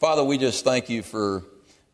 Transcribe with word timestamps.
Father, 0.00 0.24
we 0.24 0.38
just 0.38 0.64
thank 0.64 0.88
you 0.88 1.02
for 1.02 1.44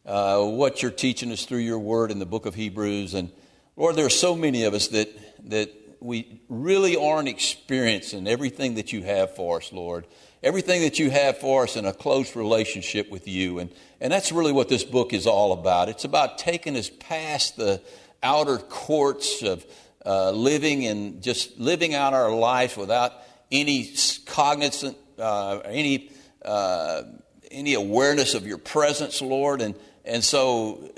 uh, 0.04 0.40
what 0.40 0.80
you're 0.80 0.92
teaching 0.92 1.32
us 1.32 1.44
through 1.44 1.58
your 1.58 1.80
word 1.80 2.12
in 2.12 2.20
the 2.20 2.24
book 2.24 2.46
of 2.46 2.54
Hebrews. 2.54 3.14
And 3.14 3.32
Lord, 3.74 3.96
there 3.96 4.06
are 4.06 4.10
so 4.10 4.36
many 4.36 4.62
of 4.62 4.74
us 4.74 4.86
that, 4.88 5.08
that 5.50 5.72
we 5.98 6.40
really 6.48 6.96
aren't 6.96 7.26
experiencing 7.26 8.28
everything 8.28 8.76
that 8.76 8.92
you 8.92 9.02
have 9.02 9.34
for 9.34 9.56
us, 9.56 9.72
Lord. 9.72 10.06
Everything 10.40 10.82
that 10.82 11.00
you 11.00 11.10
have 11.10 11.38
for 11.38 11.64
us 11.64 11.74
in 11.74 11.84
a 11.84 11.92
close 11.92 12.36
relationship 12.36 13.10
with 13.10 13.26
you. 13.26 13.58
And, 13.58 13.72
and 14.00 14.12
that's 14.12 14.30
really 14.30 14.52
what 14.52 14.68
this 14.68 14.84
book 14.84 15.12
is 15.12 15.26
all 15.26 15.52
about. 15.52 15.88
It's 15.88 16.04
about 16.04 16.38
taking 16.38 16.76
us 16.76 16.88
past 17.00 17.56
the 17.56 17.82
outer 18.22 18.58
courts 18.58 19.42
of 19.42 19.66
uh, 20.04 20.30
living 20.30 20.86
and 20.86 21.24
just 21.24 21.58
living 21.58 21.92
out 21.92 22.14
our 22.14 22.32
life 22.32 22.76
without 22.76 23.14
any 23.50 23.96
cognizant, 24.26 24.96
uh, 25.18 25.58
any, 25.64 26.12
uh, 26.44 27.02
any 27.50 27.74
awareness 27.74 28.34
of 28.34 28.46
your 28.46 28.58
presence, 28.58 29.22
Lord. 29.22 29.60
And, 29.60 29.74
and 30.04 30.22
so, 30.22 30.90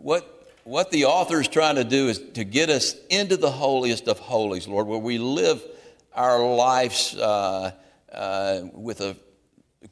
what, 0.00 0.52
what 0.64 0.90
the 0.90 1.06
author 1.06 1.40
is 1.40 1.48
trying 1.48 1.76
to 1.76 1.84
do 1.84 2.08
is 2.08 2.18
to 2.34 2.44
get 2.44 2.70
us 2.70 2.94
into 3.10 3.36
the 3.36 3.50
holiest 3.50 4.08
of 4.08 4.18
holies, 4.18 4.68
Lord, 4.68 4.86
where 4.86 4.98
we 4.98 5.18
live 5.18 5.62
our 6.14 6.44
lives 6.54 7.16
uh, 7.16 7.72
uh, 8.12 8.60
with 8.72 9.00
a 9.00 9.16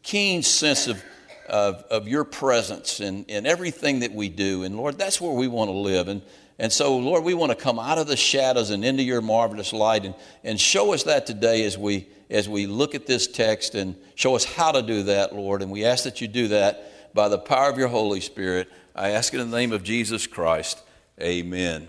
keen 0.02 0.42
sense 0.42 0.88
of, 0.88 1.02
of, 1.48 1.84
of 1.90 2.08
your 2.08 2.24
presence 2.24 3.00
in, 3.00 3.24
in 3.24 3.46
everything 3.46 4.00
that 4.00 4.12
we 4.12 4.28
do. 4.28 4.64
And 4.64 4.76
Lord, 4.76 4.98
that's 4.98 5.20
where 5.20 5.32
we 5.32 5.48
want 5.48 5.68
to 5.68 5.76
live. 5.76 6.08
And, 6.08 6.22
and 6.58 6.72
so, 6.72 6.96
Lord, 6.96 7.22
we 7.22 7.34
want 7.34 7.50
to 7.50 7.56
come 7.56 7.78
out 7.78 7.98
of 7.98 8.06
the 8.06 8.16
shadows 8.16 8.70
and 8.70 8.84
into 8.84 9.02
your 9.02 9.20
marvelous 9.20 9.72
light 9.72 10.06
and, 10.06 10.14
and 10.42 10.58
show 10.58 10.94
us 10.94 11.02
that 11.02 11.26
today 11.26 11.64
as 11.64 11.76
we, 11.76 12.08
as 12.30 12.48
we 12.48 12.66
look 12.66 12.94
at 12.94 13.06
this 13.06 13.26
text 13.26 13.74
and 13.74 13.94
show 14.14 14.34
us 14.34 14.44
how 14.44 14.72
to 14.72 14.80
do 14.80 15.02
that, 15.04 15.34
Lord. 15.34 15.60
And 15.60 15.70
we 15.70 15.84
ask 15.84 16.04
that 16.04 16.22
you 16.22 16.28
do 16.28 16.48
that 16.48 17.14
by 17.14 17.28
the 17.28 17.38
power 17.38 17.68
of 17.68 17.76
your 17.76 17.88
Holy 17.88 18.20
Spirit. 18.20 18.70
I 18.94 19.10
ask 19.10 19.34
it 19.34 19.40
in 19.40 19.50
the 19.50 19.56
name 19.56 19.72
of 19.72 19.82
Jesus 19.82 20.26
Christ. 20.26 20.82
Amen. 21.20 21.88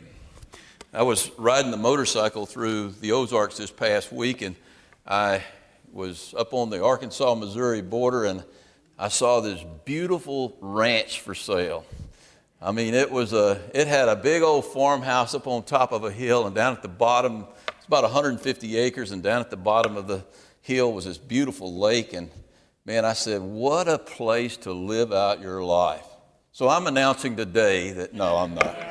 I 0.94 1.04
was 1.04 1.32
riding 1.38 1.72
the 1.72 1.78
motorcycle 1.78 2.46
through 2.46 2.92
the 2.92 3.14
Ozarks 3.14 3.56
this 3.58 3.72
past 3.72 4.12
week, 4.12 4.42
and 4.42 4.56
I 5.06 5.44
was 5.94 6.34
up 6.38 6.54
on 6.54 6.70
the 6.70 6.84
Arkansas 6.84 7.36
Missouri 7.36 7.82
border, 7.82 8.26
and 8.26 8.44
I 9.00 9.08
saw 9.08 9.40
this 9.40 9.64
beautiful 9.86 10.58
ranch 10.60 11.22
for 11.22 11.36
sale. 11.36 11.86
I 12.60 12.72
mean, 12.72 12.96
it 12.96 13.12
was 13.12 13.34
a, 13.34 13.62
it 13.74 13.88
had 13.88 14.10
a 14.10 14.16
big 14.16 14.42
old 14.42 14.66
farmhouse 14.66 15.36
up 15.36 15.46
on 15.46 15.64
top 15.64 15.92
of 15.92 16.04
a 16.04 16.12
hill, 16.12 16.48
and 16.48 16.56
down 16.56 16.74
at 16.74 16.82
the 16.82 16.88
bottom, 16.88 17.46
it's 17.78 17.86
about 17.86 18.04
150 18.04 18.78
acres, 18.78 19.12
and 19.12 19.22
down 19.22 19.42
at 19.42 19.52
the 19.52 19.58
bottom 19.58 19.96
of 19.96 20.08
the 20.08 20.26
hill 20.62 20.92
was 20.92 21.06
this 21.06 21.20
beautiful 21.20 21.78
lake. 21.78 22.14
And 22.14 22.32
man, 22.84 23.06
I 23.06 23.14
said, 23.14 23.42
what 23.42 23.88
a 23.88 24.00
place 24.00 24.58
to 24.58 24.74
live 24.74 25.14
out 25.14 25.40
your 25.40 25.64
life. 25.64 26.06
So 26.52 26.68
I'm 26.68 26.88
announcing 26.88 27.36
today 27.36 27.92
that 27.92 28.14
no, 28.14 28.38
I'm 28.38 28.56
not. 28.56 28.78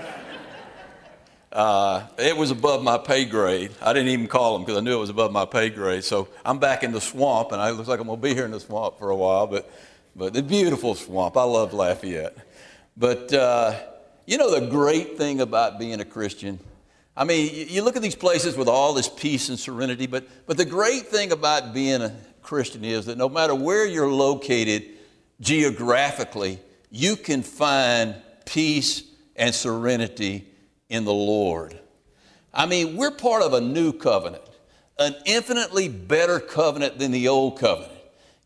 Uh, 1.53 2.07
it 2.19 2.37
was 2.37 2.51
above 2.51 2.83
my 2.83 2.99
pay 2.99 3.25
grade. 3.25 3.71
I 3.81 3.95
didn't 3.95 4.11
even 4.11 4.27
call 4.27 4.53
them 4.53 4.67
because 4.67 4.77
I 4.77 4.83
knew 4.83 4.95
it 4.95 5.01
was 5.01 5.09
above 5.09 5.33
my 5.33 5.47
pay 5.47 5.71
grade. 5.71 6.05
So 6.05 6.29
I'm 6.45 6.59
back 6.59 6.83
in 6.83 6.93
the 6.93 7.01
swamp, 7.01 7.51
and 7.53 7.63
it 7.63 7.73
looks 7.73 7.89
like 7.89 7.99
I'm 7.99 8.09
going 8.09 8.21
to 8.21 8.23
be 8.23 8.35
here 8.35 8.45
in 8.45 8.51
the 8.51 8.61
swamp 8.61 8.99
for 8.99 9.09
a 9.09 9.17
while. 9.17 9.47
But, 9.47 9.71
but 10.15 10.35
the 10.35 10.43
beautiful 10.43 10.95
swamp. 10.95 11.35
I 11.39 11.45
love 11.45 11.73
Lafayette. 11.73 12.37
But 12.97 13.33
uh, 13.33 13.75
you 14.25 14.39
know 14.39 14.59
the 14.59 14.67
great 14.67 15.19
thing 15.19 15.41
about 15.41 15.79
being 15.79 16.01
a 16.01 16.05
Christian? 16.05 16.59
I 17.17 17.25
mean, 17.25 17.69
you 17.69 17.83
look 17.83 17.97
at 17.97 18.03
these 18.03 18.15
places 18.15 18.57
with 18.57 18.69
all 18.69 18.93
this 18.93 19.09
peace 19.09 19.49
and 19.49 19.59
serenity, 19.59 20.07
but, 20.07 20.27
but 20.47 20.59
the 20.59 20.67
great 20.67 21.07
thing 21.07 21.33
about 21.33 21.73
being 21.73 22.03
a 22.03 22.15
Christian 22.43 22.85
is 22.85 23.07
that 23.07 23.17
no 23.17 23.29
matter 23.29 23.55
where 23.55 23.87
you're 23.87 24.11
located 24.11 24.85
geographically, 25.41 26.59
you 26.91 27.17
can 27.17 27.43
find 27.43 28.17
peace 28.45 29.03
and 29.35 29.55
serenity 29.55 30.47
in 30.91 31.05
the 31.05 31.13
Lord. 31.13 31.79
I 32.53 32.67
mean, 32.67 32.97
we're 32.97 33.11
part 33.11 33.43
of 33.43 33.55
a 33.55 33.61
new 33.61 33.93
covenant, 33.93 34.43
an 34.99 35.15
infinitely 35.25 35.89
better 35.89 36.39
covenant 36.39 36.99
than 36.99 37.13
the 37.13 37.29
old 37.29 37.59
covenant. 37.59 37.93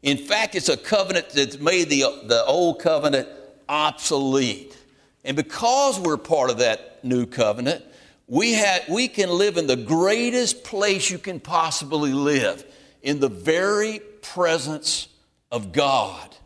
In 0.03 0.17
fact, 0.17 0.55
it's 0.55 0.69
a 0.69 0.77
covenant 0.77 1.31
that's 1.31 1.59
made 1.59 1.91
the, 1.91 2.05
the 2.27 2.45
old 2.47 2.81
covenant 2.81 3.29
obsolete. 3.71 4.77
And 5.25 5.37
because 5.37 5.99
we're 5.99 6.17
part 6.17 6.51
of 6.51 6.59
that 6.59 7.05
new 7.05 7.25
covenant, 7.25 7.85
we, 8.27 8.53
have, 8.55 8.89
we 8.89 9.09
can 9.09 9.31
live 9.31 9.57
in 9.57 9.67
the 9.67 9.77
greatest 9.77 10.65
place 10.65 11.09
you 11.11 11.19
can 11.19 11.41
possibly 11.41 12.13
live, 12.13 12.65
in 13.03 13.21
the 13.21 13.29
very 13.29 14.01
presence 14.23 15.09
of 15.51 15.73
God. 15.73 16.37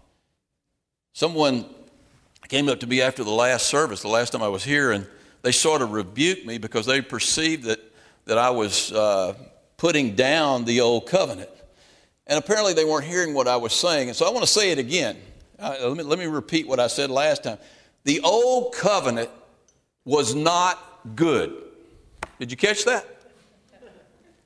Someone 1.14 1.66
came 2.48 2.68
up 2.68 2.80
to 2.80 2.86
me 2.86 3.00
after 3.00 3.24
the 3.24 3.30
last 3.30 3.66
service, 3.66 4.02
the 4.02 4.08
last 4.08 4.30
time 4.30 4.42
I 4.42 4.48
was 4.48 4.64
here, 4.64 4.92
and 4.92 5.06
they 5.42 5.52
sort 5.52 5.82
of 5.82 5.92
rebuked 5.92 6.46
me 6.46 6.58
because 6.58 6.86
they 6.86 7.00
perceived 7.00 7.64
that, 7.64 7.80
that 8.26 8.38
I 8.38 8.50
was 8.50 8.92
uh, 8.92 9.34
putting 9.76 10.14
down 10.14 10.64
the 10.64 10.80
old 10.80 11.06
covenant. 11.06 11.50
And 12.26 12.38
apparently 12.38 12.72
they 12.72 12.84
weren't 12.84 13.06
hearing 13.06 13.34
what 13.34 13.48
I 13.48 13.56
was 13.56 13.72
saying. 13.72 14.08
And 14.08 14.16
so 14.16 14.26
I 14.26 14.30
want 14.30 14.44
to 14.44 14.50
say 14.50 14.70
it 14.70 14.78
again. 14.78 15.16
Uh, 15.58 15.76
let, 15.82 15.96
me, 15.96 16.02
let 16.02 16.18
me 16.18 16.26
repeat 16.26 16.66
what 16.66 16.80
I 16.80 16.86
said 16.88 17.10
last 17.10 17.44
time. 17.44 17.58
The 18.04 18.20
old 18.20 18.74
covenant 18.74 19.30
was 20.04 20.34
not 20.34 20.78
good. 21.14 21.54
Did 22.38 22.50
you 22.50 22.56
catch 22.56 22.84
that? 22.84 23.06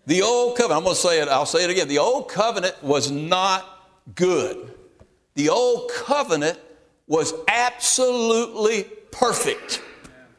The 0.07 0.23
old 0.23 0.57
covenant, 0.57 0.79
I'm 0.79 0.85
going 0.85 0.97
to 0.97 1.01
say 1.01 1.21
it, 1.21 1.29
I'll 1.29 1.47
say 1.47 1.65
it 1.65 1.71
again. 1.71 1.89
The 1.89 1.99
old 1.99 2.29
covenant 2.29 2.83
was 2.83 3.11
not 3.11 3.67
good. 4.15 4.75
The 5.35 5.51
old 5.51 5.91
covenant 5.91 6.59
was 7.07 7.35
absolutely 7.47 8.85
perfect. 9.11 9.83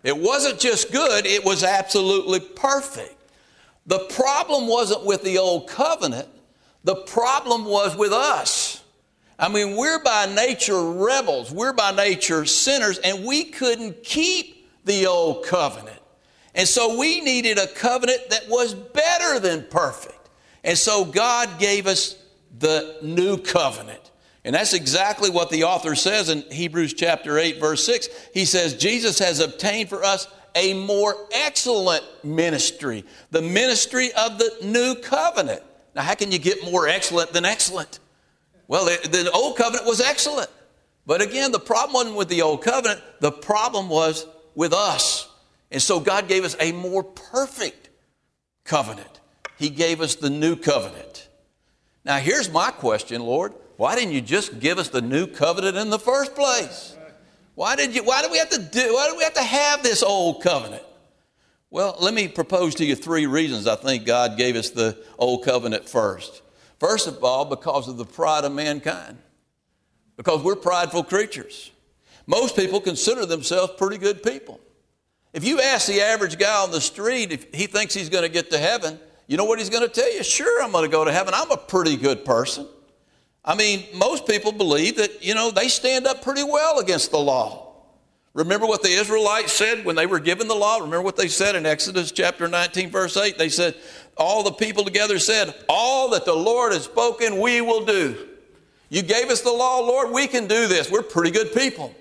It 0.03 0.17
wasn't 0.17 0.59
just 0.59 0.91
good, 0.91 1.25
it 1.25 1.43
was 1.43 1.63
absolutely 1.63 2.39
perfect. 2.39 3.15
The 3.85 3.99
problem 3.99 4.67
wasn't 4.67 5.05
with 5.05 5.23
the 5.23 5.37
old 5.37 5.67
covenant, 5.67 6.27
the 6.83 6.95
problem 6.95 7.65
was 7.65 7.95
with 7.95 8.13
us. 8.13 8.78
I 9.39 9.47
mean, 9.47 9.77
we're 9.77 10.03
by 10.03 10.25
nature 10.25 10.91
rebels, 10.91 11.51
we're 11.51 11.73
by 11.73 11.91
nature 11.91 12.45
sinners, 12.45 12.99
and 12.99 13.25
we 13.25 13.45
couldn't 13.45 14.03
keep 14.03 14.69
the 14.83 15.07
old 15.07 15.45
covenant. 15.45 15.99
And 16.53 16.67
so 16.67 16.99
we 16.99 17.21
needed 17.21 17.57
a 17.57 17.67
covenant 17.67 18.29
that 18.31 18.49
was 18.49 18.73
better 18.73 19.39
than 19.39 19.63
perfect. 19.63 20.29
And 20.63 20.77
so 20.77 21.05
God 21.05 21.57
gave 21.57 21.87
us 21.87 22.21
the 22.57 22.97
new 23.01 23.37
covenant. 23.37 24.11
And 24.43 24.55
that's 24.55 24.73
exactly 24.73 25.29
what 25.29 25.49
the 25.49 25.63
author 25.63 25.95
says 25.95 26.29
in 26.29 26.41
Hebrews 26.51 26.93
chapter 26.93 27.37
8, 27.37 27.59
verse 27.59 27.85
6. 27.85 28.09
He 28.33 28.43
says, 28.43 28.75
Jesus 28.75 29.19
has 29.19 29.39
obtained 29.39 29.87
for 29.87 30.03
us 30.03 30.27
a 30.55 30.73
more 30.73 31.15
excellent 31.31 32.03
ministry, 32.23 33.05
the 33.31 33.41
ministry 33.41 34.11
of 34.13 34.37
the 34.37 34.51
new 34.63 34.95
covenant. 34.95 35.61
Now, 35.95 36.01
how 36.01 36.15
can 36.15 36.31
you 36.31 36.39
get 36.39 36.63
more 36.69 36.87
excellent 36.87 37.31
than 37.31 37.45
excellent? 37.45 37.99
Well, 38.69 38.85
the, 38.85 39.09
the 39.09 39.31
old 39.31 39.57
covenant 39.57 39.87
was 39.87 39.99
excellent. 39.99 40.49
But 41.05 41.21
again, 41.23 41.51
the 41.51 41.59
problem 41.59 41.93
wasn't 41.95 42.15
with 42.15 42.29
the 42.29 42.43
old 42.43 42.63
covenant, 42.63 43.01
the 43.19 43.31
problem 43.31 43.89
was 43.89 44.27
with 44.53 44.73
us. 44.73 45.27
And 45.71 45.81
so 45.81 45.99
God 45.99 46.27
gave 46.27 46.45
us 46.45 46.55
a 46.59 46.71
more 46.71 47.03
perfect 47.03 47.89
covenant. 48.63 49.19
He 49.57 49.69
gave 49.69 50.01
us 50.01 50.15
the 50.15 50.29
new 50.29 50.55
covenant. 50.55 51.27
Now, 52.05 52.17
here's 52.17 52.49
my 52.51 52.69
question, 52.69 53.23
Lord. 53.23 53.53
Why 53.77 53.95
didn't 53.95 54.13
you 54.13 54.21
just 54.21 54.59
give 54.59 54.77
us 54.77 54.89
the 54.89 55.01
new 55.01 55.25
covenant 55.25 55.75
in 55.75 55.89
the 55.89 55.99
first 55.99 56.35
place? 56.35 56.95
Why 57.55 57.75
did 57.75 57.95
you 57.95 58.03
why 58.03 58.21
do 58.21 58.29
we 58.31 58.37
have 58.37 58.49
to 58.51 58.59
do 58.59 58.93
why 58.93 59.09
do 59.09 59.17
we 59.17 59.23
have 59.23 59.33
to 59.33 59.43
have 59.43 59.83
this 59.83 60.03
old 60.03 60.43
covenant? 60.43 60.83
Well, 61.71 61.97
let 61.99 62.13
me 62.13 62.27
propose 62.27 62.75
to 62.75 62.85
you 62.85 62.95
three 62.95 63.25
reasons 63.25 63.67
I 63.67 63.75
think 63.75 64.05
God 64.05 64.37
gave 64.37 64.55
us 64.55 64.69
the 64.69 64.97
old 65.17 65.43
covenant 65.43 65.89
first. 65.89 66.41
First 66.79 67.07
of 67.07 67.23
all, 67.23 67.45
because 67.45 67.87
of 67.87 67.97
the 67.97 68.05
pride 68.05 68.45
of 68.45 68.53
mankind, 68.53 69.17
because 70.15 70.43
we're 70.43 70.55
prideful 70.55 71.03
creatures. 71.03 71.71
Most 72.25 72.55
people 72.55 72.79
consider 72.79 73.25
themselves 73.25 73.73
pretty 73.77 73.97
good 73.97 74.21
people. 74.21 74.59
If 75.33 75.43
you 75.43 75.61
ask 75.61 75.87
the 75.87 76.01
average 76.01 76.37
guy 76.37 76.63
on 76.63 76.71
the 76.71 76.81
street 76.81 77.31
if 77.31 77.53
he 77.53 77.67
thinks 77.67 77.93
he's 77.93 78.09
going 78.09 78.23
to 78.23 78.29
get 78.29 78.51
to 78.51 78.57
heaven, 78.57 78.99
you 79.27 79.37
know 79.37 79.45
what 79.45 79.59
he's 79.59 79.69
going 79.69 79.87
to 79.87 79.93
tell 79.93 80.11
you? 80.11 80.23
Sure, 80.23 80.63
I'm 80.63 80.71
going 80.71 80.85
to 80.85 80.91
go 80.91 81.05
to 81.05 81.11
heaven. 81.11 81.33
I'm 81.35 81.51
a 81.51 81.57
pretty 81.57 81.97
good 81.97 82.25
person. 82.25 82.67
I 83.43 83.55
mean, 83.55 83.85
most 83.93 84.27
people 84.27 84.51
believe 84.51 84.97
that, 84.97 85.23
you 85.23 85.35
know, 85.35 85.51
they 85.51 85.67
stand 85.67 86.07
up 86.07 86.21
pretty 86.21 86.43
well 86.43 86.79
against 86.79 87.11
the 87.11 87.19
law. 87.19 87.69
Remember 88.33 88.65
what 88.65 88.83
the 88.83 88.89
Israelites 88.89 89.53
said 89.53 89.85
when 89.85 89.95
they 89.95 90.05
were 90.05 90.19
given 90.19 90.47
the 90.47 90.55
law? 90.55 90.75
Remember 90.77 91.01
what 91.01 91.15
they 91.15 91.27
said 91.27 91.55
in 91.55 91.65
Exodus 91.65 92.11
chapter 92.11 92.47
19, 92.47 92.91
verse 92.91 93.17
8? 93.17 93.37
They 93.37 93.49
said, 93.49 93.75
all 94.19 94.43
the 94.43 94.51
people 94.51 94.83
together 94.83 95.17
said, 95.17 95.55
All 95.67 96.09
that 96.09 96.25
the 96.25 96.35
Lord 96.35 96.73
has 96.73 96.83
spoken, 96.83 97.39
we 97.39 97.61
will 97.61 97.85
do. 97.85 98.27
You 98.89 99.01
gave 99.01 99.29
us 99.29 99.41
the 99.41 99.51
law, 99.51 99.79
Lord, 99.79 100.11
we 100.11 100.27
can 100.27 100.47
do 100.47 100.67
this. 100.67 100.91
We're 100.91 101.03
pretty 101.03 101.31
good 101.31 101.53
people. 101.53 101.95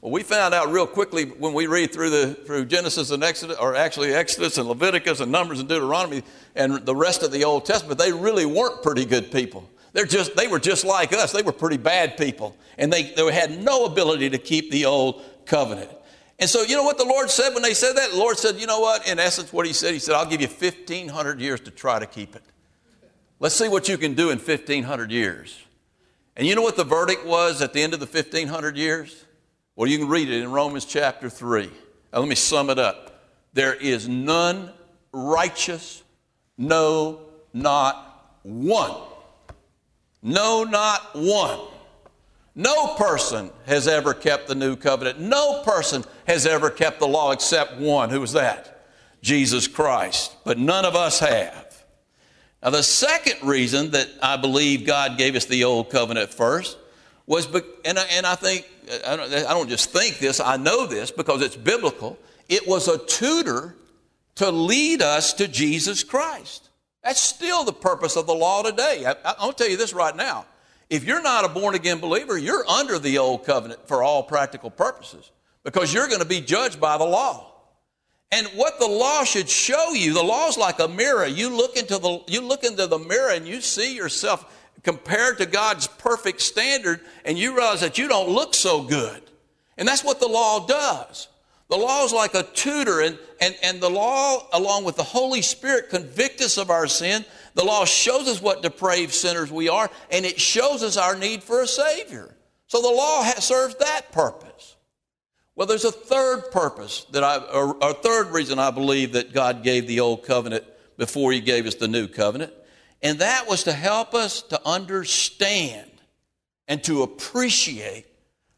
Well, 0.00 0.12
we 0.12 0.22
found 0.22 0.52
out 0.52 0.70
real 0.70 0.86
quickly 0.86 1.24
when 1.24 1.54
we 1.54 1.66
read 1.66 1.92
through 1.92 2.10
the 2.10 2.34
through 2.34 2.66
Genesis 2.66 3.10
and 3.10 3.24
Exodus, 3.24 3.56
or 3.56 3.74
actually 3.74 4.12
Exodus 4.12 4.58
and 4.58 4.68
Leviticus 4.68 5.20
and 5.20 5.32
Numbers 5.32 5.60
and 5.60 5.68
Deuteronomy 5.68 6.22
and 6.54 6.84
the 6.84 6.94
rest 6.94 7.22
of 7.22 7.32
the 7.32 7.44
Old 7.44 7.64
Testament, 7.64 7.98
they 7.98 8.12
really 8.12 8.44
weren't 8.44 8.82
pretty 8.82 9.06
good 9.06 9.32
people. 9.32 9.68
They're 9.94 10.04
just, 10.04 10.36
they 10.36 10.48
were 10.48 10.58
just 10.58 10.84
like 10.84 11.12
us. 11.12 11.32
They 11.32 11.42
were 11.42 11.52
pretty 11.52 11.76
bad 11.76 12.18
people. 12.18 12.56
And 12.76 12.92
they, 12.92 13.04
they 13.14 13.32
had 13.32 13.62
no 13.62 13.86
ability 13.86 14.28
to 14.30 14.38
keep 14.38 14.70
the 14.70 14.84
old 14.84 15.22
covenant. 15.46 15.90
And 16.38 16.50
so, 16.50 16.62
you 16.62 16.76
know 16.76 16.82
what 16.82 16.98
the 16.98 17.04
Lord 17.04 17.30
said 17.30 17.54
when 17.54 17.62
they 17.62 17.74
said 17.74 17.96
that? 17.96 18.10
The 18.10 18.16
Lord 18.16 18.38
said, 18.38 18.56
you 18.56 18.66
know 18.66 18.80
what? 18.80 19.08
In 19.08 19.18
essence, 19.18 19.52
what 19.52 19.66
He 19.66 19.72
said, 19.72 19.92
He 19.92 20.00
said, 20.00 20.14
I'll 20.14 20.26
give 20.26 20.40
you 20.40 20.48
1,500 20.48 21.40
years 21.40 21.60
to 21.60 21.70
try 21.70 21.98
to 21.98 22.06
keep 22.06 22.34
it. 22.34 22.42
Let's 23.38 23.54
see 23.54 23.68
what 23.68 23.88
you 23.88 23.98
can 23.98 24.14
do 24.14 24.30
in 24.30 24.38
1,500 24.38 25.10
years. 25.10 25.60
And 26.36 26.46
you 26.46 26.54
know 26.54 26.62
what 26.62 26.76
the 26.76 26.84
verdict 26.84 27.24
was 27.24 27.62
at 27.62 27.72
the 27.72 27.82
end 27.82 27.94
of 27.94 28.00
the 28.00 28.06
1,500 28.06 28.76
years? 28.76 29.24
Well, 29.76 29.88
you 29.88 29.98
can 29.98 30.08
read 30.08 30.28
it 30.28 30.42
in 30.42 30.50
Romans 30.50 30.84
chapter 30.84 31.28
3. 31.28 31.70
Now, 32.12 32.20
let 32.20 32.28
me 32.28 32.34
sum 32.34 32.70
it 32.70 32.78
up. 32.78 33.22
There 33.52 33.74
is 33.74 34.08
none 34.08 34.70
righteous, 35.12 36.02
no, 36.58 37.20
not 37.52 38.38
one. 38.42 38.94
No, 40.22 40.64
not 40.64 41.10
one. 41.14 41.60
No 42.54 42.94
person 42.94 43.50
has 43.66 43.88
ever 43.88 44.14
kept 44.14 44.46
the 44.46 44.54
new 44.54 44.76
covenant. 44.76 45.18
No 45.18 45.62
person 45.62 46.04
has 46.26 46.46
ever 46.46 46.70
kept 46.70 47.00
the 47.00 47.08
law 47.08 47.32
except 47.32 47.78
one. 47.78 48.10
Who 48.10 48.20
was 48.20 48.32
that? 48.34 48.86
Jesus 49.22 49.66
Christ. 49.66 50.36
But 50.44 50.58
none 50.58 50.84
of 50.84 50.94
us 50.94 51.18
have. 51.18 51.84
Now, 52.62 52.70
the 52.70 52.82
second 52.82 53.46
reason 53.46 53.90
that 53.90 54.08
I 54.22 54.36
believe 54.36 54.86
God 54.86 55.18
gave 55.18 55.34
us 55.34 55.46
the 55.46 55.64
old 55.64 55.90
covenant 55.90 56.32
first 56.32 56.78
was, 57.26 57.46
and 57.84 57.98
I, 57.98 58.04
and 58.12 58.26
I 58.26 58.36
think, 58.36 58.68
I 59.06 59.16
don't, 59.16 59.68
just 59.68 59.90
think 59.90 60.18
this, 60.18 60.40
I 60.40 60.56
know 60.56 60.86
this 60.86 61.10
because 61.10 61.42
it's 61.42 61.56
biblical. 61.56 62.18
It 62.48 62.68
was 62.68 62.86
a 62.86 62.98
tutor 62.98 63.74
to 64.36 64.50
lead 64.50 65.02
us 65.02 65.32
to 65.34 65.48
Jesus 65.48 66.04
Christ. 66.04 66.68
That's 67.02 67.20
still 67.20 67.64
the 67.64 67.72
purpose 67.72 68.16
of 68.16 68.26
the 68.26 68.34
law 68.34 68.62
today. 68.62 69.04
I, 69.06 69.34
I'll 69.38 69.52
tell 69.52 69.68
you 69.68 69.76
this 69.76 69.92
right 69.92 70.14
now. 70.14 70.46
If 70.90 71.04
you're 71.04 71.22
not 71.22 71.44
a 71.44 71.48
born 71.48 71.74
again 71.74 71.98
believer, 71.98 72.36
you're 72.36 72.66
under 72.68 72.98
the 72.98 73.18
old 73.18 73.44
covenant 73.44 73.86
for 73.88 74.02
all 74.02 74.22
practical 74.22 74.70
purposes 74.70 75.30
because 75.62 75.92
you're 75.92 76.08
going 76.08 76.20
to 76.20 76.26
be 76.26 76.40
judged 76.40 76.80
by 76.80 76.98
the 76.98 77.04
law. 77.04 77.50
And 78.30 78.46
what 78.48 78.78
the 78.78 78.88
law 78.88 79.24
should 79.24 79.48
show 79.48 79.92
you, 79.92 80.12
the 80.12 80.22
law 80.22 80.48
is 80.48 80.58
like 80.58 80.80
a 80.80 80.88
mirror. 80.88 81.26
You 81.26 81.56
look 81.56 81.76
into 81.76 81.98
the, 81.98 82.20
you 82.26 82.40
look 82.40 82.64
into 82.64 82.86
the 82.86 82.98
mirror 82.98 83.30
and 83.30 83.46
you 83.46 83.60
see 83.60 83.94
yourself 83.94 84.44
compared 84.82 85.38
to 85.38 85.46
God's 85.46 85.86
perfect 85.86 86.40
standard 86.40 87.00
and 87.24 87.38
you 87.38 87.56
realize 87.56 87.80
that 87.80 87.96
you 87.96 88.08
don't 88.08 88.28
look 88.28 88.54
so 88.54 88.82
good. 88.82 89.22
And 89.78 89.88
that's 89.88 90.04
what 90.04 90.20
the 90.20 90.28
law 90.28 90.66
does. 90.66 91.28
The 91.68 91.76
law 91.76 92.04
is 92.04 92.12
like 92.12 92.34
a 92.34 92.42
tutor, 92.42 93.00
and, 93.00 93.18
and, 93.40 93.56
and 93.62 93.80
the 93.80 93.88
law, 93.88 94.46
along 94.52 94.84
with 94.84 94.96
the 94.96 95.02
Holy 95.02 95.40
Spirit, 95.40 95.88
convict 95.88 96.40
us 96.40 96.58
of 96.58 96.70
our 96.70 96.86
sin. 96.86 97.24
The 97.54 97.64
law 97.64 97.84
shows 97.84 98.28
us 98.28 98.42
what 98.42 98.62
depraved 98.62 99.12
sinners 99.12 99.50
we 99.50 99.68
are, 99.68 99.90
and 100.10 100.26
it 100.26 100.38
shows 100.38 100.82
us 100.82 100.96
our 100.96 101.16
need 101.16 101.42
for 101.42 101.62
a 101.62 101.66
Savior. 101.66 102.34
So 102.66 102.82
the 102.82 102.90
law 102.90 103.22
has, 103.22 103.44
serves 103.44 103.76
that 103.76 104.12
purpose. 104.12 104.76
Well, 105.56 105.66
there's 105.66 105.84
a 105.84 105.92
third 105.92 106.50
purpose 106.50 107.04
that 107.12 107.24
I, 107.24 107.38
or 107.38 107.76
a 107.80 107.94
third 107.94 108.28
reason 108.32 108.58
I 108.58 108.70
believe 108.70 109.12
that 109.12 109.32
God 109.32 109.62
gave 109.62 109.86
the 109.86 110.00
old 110.00 110.24
covenant 110.24 110.64
before 110.98 111.32
He 111.32 111.40
gave 111.40 111.66
us 111.66 111.76
the 111.76 111.88
new 111.88 112.08
covenant, 112.08 112.52
and 113.02 113.20
that 113.20 113.48
was 113.48 113.64
to 113.64 113.72
help 113.72 114.14
us 114.14 114.42
to 114.42 114.60
understand 114.66 115.90
and 116.68 116.82
to 116.84 117.02
appreciate 117.02 118.06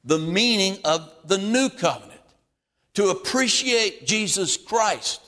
the 0.04 0.18
meaning 0.18 0.78
of 0.84 1.08
the 1.24 1.38
new 1.38 1.68
covenant 1.68 2.15
to 2.96 3.08
appreciate 3.08 4.06
Jesus 4.06 4.56
Christ, 4.56 5.20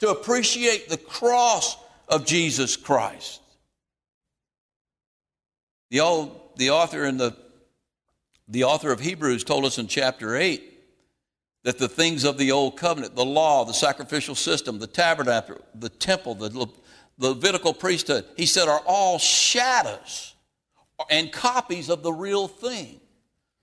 to 0.00 0.10
appreciate 0.10 0.88
the 0.88 0.96
cross 0.96 1.76
of 2.08 2.24
Jesus 2.24 2.76
Christ. 2.76 3.42
The, 5.90 6.00
old, 6.00 6.40
the 6.56 6.70
author 6.70 7.04
in 7.04 7.16
the 7.16 7.36
the 8.50 8.64
author 8.64 8.90
of 8.90 9.00
Hebrews 9.00 9.44
told 9.44 9.66
us 9.66 9.78
in 9.78 9.88
chapter 9.88 10.34
8 10.34 10.62
that 11.64 11.78
the 11.78 11.88
things 11.88 12.24
of 12.24 12.38
the 12.38 12.52
old 12.52 12.78
covenant, 12.78 13.14
the 13.14 13.24
law, 13.24 13.64
the 13.64 13.74
sacrificial 13.74 14.34
system, 14.34 14.78
the 14.78 14.86
tabernacle, 14.86 15.60
the 15.74 15.90
temple, 15.90 16.34
the, 16.34 16.48
the 16.48 16.66
Levitical 17.18 17.74
priesthood, 17.74 18.24
he 18.36 18.46
said 18.46 18.68
are 18.68 18.80
all 18.86 19.18
shadows 19.18 20.34
and 21.10 21.30
copies 21.30 21.90
of 21.90 22.02
the 22.02 22.12
real 22.12 22.48
thing. 22.48 23.00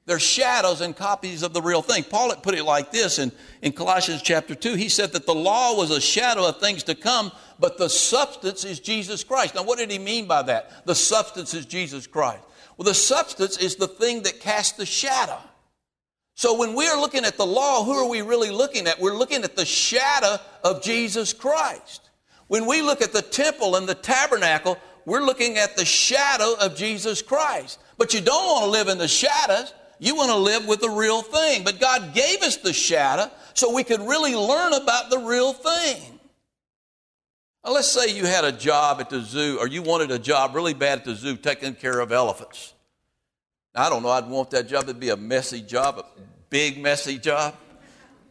They're 0.06 0.19
shadows 0.19 0.81
and 0.81 0.96
copies 0.96 1.42
of 1.42 1.54
the 1.54 1.62
real 1.62 1.81
thing. 1.81 2.04
Paul 2.04 2.36
put 2.36 2.54
it 2.54 2.63
like 2.63 2.92
this 2.92 3.18
in, 3.18 3.31
in 3.63 3.72
Colossians 3.72 4.22
chapter 4.22 4.54
2. 4.54 4.75
He 4.75 4.88
said 4.88 5.13
that 5.13 5.25
the 5.25 5.34
law 5.34 5.75
was 5.75 5.90
a 5.90 6.00
shadow 6.00 6.48
of 6.48 6.60
things 6.60 6.84
to 6.84 6.94
come, 6.94 7.31
but 7.60 7.80
the 7.80 7.90
substance 7.90 8.66
is 8.66 8.80
Jesus 8.80 9.24
Christ. 9.24 9.56
Now, 9.56 9.63
what 9.63 9.80
did 9.80 9.90
he 9.90 9.98
mean 9.98 10.28
by 10.28 10.44
that? 10.44 10.86
The 10.86 10.94
substance 10.94 11.56
is 11.56 11.66
Jesus 11.66 12.06
Christ. 12.06 12.44
Well, 12.78 12.86
the 12.86 12.94
substance 12.94 13.57
is 13.57 13.78
the 13.78 13.88
thing 13.88 14.24
that 14.24 14.40
casts 14.40 14.78
the 14.78 14.86
shadow. 14.86 15.40
So 16.36 16.56
when 16.56 16.75
we 16.75 16.88
are 16.88 17.00
looking 17.00 17.25
at 17.25 17.38
the 17.38 17.46
law, 17.46 17.84
who 17.84 17.94
are 17.94 18.10
we 18.10 18.22
really 18.22 18.51
looking 18.51 18.86
at? 18.88 19.00
We're 19.00 19.16
looking 19.16 19.44
at 19.44 19.56
the 19.56 19.66
shadow 19.66 20.38
of 20.63 20.84
Jesus 20.84 21.34
Christ. 21.34 22.10
When 22.48 22.68
we 22.68 22.81
look 22.84 23.01
at 23.01 23.13
the 23.13 23.22
temple 23.24 23.75
and 23.75 23.88
the 23.88 23.96
tabernacle, 23.96 24.78
we're 25.06 25.24
looking 25.24 25.58
at 25.58 25.78
the 25.78 25.86
shadow 25.86 26.56
of 26.60 26.75
Jesus 26.75 27.22
Christ. 27.22 27.80
But 27.98 28.13
you 28.13 28.22
don't 28.22 28.46
want 28.46 28.66
to 28.66 28.69
live 28.69 28.88
in 28.90 28.98
the 28.98 29.08
shadows. 29.08 29.74
You 30.00 30.15
want 30.15 30.30
to 30.30 30.38
live 30.38 30.68
with 30.68 30.81
the 30.81 30.89
real 30.89 31.21
thing. 31.21 31.63
But 31.63 31.80
God 31.80 32.13
gave 32.13 32.42
us 32.42 32.57
the 32.57 32.74
shadow 32.74 33.31
so 33.53 33.74
we 33.74 33.83
could 33.83 34.01
really 34.01 34.36
learn 34.36 34.74
about 34.74 35.09
the 35.09 35.19
real 35.19 35.53
thing. 35.53 36.19
Now, 37.63 37.71
let's 37.71 37.88
say 37.88 38.15
you 38.15 38.25
had 38.25 38.45
a 38.45 38.51
job 38.51 39.00
at 39.00 39.09
the 39.09 39.21
zoo, 39.21 39.57
or 39.59 39.68
you 39.68 39.81
wanted 39.81 40.12
a 40.12 40.19
job 40.19 40.53
really 40.53 40.75
bad 40.75 41.00
at 41.00 41.06
the 41.06 41.15
zoo 41.15 41.36
taking 41.36 41.74
care 41.74 42.00
of 42.00 42.12
elephants. 42.12 42.74
Now, 43.74 43.88
I 43.88 43.89
don't 43.89 44.03
know, 44.03 44.09
I'd 44.09 44.27
want 44.27 44.51
that 44.51 44.68
job 44.68 44.86
to 44.86 44.94
be 44.94 45.09
a 45.09 45.18
messy 45.18 45.62
job, 45.62 45.98
a 45.98 46.06
big, 46.50 46.77
messy 46.77 47.18
job. 47.18 47.56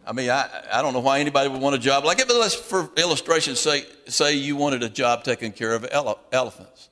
I 0.06 0.12
mean, 0.12 0.30
I, 0.30 0.48
I 0.72 0.82
don't 0.82 0.92
know 0.92 1.00
why 1.00 1.18
anybody 1.18 1.48
would 1.48 1.60
want 1.60 1.74
a 1.74 1.78
job 1.78 2.04
like 2.04 2.20
it, 2.20 2.28
but 2.28 2.36
let's, 2.36 2.54
for 2.54 2.90
illustration, 2.96 3.56
say, 3.56 3.84
say 4.06 4.34
you 4.34 4.54
wanted 4.54 4.82
a 4.82 4.88
job 4.88 5.24
taking 5.24 5.50
care 5.50 5.74
of 5.74 5.86
ele- 5.90 6.20
elephants. 6.30 6.90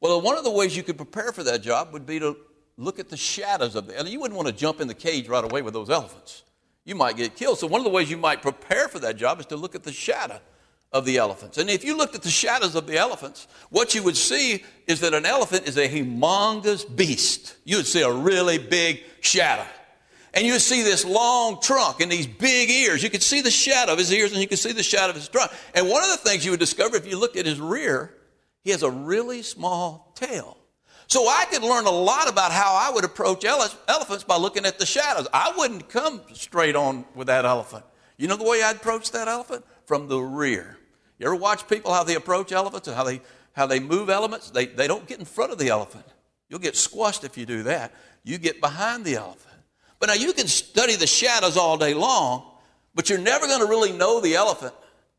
Well, 0.00 0.20
one 0.20 0.38
of 0.38 0.44
the 0.44 0.50
ways 0.50 0.76
you 0.76 0.82
could 0.82 0.96
prepare 0.96 1.32
for 1.32 1.42
that 1.42 1.60
job 1.62 1.92
would 1.92 2.06
be 2.06 2.20
to 2.20 2.36
look 2.76 2.98
at 2.98 3.08
the 3.08 3.16
shadows 3.16 3.74
of 3.74 3.86
the 3.86 3.98
and 3.98 4.08
you 4.08 4.20
wouldn't 4.20 4.36
want 4.36 4.48
to 4.48 4.54
jump 4.54 4.80
in 4.80 4.88
the 4.88 4.94
cage 4.94 5.28
right 5.28 5.44
away 5.44 5.62
with 5.62 5.74
those 5.74 5.90
elephants. 5.90 6.42
You 6.84 6.94
might 6.94 7.16
get 7.16 7.36
killed. 7.36 7.58
So 7.58 7.66
one 7.66 7.80
of 7.80 7.84
the 7.84 7.90
ways 7.90 8.10
you 8.10 8.16
might 8.16 8.42
prepare 8.42 8.88
for 8.88 8.98
that 9.00 9.16
job 9.16 9.38
is 9.38 9.46
to 9.46 9.56
look 9.56 9.74
at 9.74 9.84
the 9.84 9.92
shadow 9.92 10.40
of 10.92 11.04
the 11.04 11.16
elephants. 11.16 11.58
And 11.58 11.70
if 11.70 11.84
you 11.84 11.96
looked 11.96 12.14
at 12.14 12.22
the 12.22 12.30
shadows 12.30 12.74
of 12.74 12.86
the 12.86 12.98
elephants 12.98 13.46
what 13.70 13.94
you 13.94 14.02
would 14.02 14.16
see 14.16 14.64
is 14.86 15.00
that 15.00 15.14
an 15.14 15.24
elephant 15.24 15.66
is 15.66 15.76
a 15.76 15.88
humongous 15.88 16.84
beast. 16.96 17.56
You 17.64 17.76
would 17.78 17.86
see 17.86 18.02
a 18.02 18.12
really 18.12 18.58
big 18.58 19.02
shadow. 19.20 19.66
And 20.34 20.46
you 20.46 20.52
would 20.52 20.62
see 20.62 20.82
this 20.82 21.04
long 21.04 21.60
trunk 21.60 22.00
and 22.00 22.10
these 22.10 22.26
big 22.26 22.70
ears. 22.70 23.02
You 23.02 23.10
could 23.10 23.22
see 23.22 23.42
the 23.42 23.50
shadow 23.50 23.92
of 23.92 23.98
his 23.98 24.12
ears 24.12 24.32
and 24.32 24.40
you 24.40 24.48
could 24.48 24.58
see 24.58 24.72
the 24.72 24.82
shadow 24.82 25.10
of 25.10 25.16
his 25.16 25.28
trunk. 25.28 25.50
And 25.74 25.88
one 25.88 26.02
of 26.02 26.10
the 26.10 26.16
things 26.16 26.44
you 26.44 26.50
would 26.50 26.60
discover 26.60 26.96
if 26.96 27.06
you 27.06 27.18
looked 27.18 27.36
at 27.36 27.46
his 27.46 27.60
rear 27.60 28.14
he 28.62 28.70
has 28.70 28.82
a 28.82 28.90
really 28.90 29.42
small 29.42 30.12
tail 30.14 30.56
so 31.12 31.28
I 31.28 31.44
could 31.44 31.62
learn 31.62 31.84
a 31.84 31.90
lot 31.90 32.26
about 32.26 32.52
how 32.52 32.74
I 32.74 32.90
would 32.90 33.04
approach 33.04 33.44
ele- 33.44 33.68
elephants 33.86 34.24
by 34.24 34.38
looking 34.38 34.64
at 34.64 34.78
the 34.78 34.86
shadows. 34.86 35.28
I 35.30 35.52
wouldn't 35.58 35.90
come 35.90 36.22
straight 36.32 36.74
on 36.74 37.04
with 37.14 37.26
that 37.26 37.44
elephant. 37.44 37.84
You 38.16 38.28
know 38.28 38.36
the 38.36 38.48
way 38.48 38.62
I'd 38.62 38.76
approach 38.76 39.10
that 39.12 39.28
elephant? 39.28 39.62
From 39.84 40.08
the 40.08 40.18
rear. 40.18 40.78
You 41.18 41.26
ever 41.26 41.36
watch 41.36 41.68
people 41.68 41.92
how 41.92 42.02
they 42.02 42.14
approach 42.14 42.50
elephants 42.50 42.88
and 42.88 42.96
how 42.96 43.04
they, 43.04 43.20
how 43.52 43.66
they 43.66 43.78
move 43.78 44.08
elements? 44.08 44.48
They, 44.48 44.64
they 44.64 44.86
don't 44.86 45.06
get 45.06 45.18
in 45.18 45.26
front 45.26 45.52
of 45.52 45.58
the 45.58 45.68
elephant. 45.68 46.06
You'll 46.48 46.60
get 46.60 46.76
squashed 46.76 47.24
if 47.24 47.36
you 47.36 47.44
do 47.44 47.64
that. 47.64 47.92
You 48.24 48.38
get 48.38 48.62
behind 48.62 49.04
the 49.04 49.16
elephant. 49.16 49.54
But 49.98 50.06
now 50.06 50.14
you 50.14 50.32
can 50.32 50.48
study 50.48 50.96
the 50.96 51.06
shadows 51.06 51.58
all 51.58 51.76
day 51.76 51.92
long, 51.92 52.52
but 52.94 53.10
you're 53.10 53.18
never 53.18 53.46
going 53.46 53.60
to 53.60 53.66
really 53.66 53.92
know 53.92 54.22
the 54.22 54.34
elephant, 54.34 54.72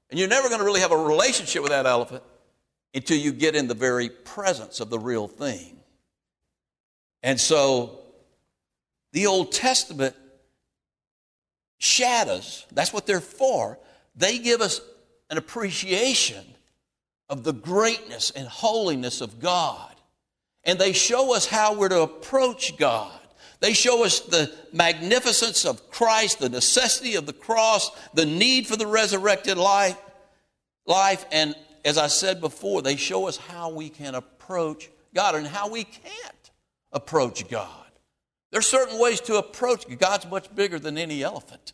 and 0.10 0.20
you're 0.20 0.28
never 0.28 0.48
going 0.48 0.60
to 0.60 0.66
really 0.66 0.82
have 0.82 0.92
a 0.92 0.98
relationship 0.98 1.62
with 1.62 1.72
that 1.72 1.86
elephant 1.86 2.24
until 2.96 3.18
you 3.18 3.32
get 3.32 3.56
in 3.56 3.68
the 3.68 3.76
very 3.76 4.10
presence 4.10 4.80
of 4.80 4.90
the 4.90 4.98
real 4.98 5.28
thing. 5.28 5.82
And 7.24 7.40
so 7.40 8.02
the 9.14 9.28
Old 9.28 9.52
Testament 9.52 10.16
shadows, 11.78 12.66
that's 12.72 12.94
what 12.94 13.08
they're 13.08 13.22
for. 13.22 13.80
They 14.16 14.38
give 14.38 14.62
us 14.62 14.82
an 15.30 15.38
appreciation 15.38 16.46
of 17.30 17.44
the 17.44 17.54
greatness 17.54 18.32
and 18.32 18.48
holiness 18.48 19.22
of 19.22 19.40
God. 19.40 19.90
And 20.66 20.78
they 20.78 20.94
show 20.94 21.36
us 21.36 21.46
how 21.46 21.74
we're 21.76 21.90
to 21.90 22.02
approach 22.02 22.78
God. 22.78 23.20
They 23.60 23.74
show 23.74 24.04
us 24.04 24.20
the 24.20 24.54
magnificence 24.74 25.66
of 25.66 25.90
Christ, 25.90 26.40
the 26.40 26.50
necessity 26.50 27.16
of 27.16 27.26
the 27.26 27.34
cross, 27.34 27.92
the 28.14 28.26
need 28.26 28.68
for 28.68 28.76
the 28.76 28.88
resurrected 28.88 29.58
life, 29.58 29.98
life, 30.86 31.26
and 31.32 31.56
as 31.86 31.98
I 31.98 32.08
said 32.08 32.40
before, 32.40 32.82
they 32.82 32.96
show 32.96 33.28
us 33.28 33.38
how 33.38 33.70
we 33.70 33.90
can 33.90 34.16
approach 34.16 34.90
God 35.14 35.36
and 35.36 35.48
how 35.48 35.70
we 35.70 35.84
can't 35.84 36.33
approach 36.94 37.48
God. 37.50 37.70
There's 38.52 38.68
certain 38.68 39.00
ways 39.00 39.20
to 39.22 39.38
approach 39.38 39.88
God. 39.88 40.00
God's 40.00 40.30
much 40.30 40.54
bigger 40.56 40.80
than 40.80 40.98
any 40.98 41.24
elephant. 41.24 41.74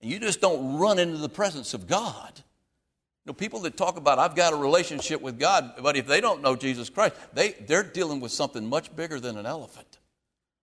And 0.00 0.10
you 0.10 0.18
just 0.18 0.40
don't 0.40 0.78
run 0.78 0.98
into 0.98 1.18
the 1.18 1.28
presence 1.28 1.74
of 1.74 1.86
God. 1.86 2.32
You 3.24 3.30
know, 3.30 3.34
people 3.34 3.60
that 3.60 3.76
talk 3.76 3.96
about 3.96 4.18
I've 4.18 4.36
got 4.36 4.52
a 4.52 4.56
relationship 4.56 5.20
with 5.20 5.38
God, 5.38 5.72
but 5.82 5.96
if 5.96 6.06
they 6.06 6.20
don't 6.20 6.42
know 6.42 6.54
Jesus 6.54 6.90
Christ, 6.90 7.16
they, 7.32 7.52
they're 7.52 7.82
dealing 7.82 8.20
with 8.20 8.30
something 8.30 8.68
much 8.68 8.94
bigger 8.94 9.18
than 9.18 9.36
an 9.36 9.46
elephant. 9.46 9.98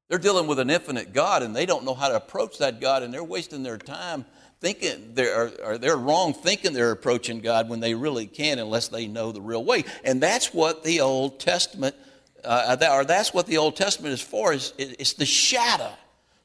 They're 0.07 0.19
dealing 0.19 0.47
with 0.47 0.59
an 0.59 0.69
infinite 0.69 1.11
God, 1.11 1.43
and 1.43 1.55
they 1.55 1.65
don't 1.65 1.83
know 1.83 1.93
how 1.93 2.09
to 2.09 2.15
approach 2.15 2.59
that 2.59 2.79
God, 2.79 3.03
and 3.03 3.13
they're 3.13 3.23
wasting 3.23 3.63
their 3.63 3.77
time 3.77 4.25
thinking 4.63 5.13
they're, 5.13 5.51
or 5.61 5.77
they're 5.77 5.97
wrong 5.97 6.33
thinking 6.33 6.71
they're 6.71 6.91
approaching 6.91 7.41
God 7.41 7.67
when 7.67 7.81
they 7.81 7.95
really 7.95 8.25
can't 8.25 8.61
unless 8.61 8.87
they 8.87 9.07
know 9.07 9.33
the 9.33 9.41
real 9.41 9.63
way. 9.63 9.83
And 10.05 10.21
that's 10.21 10.53
what 10.53 10.85
the 10.85 11.01
Old 11.01 11.41
Testament, 11.41 11.97
uh, 12.45 12.77
or 12.91 13.05
that's 13.05 13.33
what 13.33 13.47
the 13.47 13.57
Old 13.57 13.75
Testament 13.75 14.13
is 14.13 14.21
for, 14.21 14.53
is 14.53 14.73
it's 14.77 15.13
the 15.13 15.25
shadow. 15.25 15.91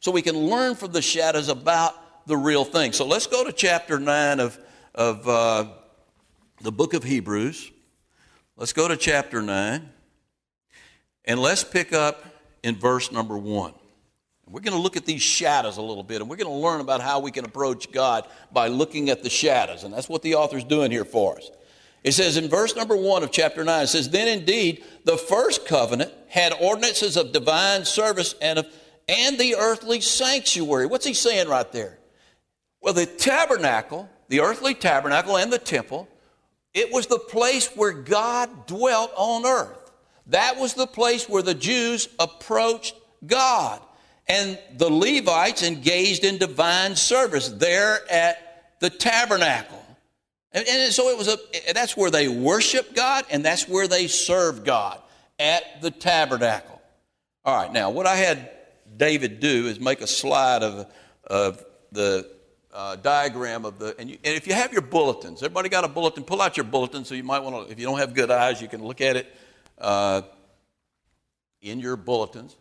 So 0.00 0.12
we 0.12 0.22
can 0.22 0.36
learn 0.36 0.74
from 0.74 0.92
the 0.92 1.02
shadows 1.02 1.48
about 1.48 2.26
the 2.26 2.36
real 2.36 2.64
thing. 2.64 2.92
So 2.92 3.06
let's 3.06 3.26
go 3.26 3.44
to 3.44 3.52
chapter 3.52 3.98
9 3.98 4.40
of, 4.40 4.58
of 4.94 5.28
uh, 5.28 5.64
the 6.60 6.72
book 6.72 6.94
of 6.94 7.02
Hebrews. 7.02 7.70
Let's 8.56 8.72
go 8.72 8.88
to 8.88 8.96
chapter 8.96 9.40
9, 9.40 9.88
and 11.24 11.40
let's 11.40 11.62
pick 11.62 11.92
up 11.92 12.24
in 12.62 12.74
verse 12.74 13.12
number 13.12 13.38
1. 13.38 13.72
We're 14.50 14.60
going 14.60 14.76
to 14.76 14.82
look 14.82 14.96
at 14.96 15.04
these 15.04 15.22
shadows 15.22 15.76
a 15.76 15.82
little 15.82 16.02
bit, 16.02 16.20
and 16.20 16.30
we're 16.30 16.36
going 16.36 16.48
to 16.48 16.66
learn 16.66 16.80
about 16.80 17.00
how 17.00 17.20
we 17.20 17.30
can 17.30 17.44
approach 17.44 17.92
God 17.92 18.26
by 18.50 18.68
looking 18.68 19.10
at 19.10 19.22
the 19.22 19.30
shadows. 19.30 19.84
And 19.84 19.92
that's 19.92 20.08
what 20.08 20.22
the 20.22 20.36
author's 20.36 20.64
doing 20.64 20.90
here 20.90 21.04
for 21.04 21.36
us. 21.36 21.50
It 22.04 22.12
says 22.12 22.36
in 22.36 22.48
verse 22.48 22.76
number 22.76 22.96
one 22.96 23.22
of 23.22 23.32
chapter 23.32 23.64
9, 23.64 23.84
it 23.84 23.86
says, 23.88 24.10
Then 24.10 24.28
indeed 24.28 24.84
the 25.04 25.16
first 25.16 25.66
covenant 25.66 26.12
had 26.28 26.52
ordinances 26.60 27.16
of 27.16 27.32
divine 27.32 27.84
service 27.84 28.34
and, 28.40 28.60
of, 28.60 28.66
and 29.08 29.38
the 29.38 29.56
earthly 29.56 30.00
sanctuary. 30.00 30.86
What's 30.86 31.06
he 31.06 31.14
saying 31.14 31.48
right 31.48 31.70
there? 31.72 31.98
Well, 32.80 32.94
the 32.94 33.06
tabernacle, 33.06 34.08
the 34.28 34.40
earthly 34.40 34.74
tabernacle 34.74 35.36
and 35.36 35.52
the 35.52 35.58
temple, 35.58 36.08
it 36.72 36.92
was 36.92 37.06
the 37.06 37.18
place 37.18 37.68
where 37.74 37.92
God 37.92 38.66
dwelt 38.66 39.12
on 39.16 39.44
earth. 39.44 39.90
That 40.28 40.58
was 40.58 40.74
the 40.74 40.86
place 40.86 41.28
where 41.28 41.42
the 41.42 41.54
Jews 41.54 42.08
approached 42.18 42.94
God 43.26 43.80
and 44.28 44.58
the 44.76 44.90
Levites 44.90 45.62
engaged 45.62 46.24
in 46.24 46.38
divine 46.38 46.94
service 46.94 47.48
there 47.48 48.00
at 48.10 48.76
the 48.80 48.90
tabernacle. 48.90 49.77
And, 50.52 50.66
and 50.66 50.92
so 50.92 51.08
it 51.08 51.18
was 51.18 51.28
a, 51.28 51.38
that's 51.72 51.96
where 51.96 52.10
they 52.10 52.28
worship 52.28 52.94
God 52.94 53.24
and 53.30 53.44
that's 53.44 53.68
where 53.68 53.86
they 53.86 54.06
serve 54.06 54.64
God 54.64 55.00
at 55.38 55.82
the 55.82 55.90
tabernacle. 55.90 56.80
All 57.44 57.56
right, 57.56 57.72
now 57.72 57.90
what 57.90 58.06
I 58.06 58.16
had 58.16 58.50
David 58.96 59.40
do 59.40 59.66
is 59.66 59.78
make 59.78 60.00
a 60.00 60.06
slide 60.06 60.62
of, 60.62 60.90
of 61.24 61.64
the 61.92 62.28
uh, 62.72 62.96
diagram 62.96 63.64
of 63.64 63.78
the, 63.78 63.94
and, 63.98 64.10
you, 64.10 64.18
and, 64.24 64.34
if 64.34 64.46
you 64.46 64.54
have 64.54 64.72
your 64.72 64.82
bulletins, 64.82 65.42
everybody 65.42 65.68
got 65.68 65.84
a 65.84 65.88
bulletin, 65.88 66.24
pull 66.24 66.40
out 66.40 66.56
your 66.56 66.64
bulletin 66.64 67.04
so 67.04 67.14
you 67.14 67.24
might 67.24 67.40
want 67.40 67.66
to, 67.66 67.72
if 67.72 67.78
you 67.78 67.86
don't 67.86 67.98
have 67.98 68.14
good 68.14 68.30
eyes, 68.30 68.60
you 68.60 68.68
can 68.68 68.84
look 68.84 69.00
at 69.00 69.16
it 69.16 69.34
uh, 69.78 70.22
in 71.60 71.80
your 71.80 71.96
bulletins. 71.96 72.56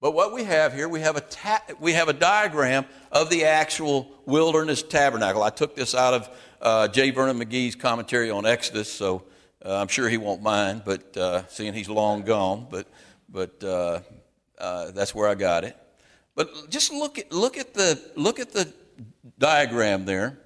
But 0.00 0.12
what 0.12 0.32
we 0.32 0.44
have 0.44 0.74
here, 0.74 0.88
we 0.88 1.00
have 1.00 1.16
a, 1.16 1.22
ta- 1.22 1.64
we 1.80 1.94
have 1.94 2.08
a 2.08 2.12
diagram 2.12 2.84
of 3.10 3.30
the 3.30 3.46
actual 3.46 4.10
wilderness 4.26 4.82
tabernacle. 4.82 5.42
I 5.42 5.50
took 5.50 5.74
this 5.74 5.94
out 5.94 6.14
of 6.14 6.28
uh, 6.60 6.88
J. 6.88 7.10
Vernon 7.10 7.38
McGee's 7.38 7.74
commentary 7.74 8.30
on 8.30 8.46
Exodus, 8.46 8.92
so 8.92 9.24
uh, 9.64 9.76
I'm 9.76 9.88
sure 9.88 10.08
he 10.08 10.16
won't 10.16 10.42
mind, 10.42 10.82
but 10.84 11.16
uh, 11.16 11.46
seeing 11.48 11.74
he's 11.74 11.88
long 11.88 12.22
gone, 12.22 12.66
but, 12.70 12.86
but 13.28 13.62
uh, 13.64 14.00
uh, 14.58 14.90
that's 14.92 15.14
where 15.14 15.28
I 15.28 15.34
got 15.34 15.64
it. 15.64 15.76
But 16.34 16.70
just 16.70 16.92
look 16.92 17.18
at, 17.18 17.32
look, 17.32 17.56
at 17.56 17.74
the, 17.74 18.00
look 18.14 18.38
at 18.38 18.52
the 18.52 18.72
diagram 19.38 20.04
there. 20.04 20.38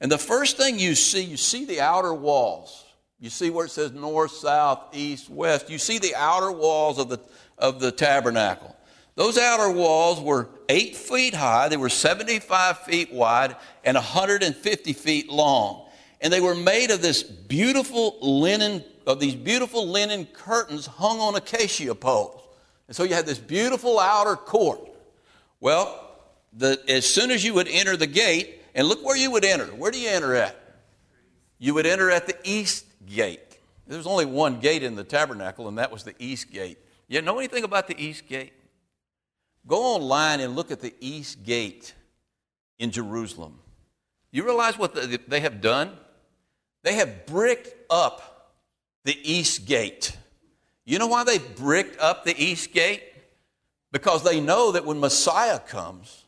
And 0.00 0.10
the 0.10 0.18
first 0.18 0.56
thing 0.56 0.78
you 0.78 0.94
see, 0.94 1.22
you 1.22 1.36
see 1.36 1.64
the 1.64 1.80
outer 1.80 2.14
walls. 2.14 2.84
You 3.20 3.30
see 3.30 3.50
where 3.50 3.66
it 3.66 3.70
says 3.70 3.92
north, 3.92 4.32
south, 4.32 4.94
east, 4.94 5.30
west. 5.30 5.70
You 5.70 5.78
see 5.78 5.98
the 5.98 6.14
outer 6.16 6.50
walls 6.50 6.98
of 6.98 7.08
the, 7.08 7.20
of 7.56 7.80
the 7.80 7.92
tabernacle. 7.92 8.74
Those 9.16 9.38
outer 9.38 9.70
walls 9.70 10.20
were 10.20 10.48
eight 10.68 10.96
feet 10.96 11.34
high, 11.34 11.68
they 11.68 11.76
were 11.76 11.88
75 11.88 12.78
feet 12.80 13.12
wide, 13.12 13.56
and 13.84 13.94
150 13.94 14.92
feet 14.92 15.30
long. 15.30 15.88
And 16.20 16.32
they 16.32 16.40
were 16.40 16.54
made 16.54 16.90
of 16.90 17.02
this 17.02 17.22
beautiful 17.22 18.18
linen, 18.20 18.82
of 19.06 19.20
these 19.20 19.34
beautiful 19.34 19.86
linen 19.86 20.26
curtains 20.26 20.86
hung 20.86 21.20
on 21.20 21.36
acacia 21.36 21.94
poles. 21.94 22.40
And 22.88 22.96
so 22.96 23.04
you 23.04 23.14
had 23.14 23.26
this 23.26 23.38
beautiful 23.38 24.00
outer 24.00 24.36
court. 24.36 24.80
Well, 25.60 26.00
the, 26.52 26.82
as 26.88 27.06
soon 27.06 27.30
as 27.30 27.44
you 27.44 27.54
would 27.54 27.68
enter 27.68 27.96
the 27.96 28.06
gate, 28.06 28.60
and 28.74 28.88
look 28.88 29.04
where 29.04 29.16
you 29.16 29.30
would 29.30 29.44
enter. 29.44 29.66
Where 29.66 29.90
do 29.90 29.98
you 29.98 30.08
enter 30.08 30.34
at? 30.34 30.56
You 31.58 31.74
would 31.74 31.86
enter 31.86 32.10
at 32.10 32.26
the 32.26 32.36
east 32.42 32.86
gate. 33.06 33.40
There 33.86 33.96
was 33.96 34.06
only 34.06 34.26
one 34.26 34.60
gate 34.60 34.82
in 34.82 34.96
the 34.96 35.04
tabernacle, 35.04 35.68
and 35.68 35.78
that 35.78 35.92
was 35.92 36.02
the 36.02 36.14
east 36.18 36.50
gate. 36.50 36.78
You 37.06 37.22
know 37.22 37.38
anything 37.38 37.64
about 37.64 37.86
the 37.86 38.02
east 38.02 38.26
gate? 38.26 38.52
Go 39.66 39.94
online 39.94 40.40
and 40.40 40.54
look 40.54 40.70
at 40.70 40.80
the 40.80 40.94
East 41.00 41.42
Gate 41.42 41.94
in 42.78 42.90
Jerusalem. 42.90 43.58
You 44.30 44.44
realize 44.44 44.78
what 44.78 44.94
they 45.28 45.40
have 45.40 45.60
done? 45.60 45.92
They 46.82 46.94
have 46.94 47.24
bricked 47.26 47.74
up 47.88 48.52
the 49.04 49.16
East 49.22 49.64
Gate. 49.64 50.16
You 50.84 50.98
know 50.98 51.06
why 51.06 51.24
they 51.24 51.38
bricked 51.38 51.98
up 52.00 52.24
the 52.24 52.34
East 52.36 52.72
Gate? 52.72 53.02
Because 53.90 54.22
they 54.22 54.40
know 54.40 54.72
that 54.72 54.84
when 54.84 55.00
Messiah 55.00 55.58
comes, 55.58 56.24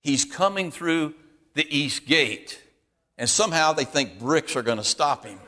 he's 0.00 0.24
coming 0.24 0.70
through 0.70 1.14
the 1.54 1.66
East 1.76 2.06
Gate. 2.06 2.60
And 3.18 3.28
somehow 3.28 3.72
they 3.74 3.84
think 3.84 4.18
bricks 4.18 4.56
are 4.56 4.62
going 4.62 4.78
to 4.78 4.84
stop 4.84 5.24
him. 5.24 5.38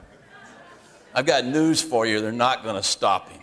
I've 1.15 1.27
got 1.27 1.45
news 1.45 1.81
for 1.81 2.07
you 2.07 2.21
they're 2.21 2.33
not 2.33 2.63
going 2.63 2.77
to 2.77 2.83
stop 2.83 3.31
him. 3.31 3.41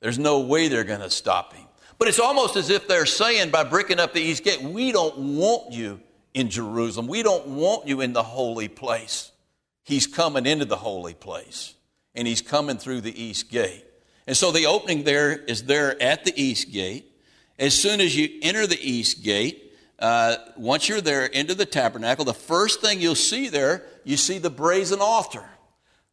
There's 0.00 0.18
no 0.18 0.40
way 0.40 0.68
they're 0.68 0.84
going 0.84 1.00
to 1.00 1.10
stop 1.10 1.52
him. 1.52 1.61
But 2.02 2.08
it's 2.08 2.18
almost 2.18 2.56
as 2.56 2.68
if 2.68 2.88
they're 2.88 3.06
saying 3.06 3.50
by 3.50 3.62
bricking 3.62 4.00
up 4.00 4.12
the 4.12 4.20
east 4.20 4.42
gate, 4.42 4.60
we 4.60 4.90
don't 4.90 5.36
want 5.36 5.70
you 5.70 6.00
in 6.34 6.50
Jerusalem. 6.50 7.06
We 7.06 7.22
don't 7.22 7.46
want 7.46 7.86
you 7.86 8.00
in 8.00 8.12
the 8.12 8.24
holy 8.24 8.66
place. 8.66 9.30
He's 9.84 10.08
coming 10.08 10.44
into 10.44 10.64
the 10.64 10.74
holy 10.74 11.14
place, 11.14 11.74
and 12.16 12.26
he's 12.26 12.42
coming 12.42 12.76
through 12.76 13.02
the 13.02 13.22
east 13.22 13.52
gate. 13.52 13.84
And 14.26 14.36
so 14.36 14.50
the 14.50 14.66
opening 14.66 15.04
there 15.04 15.30
is 15.30 15.62
there 15.66 16.02
at 16.02 16.24
the 16.24 16.32
east 16.34 16.72
gate. 16.72 17.08
As 17.56 17.72
soon 17.72 18.00
as 18.00 18.16
you 18.16 18.28
enter 18.42 18.66
the 18.66 18.82
east 18.82 19.22
gate, 19.22 19.72
uh, 20.00 20.38
once 20.56 20.88
you're 20.88 21.00
there 21.00 21.26
into 21.26 21.54
the 21.54 21.66
tabernacle, 21.66 22.24
the 22.24 22.34
first 22.34 22.80
thing 22.80 23.00
you'll 23.00 23.14
see 23.14 23.48
there, 23.48 23.86
you 24.02 24.16
see 24.16 24.38
the 24.38 24.50
brazen 24.50 24.98
altar. 25.00 25.44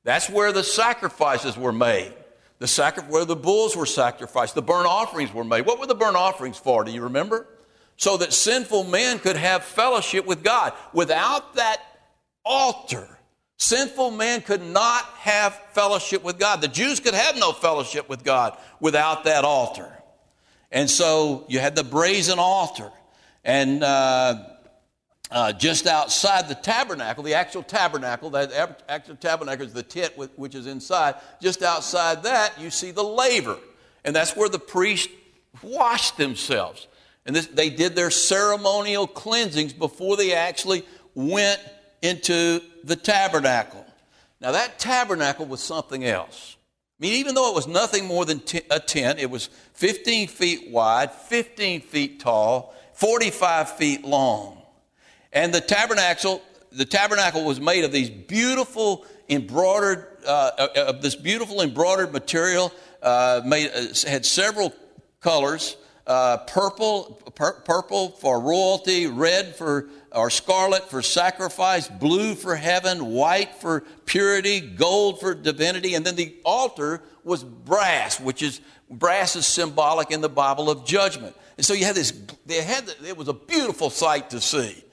That's 0.04 0.30
where 0.30 0.52
the 0.52 0.64
sacrifices 0.64 1.58
were 1.58 1.74
made 1.74 2.14
the 2.60 3.06
where 3.08 3.26
the 3.26 3.36
bulls 3.36 3.76
were 3.76 3.86
sacrificed, 3.86 4.54
the 4.54 4.62
burnt 4.62 4.86
offerings 4.86 5.34
were 5.34 5.44
made. 5.44 5.66
What 5.66 5.80
were 5.80 5.88
the 5.88 5.96
burnt 5.96 6.18
offerings 6.18 6.58
for? 6.58 6.84
Do 6.84 6.92
you 6.92 7.04
remember? 7.04 7.48
So 7.96 8.18
that 8.18 8.34
sinful 8.34 8.86
men 8.86 9.20
could 9.20 9.36
have 9.36 9.64
fellowship 9.64 10.26
with 10.26 10.44
God. 10.44 10.74
Without 10.94 11.56
that 11.56 11.82
altar, 12.46 13.08
sinful 13.58 14.12
men 14.12 14.42
could 14.42 14.62
not 14.62 15.04
have 15.20 15.54
fellowship 15.74 16.24
with 16.24 16.38
God. 16.38 16.62
The 16.62 16.68
Jews 16.68 17.00
could 17.00 17.14
have 17.14 17.38
no 17.38 17.52
fellowship 17.52 18.08
with 18.08 18.24
God 18.24 18.58
without 18.80 19.26
that 19.26 19.44
altar. 19.44 19.92
And 20.72 20.90
so 20.90 21.46
you 21.50 21.60
had 21.60 21.76
the 21.76 21.84
brazen 21.84 22.40
altar. 22.40 22.92
And 23.44 23.84
uh, 23.84 24.44
uh, 25.32 25.54
just 25.54 25.86
outside 25.86 26.48
the 26.48 26.56
tabernacle, 26.56 27.24
the 27.24 27.36
actual 27.36 27.62
tabernacle, 27.64 28.30
the 28.30 28.76
actual 28.90 29.16
tabernacle 29.16 29.66
is 29.66 29.74
the 29.74 29.84
tent 29.84 30.14
which 30.36 30.56
is 30.56 30.66
inside. 30.66 31.16
Just 31.40 31.62
outside 31.62 32.24
that, 32.24 32.60
you 32.60 32.70
see 32.70 32.92
the 32.92 33.04
laver. 33.04 33.58
And 34.04 34.16
that's 34.16 34.36
where 34.36 34.50
the 34.50 34.60
priests 34.60 35.14
washed 35.62 36.18
themselves. 36.18 36.88
And 37.26 37.36
this, 37.36 37.48
they 37.48 37.70
did 37.70 37.96
their 37.96 38.10
ceremonial 38.10 39.06
cleansings 39.06 39.74
before 39.74 40.18
they 40.18 40.34
actually 40.34 40.84
went 41.14 41.60
into 42.02 42.62
the 42.84 42.96
tabernacle. 42.96 43.86
Now, 44.42 44.54
that 44.54 44.80
tabernacle 44.80 45.46
was 45.46 45.62
something 45.62 46.06
else. 46.06 46.56
I 47.00 47.06
mean, 47.06 47.14
even 47.14 47.36
though 47.36 47.50
it 47.52 47.56
was 47.56 47.68
nothing 47.68 48.06
more 48.06 48.26
than 48.26 48.40
t- 48.40 48.62
a 48.72 48.80
tent, 48.80 49.20
it 49.20 49.30
was 49.30 49.48
15 49.74 50.28
feet 50.28 50.72
wide, 50.72 51.12
15 51.12 51.82
feet 51.82 52.20
tall, 52.20 52.74
45 52.94 53.78
feet 53.78 54.04
long. 54.06 54.59
And 55.32 55.54
the 55.54 55.62
tabernacle, 55.62 56.42
the 56.72 56.86
tabernacle 56.86 57.44
was 57.44 57.60
made 57.60 57.84
of 57.84 57.92
these 57.92 58.10
beautiful 58.10 59.06
embroidered, 59.30 60.08
uh, 60.26 60.52
uh, 60.58 60.68
of 60.88 61.02
this 61.02 61.16
beautiful 61.16 61.62
embroidered 61.62 62.12
material. 62.12 62.74
Uh, 63.02 63.42
made 63.46 63.72
uh, 63.74 64.10
had 64.10 64.26
several 64.26 64.74
colors: 65.22 65.78
uh, 66.08 66.38
purple, 66.38 67.22
pur- 67.36 67.62
purple 67.62 68.10
for 68.10 68.40
royalty, 68.40 69.08
red 69.08 69.56
for 69.56 69.88
or 70.12 70.30
scarlet 70.30 70.90
for 70.90 71.02
sacrifice, 71.02 71.88
blue 71.88 72.34
for 72.34 72.56
heaven, 72.56 73.06
white 73.06 73.54
for 73.56 73.82
purity, 74.06 74.60
gold 74.60 75.20
for 75.20 75.36
divinity, 75.36 75.94
and 75.94 76.04
then 76.04 76.16
the 76.16 76.36
altar 76.44 77.02
was 77.24 77.44
brass, 77.44 78.20
which 78.20 78.42
is 78.42 78.60
brass 78.90 79.36
is 79.36 79.46
symbolic 79.46 80.10
in 80.10 80.22
the 80.22 80.30
Bible 80.30 80.70
of 80.70 80.86
judgment. 80.86 81.36
And 81.58 81.66
so 81.66 81.74
you 81.74 81.86
had 81.86 81.96
this. 81.96 82.12
They 82.46 82.64
had 82.64 82.92
it 83.06 83.16
was 83.16 83.28
a 83.28 83.34
beautiful 83.34 83.90
sight 83.90 84.32
to 84.32 84.42
see. 84.42 84.84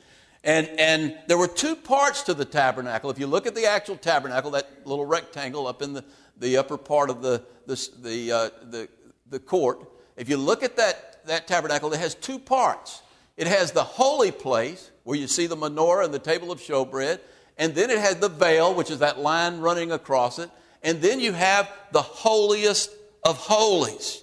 And, 0.46 0.68
and 0.78 1.18
there 1.26 1.36
were 1.36 1.48
two 1.48 1.74
parts 1.74 2.22
to 2.22 2.34
the 2.34 2.44
tabernacle. 2.44 3.10
If 3.10 3.18
you 3.18 3.26
look 3.26 3.48
at 3.48 3.56
the 3.56 3.66
actual 3.66 3.96
tabernacle, 3.96 4.52
that 4.52 4.86
little 4.86 5.04
rectangle 5.04 5.66
up 5.66 5.82
in 5.82 5.92
the, 5.92 6.04
the 6.38 6.56
upper 6.56 6.78
part 6.78 7.10
of 7.10 7.20
the, 7.20 7.44
the, 7.66 7.88
the, 8.00 8.32
uh, 8.32 8.50
the, 8.70 8.88
the 9.28 9.40
court, 9.40 9.90
if 10.16 10.28
you 10.28 10.36
look 10.36 10.62
at 10.62 10.76
that, 10.76 11.26
that 11.26 11.48
tabernacle, 11.48 11.92
it 11.92 11.98
has 11.98 12.14
two 12.14 12.38
parts. 12.38 13.02
It 13.36 13.48
has 13.48 13.72
the 13.72 13.82
holy 13.82 14.30
place, 14.30 14.92
where 15.02 15.18
you 15.18 15.26
see 15.26 15.48
the 15.48 15.56
menorah 15.56 16.04
and 16.04 16.14
the 16.14 16.20
table 16.20 16.52
of 16.52 16.60
showbread, 16.60 17.18
and 17.58 17.74
then 17.74 17.90
it 17.90 17.98
has 17.98 18.16
the 18.16 18.28
veil, 18.28 18.72
which 18.72 18.90
is 18.90 19.00
that 19.00 19.18
line 19.18 19.58
running 19.58 19.90
across 19.90 20.38
it, 20.38 20.48
and 20.80 21.02
then 21.02 21.18
you 21.18 21.32
have 21.32 21.68
the 21.90 22.02
holiest 22.02 22.92
of 23.24 23.36
holies. 23.36 24.22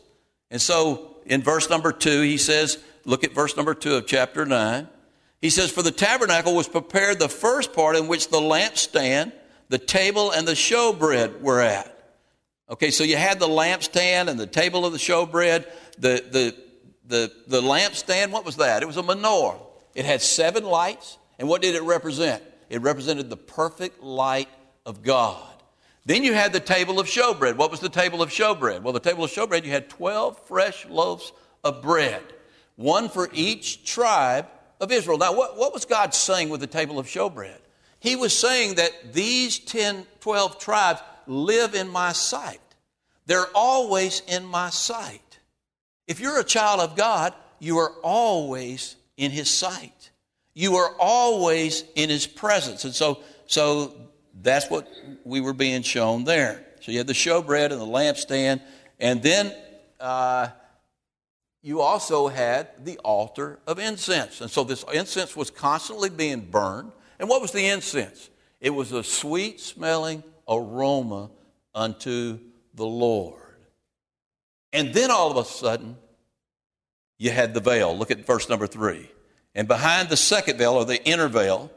And 0.49 0.61
so 0.61 1.17
in 1.25 1.41
verse 1.41 1.69
number 1.69 1.91
two, 1.91 2.21
he 2.21 2.37
says, 2.37 2.81
look 3.03 3.25
at 3.25 3.33
verse 3.33 3.57
number 3.57 3.73
two 3.73 3.95
of 3.95 4.07
chapter 4.07 4.45
9. 4.45 4.87
He 5.43 5.49
says, 5.49 5.71
For 5.71 5.81
the 5.81 5.91
tabernacle 5.91 6.55
was 6.55 6.69
prepared 6.69 7.19
the 7.19 7.27
first 7.27 7.73
part 7.73 7.97
in 7.97 8.07
which 8.07 8.29
the 8.29 8.39
lampstand, 8.39 9.33
the 9.67 9.77
table, 9.77 10.31
and 10.31 10.47
the 10.47 10.53
showbread 10.53 11.41
were 11.41 11.59
at. 11.59 11.89
Okay, 12.69 12.91
so 12.91 13.03
you 13.03 13.17
had 13.17 13.39
the 13.41 13.47
lampstand 13.49 14.29
and 14.29 14.39
the 14.39 14.47
table 14.47 14.85
of 14.85 14.93
the 14.93 14.97
showbread. 14.97 15.65
The, 15.97 16.23
the, 16.31 16.55
the, 17.05 17.31
the 17.47 17.61
lampstand, 17.61 18.31
what 18.31 18.45
was 18.45 18.55
that? 18.55 18.83
It 18.83 18.85
was 18.85 18.95
a 18.95 19.03
menorah. 19.03 19.59
It 19.93 20.05
had 20.05 20.21
seven 20.21 20.63
lights. 20.63 21.17
And 21.37 21.49
what 21.49 21.61
did 21.61 21.75
it 21.75 21.83
represent? 21.83 22.41
It 22.69 22.81
represented 22.81 23.29
the 23.29 23.35
perfect 23.35 24.01
light 24.01 24.47
of 24.85 25.03
God. 25.03 25.43
Then 26.05 26.23
you 26.23 26.33
had 26.33 26.53
the 26.53 26.61
table 26.61 27.01
of 27.01 27.07
showbread. 27.07 27.57
What 27.57 27.69
was 27.69 27.81
the 27.81 27.89
table 27.89 28.21
of 28.21 28.29
showbread? 28.29 28.81
Well, 28.81 28.93
the 28.93 29.01
table 29.01 29.25
of 29.25 29.31
showbread, 29.31 29.65
you 29.65 29.71
had 29.71 29.89
12 29.89 30.47
fresh 30.47 30.85
loaves 30.85 31.33
of 31.65 31.81
bread, 31.81 32.23
one 32.77 33.09
for 33.09 33.29
each 33.33 33.83
tribe 33.83 34.47
of 34.83 34.91
Israel. 34.91 35.17
Now, 35.17 35.33
what, 35.33 35.57
what 35.57 35.73
was 35.73 35.85
God 35.85 36.13
saying 36.13 36.49
with 36.49 36.59
the 36.59 36.67
table 36.67 36.99
of 36.99 37.07
showbread? 37.07 37.57
He 37.99 38.15
was 38.15 38.37
saying 38.37 38.75
that 38.75 39.13
these 39.13 39.57
10, 39.59 40.05
12 40.19 40.59
tribes 40.59 41.01
live 41.25 41.73
in 41.73 41.87
my 41.87 42.11
sight. 42.11 42.59
They're 43.25 43.47
always 43.55 44.21
in 44.27 44.45
my 44.45 44.69
sight. 44.69 45.39
If 46.07 46.19
you're 46.19 46.39
a 46.39 46.43
child 46.43 46.81
of 46.81 46.97
God, 46.97 47.33
you 47.59 47.77
are 47.77 47.93
always 48.03 48.97
in 49.15 49.31
His 49.31 49.49
sight. 49.49 50.11
You 50.53 50.75
are 50.75 50.93
always 50.99 51.85
in 51.95 52.09
His 52.09 52.27
presence. 52.27 52.83
And 52.83 52.93
so, 52.93 53.21
so 53.47 53.95
that's 54.41 54.69
what 54.69 54.87
we 55.23 55.39
were 55.39 55.53
being 55.53 55.81
shown 55.81 56.25
there. 56.25 56.65
So 56.81 56.91
you 56.91 56.97
had 56.97 57.07
the 57.07 57.13
showbread 57.13 57.71
and 57.71 57.79
the 57.79 57.85
lampstand, 57.85 58.61
and 58.99 59.23
then 59.23 59.55
uh, 60.01 60.49
you 61.63 61.79
also 61.79 62.27
had 62.27 62.67
the 62.83 62.97
altar 62.99 63.57
of 63.65 63.79
incense. 63.79 64.41
And 64.41 64.51
so 64.51 64.65
this 64.65 64.83
incense 64.93 65.35
was 65.35 65.49
constantly 65.49 66.09
being 66.09 66.41
burned. 66.41 66.91
And 67.17 67.29
what 67.29 67.41
was 67.41 67.51
the 67.51 67.65
incense? 67.65 68.29
It 68.59 68.71
was 68.71 68.91
a 68.91 69.03
sweet 69.03 69.61
smelling 69.61 70.23
aroma 70.47 71.31
unto 71.73 72.39
the 72.73 72.85
Lord. 72.85 73.39
And 74.73 74.93
then 74.93 75.09
all 75.09 75.31
of 75.31 75.37
a 75.37 75.45
sudden, 75.49 75.95
you 77.17 77.31
had 77.31 77.53
the 77.53 77.61
veil. 77.61 77.97
Look 77.97 78.11
at 78.11 78.25
verse 78.25 78.49
number 78.49 78.67
three. 78.67 79.09
And 79.55 79.65
behind 79.67 80.09
the 80.09 80.17
second 80.17 80.57
veil, 80.57 80.73
or 80.73 80.83
the 80.83 81.03
inner 81.05 81.29
veil, 81.29 81.71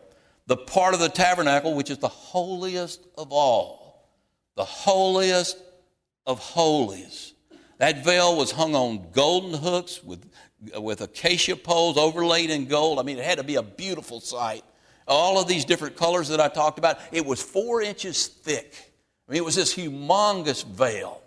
the 0.46 0.56
part 0.56 0.94
of 0.94 1.00
the 1.00 1.08
tabernacle 1.08 1.74
which 1.74 1.90
is 1.90 1.98
the 1.98 2.08
holiest 2.08 3.06
of 3.16 3.30
all, 3.30 4.10
the 4.56 4.64
holiest 4.64 5.58
of 6.26 6.40
holies. 6.40 7.34
That 7.78 8.04
veil 8.04 8.36
was 8.36 8.52
hung 8.52 8.74
on 8.74 9.10
golden 9.12 9.54
hooks 9.54 10.02
with, 10.02 10.24
with 10.78 11.00
acacia 11.00 11.56
poles 11.56 11.98
overlaid 11.98 12.50
in 12.50 12.66
gold. 12.66 12.98
I 12.98 13.02
mean, 13.02 13.18
it 13.18 13.24
had 13.24 13.38
to 13.38 13.44
be 13.44 13.56
a 13.56 13.62
beautiful 13.62 14.20
sight. 14.20 14.64
All 15.06 15.40
of 15.40 15.46
these 15.46 15.64
different 15.64 15.96
colors 15.96 16.28
that 16.28 16.40
I 16.40 16.48
talked 16.48 16.78
about, 16.78 16.98
it 17.12 17.24
was 17.24 17.42
four 17.42 17.82
inches 17.82 18.26
thick. 18.26 18.74
I 19.28 19.32
mean, 19.32 19.42
it 19.42 19.44
was 19.44 19.54
this 19.54 19.74
humongous 19.74 20.64
veil. 20.64 21.20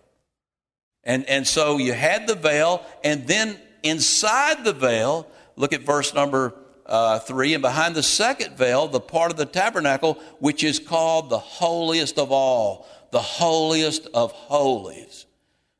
And, 1.03 1.25
and 1.29 1.47
so 1.47 1.77
you 1.77 1.93
had 1.93 2.27
the 2.27 2.35
veil, 2.35 2.83
and 3.03 3.25
then 3.27 3.57
inside 3.83 4.63
the 4.63 4.73
veil, 4.73 5.27
look 5.55 5.71
at 5.71 5.81
verse 5.81 6.13
number 6.13 6.53
uh, 6.85 7.19
3 7.19 7.53
and 7.53 7.61
behind 7.61 7.95
the 7.95 8.03
second 8.03 8.57
veil, 8.57 8.87
the 8.87 8.99
part 8.99 9.31
of 9.31 9.37
the 9.37 9.45
tabernacle 9.45 10.15
which 10.39 10.63
is 10.63 10.79
called 10.79 11.29
the 11.29 11.39
holiest 11.39 12.17
of 12.17 12.31
all, 12.31 12.87
the 13.11 13.21
holiest 13.21 14.07
of 14.13 14.31
holies. 14.31 15.25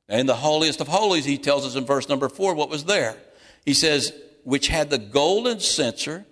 And 0.10 0.28
the 0.28 0.36
holiest 0.36 0.82
of 0.82 0.88
holies, 0.88 1.24
he 1.24 1.38
tells 1.38 1.66
us 1.66 1.76
in 1.76 1.86
verse 1.86 2.10
number 2.10 2.28
4 2.28 2.56
what 2.56 2.70
was 2.70 2.86
there. 2.86 3.16
He 3.64 3.76
says, 3.76 4.12
which 4.44 4.68
had 4.68 4.90
the 4.90 4.98
golden 4.98 5.60
censer 5.60 6.26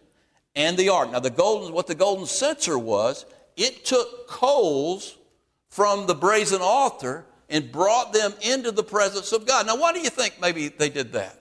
and 0.56 0.76
the 0.76 0.90
ark. 0.90 1.12
Now, 1.12 1.20
the 1.20 1.30
golden, 1.30 1.72
what 1.74 1.86
the 1.86 1.96
golden 1.96 2.26
censer 2.26 2.78
was, 2.78 3.26
it 3.56 3.86
took 3.86 4.28
coals 4.28 5.16
from 5.70 6.08
the 6.08 6.16
brazen 6.16 6.60
altar 6.62 7.26
and 7.50 7.72
brought 7.72 8.14
them 8.14 8.34
into 8.42 8.72
the 8.72 8.84
presence 8.84 9.32
of 9.32 9.46
God. 9.46 9.68
Now, 9.68 9.78
why 9.78 9.94
do 9.94 10.00
you 10.00 10.10
think 10.10 10.42
maybe 10.42 10.70
they 10.70 10.90
did 10.90 11.14
that? 11.14 11.40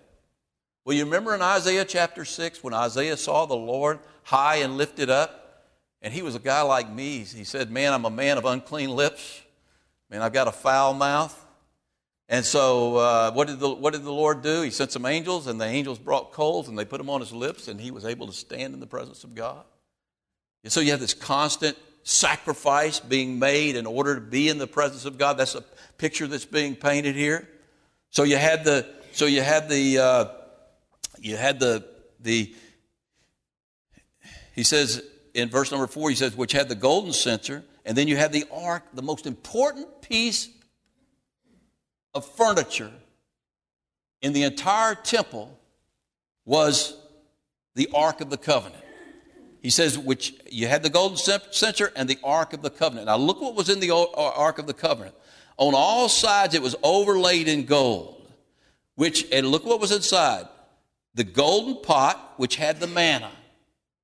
Well, 0.84 0.94
you 0.94 1.04
remember 1.04 1.34
in 1.34 1.40
Isaiah 1.40 1.86
chapter 1.86 2.26
6 2.26 2.62
when 2.62 2.74
Isaiah 2.74 3.16
saw 3.16 3.46
the 3.46 3.56
Lord 3.56 3.98
high 4.24 4.56
and 4.56 4.76
lifted 4.76 5.08
up? 5.08 5.42
And 6.02 6.12
he 6.12 6.22
was 6.22 6.34
a 6.34 6.38
guy 6.38 6.60
like 6.60 6.92
me. 6.92 7.20
He 7.20 7.44
said, 7.44 7.70
Man, 7.70 7.92
I'm 7.92 8.04
a 8.04 8.10
man 8.10 8.38
of 8.38 8.44
unclean 8.44 8.90
lips. 8.90 9.40
Man, 10.10 10.22
I've 10.22 10.32
got 10.32 10.46
a 10.46 10.52
foul 10.52 10.92
mouth. 10.94 11.45
And 12.28 12.44
so, 12.44 12.96
uh, 12.96 13.30
what, 13.32 13.46
did 13.46 13.60
the, 13.60 13.68
what 13.68 13.92
did 13.92 14.02
the 14.02 14.12
Lord 14.12 14.42
do? 14.42 14.62
He 14.62 14.70
sent 14.70 14.90
some 14.90 15.06
angels, 15.06 15.46
and 15.46 15.60
the 15.60 15.64
angels 15.64 15.98
brought 15.98 16.32
coals, 16.32 16.68
and 16.68 16.76
they 16.76 16.84
put 16.84 16.98
them 16.98 17.08
on 17.08 17.20
his 17.20 17.32
lips, 17.32 17.68
and 17.68 17.80
he 17.80 17.92
was 17.92 18.04
able 18.04 18.26
to 18.26 18.32
stand 18.32 18.74
in 18.74 18.80
the 18.80 18.86
presence 18.86 19.22
of 19.22 19.34
God. 19.34 19.64
And 20.64 20.72
so, 20.72 20.80
you 20.80 20.90
have 20.90 20.98
this 21.00 21.14
constant 21.14 21.78
sacrifice 22.02 22.98
being 22.98 23.38
made 23.38 23.76
in 23.76 23.86
order 23.86 24.16
to 24.16 24.20
be 24.20 24.48
in 24.48 24.58
the 24.58 24.66
presence 24.66 25.04
of 25.04 25.18
God. 25.18 25.38
That's 25.38 25.54
a 25.54 25.64
picture 25.98 26.26
that's 26.26 26.44
being 26.44 26.74
painted 26.74 27.14
here. 27.14 27.48
So, 28.10 28.24
you 28.24 28.36
had 28.36 28.64
the, 28.64 28.88
so 29.12 29.26
you 29.26 29.42
had 29.42 29.68
the, 29.68 29.98
uh, 29.98 30.24
you 31.20 31.36
had 31.36 31.60
the, 31.60 31.84
the, 32.18 32.52
he 34.52 34.64
says 34.64 35.00
in 35.32 35.48
verse 35.48 35.70
number 35.70 35.86
four, 35.86 36.10
he 36.10 36.16
says, 36.16 36.34
which 36.34 36.52
had 36.52 36.68
the 36.68 36.74
golden 36.74 37.12
censer, 37.12 37.62
and 37.84 37.96
then 37.96 38.08
you 38.08 38.16
had 38.16 38.32
the 38.32 38.46
ark, 38.50 38.82
the 38.94 39.02
most 39.02 39.26
important 39.26 40.02
piece 40.02 40.48
of 42.16 42.24
furniture 42.24 42.90
in 44.22 44.32
the 44.32 44.42
entire 44.42 44.94
temple 44.94 45.56
was 46.46 46.96
the 47.74 47.90
Ark 47.94 48.22
of 48.22 48.30
the 48.30 48.38
Covenant. 48.38 48.82
He 49.60 49.68
says, 49.68 49.98
which 49.98 50.32
you 50.50 50.66
had 50.66 50.82
the 50.82 50.88
golden 50.88 51.18
censer 51.18 51.92
and 51.94 52.08
the 52.08 52.18
Ark 52.24 52.54
of 52.54 52.62
the 52.62 52.70
Covenant. 52.70 53.06
Now, 53.06 53.16
look 53.16 53.40
what 53.40 53.54
was 53.54 53.68
in 53.68 53.80
the 53.80 53.90
uh, 53.90 54.06
Ark 54.14 54.58
of 54.58 54.66
the 54.66 54.72
Covenant. 54.72 55.14
On 55.58 55.74
all 55.74 56.08
sides, 56.08 56.54
it 56.54 56.62
was 56.62 56.74
overlaid 56.82 57.48
in 57.48 57.66
gold, 57.66 58.30
which, 58.94 59.26
and 59.30 59.46
look 59.48 59.66
what 59.66 59.80
was 59.80 59.92
inside 59.92 60.46
the 61.14 61.24
golden 61.24 61.82
pot 61.82 62.34
which 62.36 62.56
had 62.56 62.80
the 62.80 62.86
manna. 62.86 63.30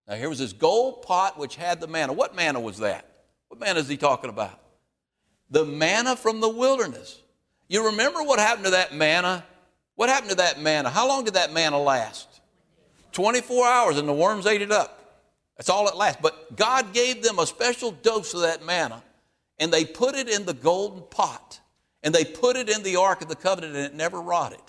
Now, 0.06 0.16
here 0.16 0.28
was 0.28 0.38
this 0.38 0.52
gold 0.52 1.02
pot 1.02 1.38
which 1.38 1.56
had 1.56 1.80
the 1.80 1.86
manna. 1.86 2.12
What 2.12 2.34
manna 2.34 2.60
was 2.60 2.78
that? 2.78 3.06
What 3.48 3.60
manna 3.60 3.80
is 3.80 3.88
he 3.88 3.96
talking 3.96 4.30
about? 4.30 4.58
The 5.50 5.64
manna 5.64 6.16
from 6.16 6.40
the 6.40 6.48
wilderness. 6.48 7.18
You 7.68 7.86
remember 7.86 8.22
what 8.22 8.38
happened 8.38 8.66
to 8.66 8.70
that 8.72 8.94
manna? 8.94 9.44
What 9.94 10.08
happened 10.08 10.30
to 10.30 10.36
that 10.36 10.60
manna? 10.60 10.90
How 10.90 11.08
long 11.08 11.24
did 11.24 11.34
that 11.34 11.52
manna 11.52 11.80
last? 11.80 12.28
24 13.12 13.66
hours, 13.66 13.98
and 13.98 14.08
the 14.08 14.12
worms 14.12 14.46
ate 14.46 14.62
it 14.62 14.72
up. 14.72 14.98
That's 15.56 15.68
all 15.68 15.88
it 15.88 15.96
lasts. 15.96 16.20
But 16.22 16.56
God 16.56 16.92
gave 16.92 17.22
them 17.22 17.38
a 17.38 17.46
special 17.46 17.92
dose 17.92 18.34
of 18.34 18.40
that 18.40 18.64
manna, 18.64 19.02
and 19.58 19.72
they 19.72 19.84
put 19.84 20.14
it 20.14 20.28
in 20.28 20.44
the 20.44 20.54
golden 20.54 21.02
pot, 21.10 21.60
and 22.02 22.14
they 22.14 22.24
put 22.24 22.56
it 22.56 22.68
in 22.68 22.82
the 22.82 22.96
Ark 22.96 23.22
of 23.22 23.28
the 23.28 23.36
Covenant, 23.36 23.76
and 23.76 23.84
it 23.84 23.94
never 23.94 24.20
rotted. 24.20 24.60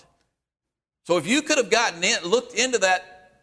So 1.04 1.16
if 1.16 1.26
you 1.26 1.42
could 1.42 1.58
have 1.58 1.70
gotten 1.70 2.02
in, 2.02 2.22
looked 2.24 2.54
into 2.54 2.78
that 2.78 3.42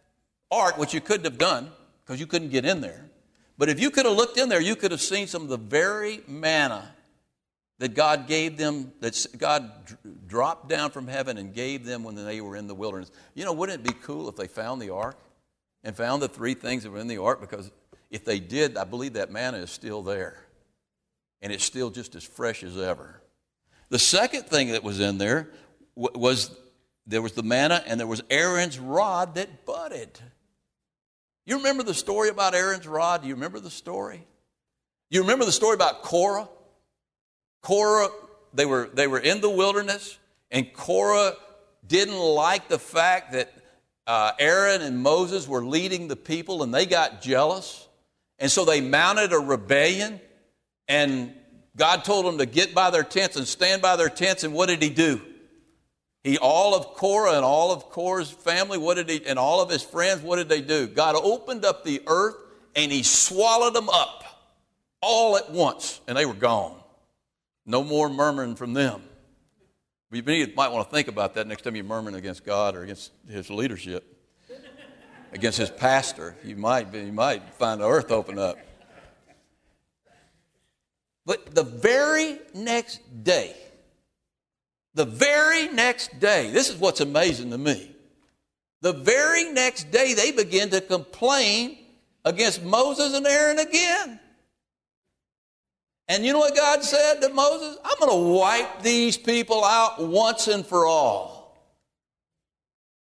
ark, 0.50 0.78
which 0.78 0.92
you 0.92 1.00
couldn't 1.00 1.24
have 1.24 1.38
done 1.38 1.70
because 2.04 2.20
you 2.20 2.26
couldn't 2.26 2.50
get 2.50 2.64
in 2.64 2.80
there, 2.80 3.08
but 3.56 3.68
if 3.68 3.80
you 3.80 3.90
could 3.90 4.04
have 4.04 4.16
looked 4.16 4.38
in 4.38 4.48
there, 4.48 4.60
you 4.60 4.74
could 4.74 4.90
have 4.90 5.00
seen 5.00 5.26
some 5.26 5.42
of 5.42 5.48
the 5.48 5.56
very 5.56 6.20
manna 6.26 6.92
that 7.82 7.94
God 7.94 8.28
gave 8.28 8.56
them, 8.56 8.92
that 9.00 9.26
God 9.38 9.72
dropped 10.28 10.68
down 10.68 10.92
from 10.92 11.08
heaven 11.08 11.36
and 11.36 11.52
gave 11.52 11.84
them 11.84 12.04
when 12.04 12.14
they 12.14 12.40
were 12.40 12.54
in 12.54 12.68
the 12.68 12.76
wilderness. 12.76 13.10
You 13.34 13.44
know, 13.44 13.52
wouldn't 13.52 13.80
it 13.80 13.84
be 13.84 13.92
cool 14.04 14.28
if 14.28 14.36
they 14.36 14.46
found 14.46 14.80
the 14.80 14.90
ark 14.90 15.18
and 15.82 15.96
found 15.96 16.22
the 16.22 16.28
three 16.28 16.54
things 16.54 16.84
that 16.84 16.92
were 16.92 17.00
in 17.00 17.08
the 17.08 17.18
ark? 17.18 17.40
Because 17.40 17.72
if 18.08 18.24
they 18.24 18.38
did, 18.38 18.76
I 18.76 18.84
believe 18.84 19.14
that 19.14 19.32
manna 19.32 19.56
is 19.56 19.72
still 19.72 20.00
there. 20.00 20.44
And 21.40 21.52
it's 21.52 21.64
still 21.64 21.90
just 21.90 22.14
as 22.14 22.22
fresh 22.22 22.62
as 22.62 22.78
ever. 22.78 23.20
The 23.88 23.98
second 23.98 24.44
thing 24.44 24.70
that 24.70 24.84
was 24.84 25.00
in 25.00 25.18
there 25.18 25.50
was 25.96 26.56
there 27.08 27.20
was 27.20 27.32
the 27.32 27.42
manna, 27.42 27.82
and 27.84 27.98
there 27.98 28.06
was 28.06 28.22
Aaron's 28.30 28.78
rod 28.78 29.34
that 29.34 29.66
budded. 29.66 30.20
You 31.46 31.56
remember 31.56 31.82
the 31.82 31.94
story 31.94 32.28
about 32.28 32.54
Aaron's 32.54 32.86
rod? 32.86 33.22
Do 33.22 33.28
you 33.28 33.34
remember 33.34 33.58
the 33.58 33.70
story? 33.70 34.24
You 35.10 35.22
remember 35.22 35.44
the 35.44 35.50
story 35.50 35.74
about 35.74 36.04
Korah? 36.04 36.48
Korah, 37.62 38.08
they 38.52 38.66
were, 38.66 38.90
they 38.92 39.06
were 39.06 39.18
in 39.18 39.40
the 39.40 39.50
wilderness, 39.50 40.18
and 40.50 40.72
Korah 40.72 41.34
didn't 41.86 42.18
like 42.18 42.68
the 42.68 42.78
fact 42.78 43.32
that 43.32 43.52
uh, 44.06 44.32
Aaron 44.38 44.82
and 44.82 44.98
Moses 44.98 45.46
were 45.46 45.64
leading 45.64 46.08
the 46.08 46.16
people 46.16 46.62
and 46.62 46.74
they 46.74 46.86
got 46.86 47.22
jealous. 47.22 47.86
And 48.38 48.50
so 48.50 48.64
they 48.64 48.80
mounted 48.80 49.32
a 49.32 49.38
rebellion. 49.38 50.20
And 50.88 51.34
God 51.76 52.04
told 52.04 52.26
them 52.26 52.38
to 52.38 52.46
get 52.46 52.74
by 52.74 52.90
their 52.90 53.04
tents 53.04 53.36
and 53.36 53.46
stand 53.46 53.82
by 53.82 53.96
their 53.96 54.08
tents. 54.08 54.44
And 54.44 54.52
what 54.52 54.68
did 54.68 54.82
he 54.82 54.90
do? 54.90 55.20
He, 56.24 56.38
all 56.38 56.74
of 56.74 56.94
Korah 56.94 57.34
and 57.34 57.44
all 57.44 57.72
of 57.72 57.90
Korah's 57.90 58.30
family, 58.30 58.78
what 58.78 58.94
did 58.94 59.08
he, 59.08 59.24
and 59.26 59.38
all 59.38 59.60
of 59.60 59.70
his 59.70 59.82
friends, 59.82 60.22
what 60.22 60.36
did 60.36 60.48
they 60.48 60.60
do? 60.60 60.86
God 60.86 61.16
opened 61.16 61.64
up 61.64 61.84
the 61.84 62.02
earth 62.06 62.36
and 62.76 62.92
he 62.92 63.02
swallowed 63.02 63.74
them 63.74 63.88
up 63.88 64.24
all 65.00 65.36
at 65.36 65.50
once, 65.50 66.00
and 66.06 66.16
they 66.16 66.24
were 66.24 66.32
gone. 66.32 66.81
No 67.64 67.84
more 67.84 68.08
murmuring 68.08 68.56
from 68.56 68.74
them. 68.74 69.02
You 70.10 70.22
might 70.54 70.70
want 70.70 70.88
to 70.88 70.94
think 70.94 71.08
about 71.08 71.34
that 71.34 71.46
next 71.46 71.62
time 71.62 71.74
you're 71.74 71.84
murmuring 71.84 72.16
against 72.16 72.44
God 72.44 72.74
or 72.74 72.82
against 72.82 73.12
his 73.28 73.48
leadership, 73.50 74.04
against 75.32 75.58
his 75.58 75.70
pastor. 75.70 76.36
You 76.44 76.56
might, 76.56 76.92
you 76.92 77.12
might 77.12 77.54
find 77.54 77.80
the 77.80 77.88
earth 77.88 78.10
open 78.10 78.38
up. 78.38 78.58
But 81.24 81.54
the 81.54 81.62
very 81.62 82.38
next 82.52 83.00
day, 83.24 83.56
the 84.94 85.04
very 85.06 85.68
next 85.68 86.20
day, 86.20 86.50
this 86.50 86.68
is 86.68 86.76
what's 86.76 87.00
amazing 87.00 87.50
to 87.50 87.58
me. 87.58 87.94
The 88.82 88.92
very 88.92 89.50
next 89.52 89.90
day, 89.90 90.12
they 90.12 90.32
begin 90.32 90.70
to 90.70 90.80
complain 90.80 91.78
against 92.24 92.62
Moses 92.62 93.14
and 93.14 93.26
Aaron 93.26 93.60
again. 93.60 94.20
And 96.12 96.26
you 96.26 96.34
know 96.34 96.40
what 96.40 96.54
God 96.54 96.84
said 96.84 97.22
to 97.22 97.30
Moses? 97.30 97.78
I'm 97.82 97.98
going 97.98 98.10
to 98.10 98.38
wipe 98.38 98.82
these 98.82 99.16
people 99.16 99.64
out 99.64 99.98
once 99.98 100.46
and 100.46 100.64
for 100.64 100.84
all. 100.84 101.56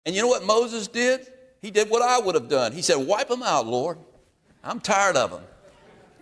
And 0.06 0.14
you 0.14 0.22
know 0.22 0.28
what 0.28 0.42
Moses 0.42 0.88
did? 0.88 1.26
He 1.60 1.70
did 1.70 1.90
what 1.90 2.00
I 2.00 2.18
would 2.18 2.34
have 2.34 2.48
done. 2.48 2.72
He 2.72 2.80
said, 2.80 2.94
Wipe 2.94 3.28
them 3.28 3.42
out, 3.42 3.66
Lord. 3.66 3.98
I'm 4.62 4.80
tired 4.80 5.16
of 5.16 5.32
them. 5.32 5.42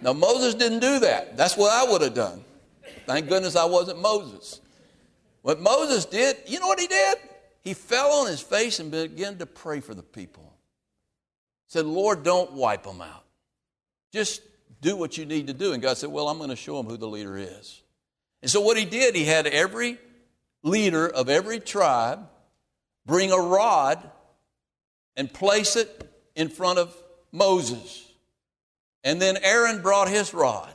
Now, 0.00 0.12
Moses 0.12 0.54
didn't 0.54 0.80
do 0.80 0.98
that. 0.98 1.36
That's 1.36 1.56
what 1.56 1.72
I 1.72 1.88
would 1.88 2.02
have 2.02 2.14
done. 2.14 2.44
Thank 3.06 3.28
goodness 3.28 3.54
I 3.54 3.64
wasn't 3.64 4.02
Moses. 4.02 4.60
What 5.42 5.60
Moses 5.60 6.04
did, 6.04 6.36
you 6.48 6.58
know 6.58 6.66
what 6.66 6.80
he 6.80 6.88
did? 6.88 7.18
He 7.62 7.74
fell 7.74 8.10
on 8.10 8.26
his 8.26 8.40
face 8.40 8.80
and 8.80 8.90
began 8.90 9.38
to 9.38 9.46
pray 9.46 9.78
for 9.78 9.94
the 9.94 10.02
people. 10.02 10.52
He 11.68 11.74
said, 11.74 11.86
Lord, 11.86 12.24
don't 12.24 12.54
wipe 12.54 12.82
them 12.82 13.00
out. 13.00 13.22
Just 14.12 14.42
do 14.82 14.96
what 14.96 15.16
you 15.16 15.24
need 15.24 15.46
to 15.46 15.54
do. 15.54 15.72
And 15.72 15.80
God 15.80 15.96
said, 15.96 16.10
Well, 16.10 16.28
I'm 16.28 16.36
going 16.36 16.50
to 16.50 16.56
show 16.56 16.76
them 16.76 16.86
who 16.86 16.98
the 16.98 17.08
leader 17.08 17.38
is. 17.38 17.80
And 18.42 18.50
so 18.50 18.60
what 18.60 18.76
he 18.76 18.84
did, 18.84 19.14
he 19.14 19.24
had 19.24 19.46
every 19.46 19.96
leader 20.62 21.08
of 21.08 21.30
every 21.30 21.60
tribe 21.60 22.28
bring 23.06 23.32
a 23.32 23.38
rod 23.38 24.10
and 25.16 25.32
place 25.32 25.76
it 25.76 26.10
in 26.34 26.48
front 26.48 26.78
of 26.78 26.94
Moses. 27.30 28.10
And 29.04 29.22
then 29.22 29.38
Aaron 29.42 29.80
brought 29.80 30.08
his 30.08 30.34
rod. 30.34 30.72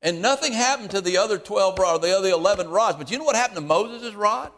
And 0.00 0.22
nothing 0.22 0.52
happened 0.52 0.92
to 0.92 1.00
the 1.00 1.16
other 1.16 1.38
12 1.38 1.78
rods, 1.78 2.04
the 2.04 2.16
other 2.16 2.28
11 2.28 2.68
rods. 2.68 2.96
But 2.96 3.10
you 3.10 3.18
know 3.18 3.24
what 3.24 3.34
happened 3.36 3.56
to 3.56 3.62
Moses' 3.62 4.14
rod? 4.14 4.52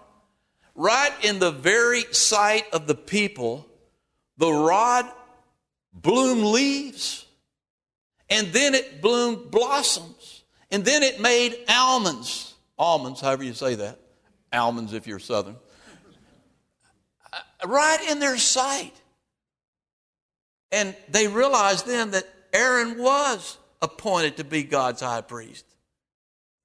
Right 0.75 1.13
in 1.23 1.39
the 1.39 1.51
very 1.51 2.03
sight 2.13 2.65
of 2.73 2.87
the 2.87 2.95
people, 2.95 3.67
the 4.37 4.53
rod 4.53 5.07
bloomed 5.93 6.45
leaves. 6.45 7.27
And 8.31 8.53
then 8.53 8.75
it 8.75 9.03
bloomed 9.03 9.51
blossoms. 9.51 10.45
And 10.71 10.85
then 10.85 11.03
it 11.03 11.21
made 11.21 11.57
almonds. 11.69 12.55
Almonds, 12.79 13.21
however 13.21 13.43
you 13.43 13.53
say 13.53 13.75
that. 13.75 13.99
Almonds 14.53 14.93
if 14.93 15.07
you're 15.07 15.19
southern. 15.19 15.57
Uh, 17.33 17.39
right 17.67 18.09
in 18.09 18.21
their 18.21 18.39
sight. 18.39 18.95
And 20.73 20.95
they 21.09 21.27
realized 21.27 21.87
then 21.87 22.13
that 22.13 22.29
Aaron 22.53 22.99
was 22.99 23.59
appointed 23.83 24.37
to 24.37 24.45
be 24.45 24.63
God's 24.63 25.01
high 25.01 25.21
priest. 25.21 25.65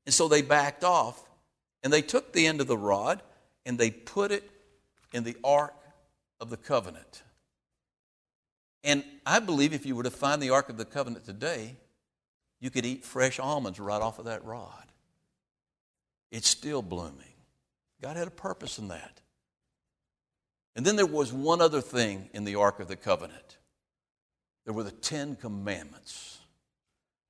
And 0.06 0.14
so 0.14 0.28
they 0.28 0.44
backed 0.44 0.84
off 0.84 1.24
and 1.84 1.92
they 1.92 2.02
took 2.02 2.32
the 2.32 2.46
end 2.46 2.62
of 2.62 2.68
the 2.68 2.78
rod 2.78 3.22
and 3.66 3.80
they 3.80 3.90
put 3.90 4.32
it 4.32 4.50
in 5.12 5.24
the 5.24 5.36
Ark 5.44 5.74
of 6.40 6.50
the 6.50 6.58
Covenant. 6.58 7.24
And 8.86 9.04
I 9.26 9.40
believe 9.40 9.74
if 9.74 9.86
you 9.86 9.96
were 9.96 10.04
to 10.04 10.12
find 10.12 10.42
the 10.42 10.52
Ark 10.52 10.70
of 10.70 10.78
the 10.78 10.86
Covenant 10.86 11.26
today, 11.26 11.76
you 12.62 12.70
could 12.70 12.86
eat 12.86 13.04
fresh 13.04 13.40
almonds 13.40 13.80
right 13.80 14.02
off 14.02 14.20
of 14.20 14.26
that 14.26 14.46
rod. 14.46 14.86
It's 16.32 16.48
still 16.48 16.82
blooming. 16.82 17.34
God 18.02 18.16
had 18.16 18.28
a 18.28 18.32
purpose 18.32 18.78
in 18.78 18.88
that. 18.90 19.20
And 20.76 20.86
then 20.86 20.96
there 20.96 21.06
was 21.06 21.34
one 21.34 21.62
other 21.62 21.82
thing 21.82 22.30
in 22.34 22.46
the 22.46 22.56
Ark 22.56 22.80
of 22.80 22.88
the 22.88 22.96
Covenant 22.96 23.58
there 24.64 24.74
were 24.74 24.84
the 24.84 24.92
Ten 24.92 25.36
Commandments 25.36 26.40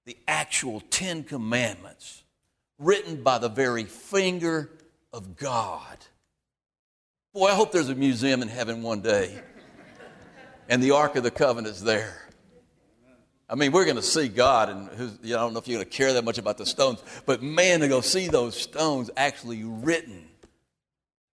the 0.05 0.17
actual 0.27 0.81
Ten 0.89 1.23
Commandments 1.23 2.23
written 2.77 3.23
by 3.23 3.39
the 3.39 3.49
very 3.49 3.83
finger 3.83 4.69
of 5.11 5.35
God. 5.35 5.97
Boy, 7.33 7.47
I 7.47 7.55
hope 7.55 7.71
there's 7.71 7.89
a 7.89 7.95
museum 7.95 8.41
in 8.41 8.47
heaven 8.47 8.81
one 8.83 9.01
day 9.01 9.41
and 10.69 10.81
the 10.81 10.91
Ark 10.91 11.15
of 11.15 11.23
the 11.23 11.31
Covenant 11.31 11.75
is 11.75 11.83
there. 11.83 12.21
I 13.47 13.55
mean, 13.55 13.71
we're 13.71 13.85
going 13.85 13.97
to 13.97 14.01
see 14.01 14.27
God, 14.27 14.69
and 14.69 15.17
you 15.21 15.33
know, 15.33 15.37
I 15.37 15.41
don't 15.41 15.53
know 15.53 15.59
if 15.59 15.67
you're 15.67 15.77
going 15.77 15.89
to 15.89 15.97
care 15.97 16.13
that 16.13 16.23
much 16.23 16.39
about 16.39 16.57
the 16.57 16.65
stones, 16.65 17.03
but 17.27 17.43
man, 17.43 17.81
to 17.81 17.87
go 17.87 18.01
see 18.01 18.27
those 18.27 18.59
stones 18.59 19.11
actually 19.15 19.63
written 19.63 20.27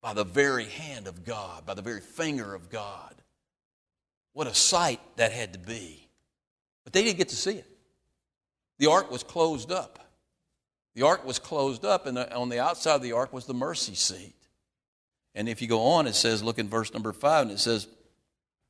by 0.03 0.13
the 0.13 0.25
very 0.25 0.67
hand 0.67 1.07
of 1.07 1.25
God, 1.25 1.65
by 1.65 1.73
the 1.73 1.81
very 1.81 2.01
finger 2.01 2.55
of 2.55 2.69
God. 2.69 3.15
What 4.35 4.47
a 4.47 4.55
sight 4.55 5.01
that 5.17 5.33
had 5.33 5.55
to 5.55 5.59
be. 5.59 6.07
But 6.85 6.93
they 6.93 7.03
didn't 7.03 7.19
get 7.19 7.29
to 7.31 7.37
see 7.37 7.53
it. 7.53 7.67
The 8.79 8.91
ark 8.91 9.11
was 9.11 9.23
closed 9.23 9.71
up. 9.71 9.99
The 10.95 11.03
ark 11.07 11.25
was 11.25 11.39
closed 11.39 11.85
up, 11.87 12.07
and 12.07 12.19
on 12.19 12.51
the 12.51 12.61
outside 12.61 12.97
of 12.97 13.03
the 13.03 13.13
ark 13.13 13.33
was 13.33 13.47
the 13.47 13.55
mercy 13.55 13.95
seat. 13.95 14.35
And 15.35 15.49
if 15.49 15.63
you 15.63 15.69
go 15.69 15.81
on, 15.81 16.07
it 16.07 16.15
says, 16.15 16.43
look 16.43 16.59
in 16.59 16.69
verse 16.69 16.93
number 16.93 17.13
five, 17.13 17.43
and 17.43 17.53
it 17.53 17.59
says, 17.59 17.87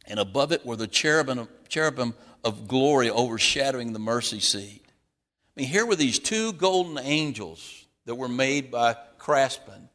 and 0.07 0.19
above 0.19 0.53
it 0.53 0.65
were 0.67 0.77
the 0.77 0.87
cherubim, 0.87 1.49
cherubim 1.69 2.15
of 2.45 2.69
glory 2.69 3.11
overshadowing 3.11 3.93
the 3.93 3.99
mercy 3.99 4.41
seat. 4.41 4.83
I 4.87 5.61
mean, 5.61 5.69
here 5.69 5.87
were 5.87 5.97
these 5.97 6.19
two 6.19 6.53
golden 6.53 6.99
angels 6.99 7.87
that 8.07 8.15
were 8.15 8.29
made 8.29 8.71
by 8.71 8.97
craftsmen, 9.19 9.88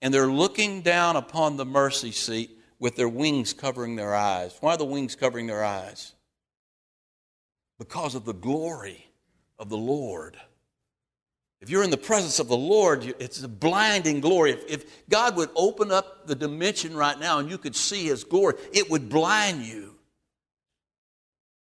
and 0.00 0.12
they're 0.12 0.26
looking 0.26 0.82
down 0.82 1.16
upon 1.16 1.56
the 1.56 1.66
mercy 1.66 2.12
seat 2.12 2.58
with 2.78 2.96
their 2.96 3.08
wings 3.08 3.52
covering 3.52 3.96
their 3.96 4.14
eyes. 4.14 4.56
Why 4.60 4.74
are 4.74 4.78
the 4.78 4.84
wings 4.84 5.14
covering 5.14 5.46
their 5.46 5.64
eyes? 5.64 6.14
Because 7.78 8.14
of 8.14 8.24
the 8.24 8.34
glory 8.34 9.06
of 9.58 9.68
the 9.68 9.76
Lord. 9.76 10.36
If 11.64 11.70
you're 11.70 11.82
in 11.82 11.88
the 11.88 11.96
presence 11.96 12.40
of 12.40 12.48
the 12.48 12.58
Lord, 12.58 13.14
it's 13.18 13.42
a 13.42 13.48
blinding 13.48 14.20
glory. 14.20 14.50
If, 14.50 14.68
if, 14.68 15.08
God 15.08 15.34
would 15.38 15.48
open 15.56 15.90
up 15.90 16.26
the 16.26 16.34
dimension 16.34 16.94
right 16.94 17.18
now 17.18 17.38
and 17.38 17.50
you 17.50 17.56
could 17.56 17.74
see 17.74 18.04
His 18.04 18.22
glory, 18.22 18.56
it 18.74 18.90
would 18.90 19.08
blind 19.08 19.62
you. 19.62 19.94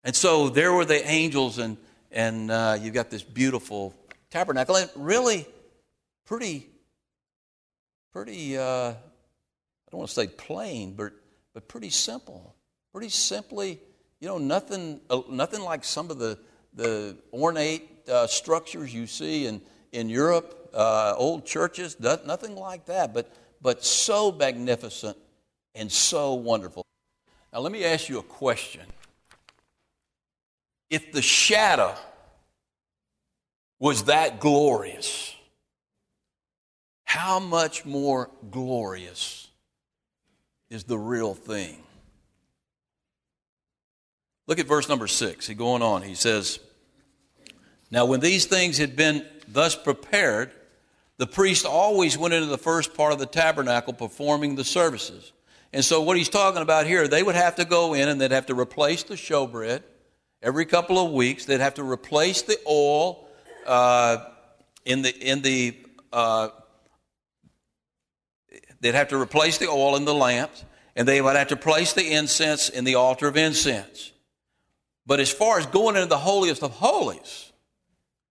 And 0.04 0.14
so 0.14 0.50
there 0.50 0.74
were 0.74 0.84
the 0.84 1.10
angels, 1.10 1.58
and, 1.58 1.78
and 2.12 2.52
uh, 2.52 2.78
you've 2.82 2.94
got 2.94 3.10
this 3.10 3.24
beautiful 3.24 3.96
tabernacle. 4.30 4.76
And 4.76 4.90
really, 4.98 5.46
pretty, 6.26 6.68
pretty, 8.12 8.58
uh, 8.58 8.90
I 8.90 8.96
don't 9.90 10.00
want 10.00 10.10
to 10.10 10.16
say 10.16 10.28
plain, 10.28 10.96
but, 10.96 11.14
but 11.54 11.70
pretty 11.70 11.92
simple. 11.92 12.56
Pretty 12.92 13.08
simply, 13.08 13.80
you 14.20 14.28
know, 14.28 14.38
nothing, 14.38 15.00
uh, 15.10 15.22
nothing 15.30 15.62
like 15.62 15.86
some 15.86 16.12
of 16.12 16.20
the 16.20 16.38
the 16.78 17.18
ornate 17.34 17.90
uh, 18.08 18.28
structures 18.28 18.94
you 18.94 19.08
see 19.08 19.48
in, 19.48 19.62
in 19.98 20.10
Europe, 20.10 20.70
uh, 20.76 21.16
old 21.18 21.44
churches, 21.44 22.00
nothing 22.00 22.56
like 22.56 22.86
that, 22.86 23.16
but, 23.16 23.34
but 23.64 23.84
so 23.84 24.32
magnificent 24.32 25.18
and 25.74 25.92
so 25.92 26.36
wonderful. 26.36 26.86
Now, 27.52 27.60
let 27.60 27.72
me 27.72 27.84
ask 27.84 28.08
you 28.08 28.20
a 28.20 28.24
question. 28.24 28.86
If 30.92 31.12
the 31.12 31.24
shadow 31.24 31.96
was 33.80 34.04
that 34.04 34.40
glorious, 34.40 35.36
how 37.06 37.40
much 37.40 37.84
more 37.84 38.30
glorious 38.52 39.48
is 40.70 40.84
the 40.84 40.98
real 40.98 41.34
thing? 41.34 41.82
Look 44.46 44.60
at 44.60 44.68
verse 44.68 44.88
number 44.88 45.08
six. 45.08 45.48
He 45.48 45.56
going 45.56 45.82
on. 45.82 46.04
He 46.04 46.14
says, 46.14 46.60
now, 47.90 48.06
when 48.06 48.20
these 48.20 48.46
things 48.46 48.78
had 48.78 48.96
been 48.96 49.26
thus 49.48 49.76
prepared, 49.76 50.52
the 51.18 51.28
priest 51.28 51.66
always 51.66 52.18
went 52.18 52.34
into 52.34 52.48
the 52.48 52.58
first 52.58 52.94
part 52.94 53.14
of 53.14 53.20
the 53.20 53.26
tabernacle 53.26 53.94
performing 53.94 54.56
the 54.56 54.64
services. 54.64 55.32
And 55.74 55.84
so, 55.84 56.02
what 56.02 56.18
he's 56.18 56.30
talking 56.30 56.62
about 56.62 56.86
here, 56.86 57.08
they 57.08 57.24
would 57.24 57.36
have 57.36 57.56
to 57.56 57.66
go 57.66 57.94
in 57.94 58.08
and 58.08 58.22
they'd 58.22 58.32
have 58.32 58.46
to 58.48 58.60
replace 58.60 59.04
the 59.04 59.16
showbread 59.16 59.84
every 60.42 60.66
couple 60.66 61.04
of 61.04 61.12
weeks. 61.12 61.46
They'd 61.46 61.60
have 61.60 61.76
to 61.76 61.84
replace 61.84 62.44
the 62.44 62.58
oil 62.68 63.28
uh, 63.66 64.18
in 64.86 65.02
the 65.02 65.16
in 65.16 65.42
the 65.42 65.78
uh, 66.14 66.50
they'd 68.80 68.96
have 68.96 69.10
to 69.10 69.22
replace 69.22 69.58
the 69.58 69.68
oil 69.68 69.96
in 69.98 70.06
the 70.06 70.14
lamps, 70.14 70.64
and 70.96 71.08
they 71.08 71.22
would 71.22 71.36
have 71.36 71.50
to 71.50 71.58
place 71.58 71.94
the 71.94 72.14
incense 72.14 72.70
in 72.70 72.86
the 72.86 72.96
altar 72.96 73.28
of 73.28 73.36
incense. 73.36 74.12
But 75.06 75.20
as 75.20 75.32
far 75.32 75.60
as 75.60 75.66
going 75.66 75.96
into 75.96 76.08
the 76.08 76.18
holiest 76.18 76.64
of 76.64 76.72
holies, 76.72 77.47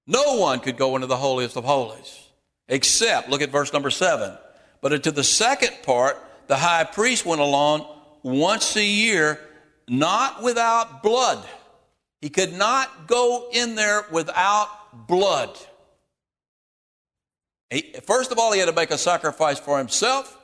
no 0.06 0.38
one 0.38 0.60
could 0.60 0.76
go 0.76 0.94
into 0.94 1.06
the 1.06 1.16
holiest 1.16 1.56
of 1.56 1.64
holies 1.64 2.26
except, 2.68 3.28
look 3.28 3.42
at 3.42 3.50
verse 3.50 3.72
number 3.72 3.90
seven. 3.90 4.36
But 4.80 4.92
into 4.92 5.10
the 5.10 5.24
second 5.24 5.72
part, 5.82 6.16
the 6.46 6.56
high 6.56 6.84
priest 6.84 7.24
went 7.24 7.40
along 7.40 7.86
once 8.22 8.76
a 8.76 8.84
year, 8.84 9.40
not 9.88 10.42
without 10.42 11.02
blood. 11.02 11.44
He 12.20 12.28
could 12.28 12.52
not 12.52 13.06
go 13.06 13.48
in 13.52 13.74
there 13.74 14.04
without 14.10 15.06
blood. 15.06 15.56
He, 17.70 17.94
first 18.04 18.32
of 18.32 18.38
all, 18.38 18.52
he 18.52 18.60
had 18.60 18.66
to 18.66 18.74
make 18.74 18.90
a 18.90 18.98
sacrifice 18.98 19.58
for 19.58 19.78
himself, 19.78 20.38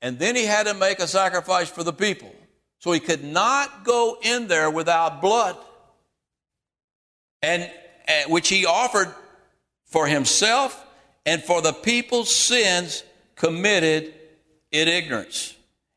and 0.00 0.18
then 0.18 0.36
he 0.36 0.44
had 0.44 0.66
to 0.66 0.74
make 0.74 0.98
a 0.98 1.06
sacrifice 1.06 1.70
for 1.70 1.82
the 1.82 1.92
people. 1.92 2.34
So 2.78 2.92
he 2.92 3.00
could 3.00 3.24
not 3.24 3.84
go 3.84 4.18
in 4.22 4.48
there 4.48 4.70
without 4.70 5.20
blood, 5.20 5.56
and, 7.40 7.62
and 7.62 7.72
Eh, 8.06 8.24
which 8.26 8.48
he 8.48 8.66
offered 8.66 9.14
for 9.84 10.06
himself 10.06 10.84
and 11.24 11.42
for 11.42 11.62
the 11.62 11.72
people's 11.72 12.34
sins 12.34 13.04
committed 13.36 14.12
in 14.70 14.88
ignorance. 14.88 15.54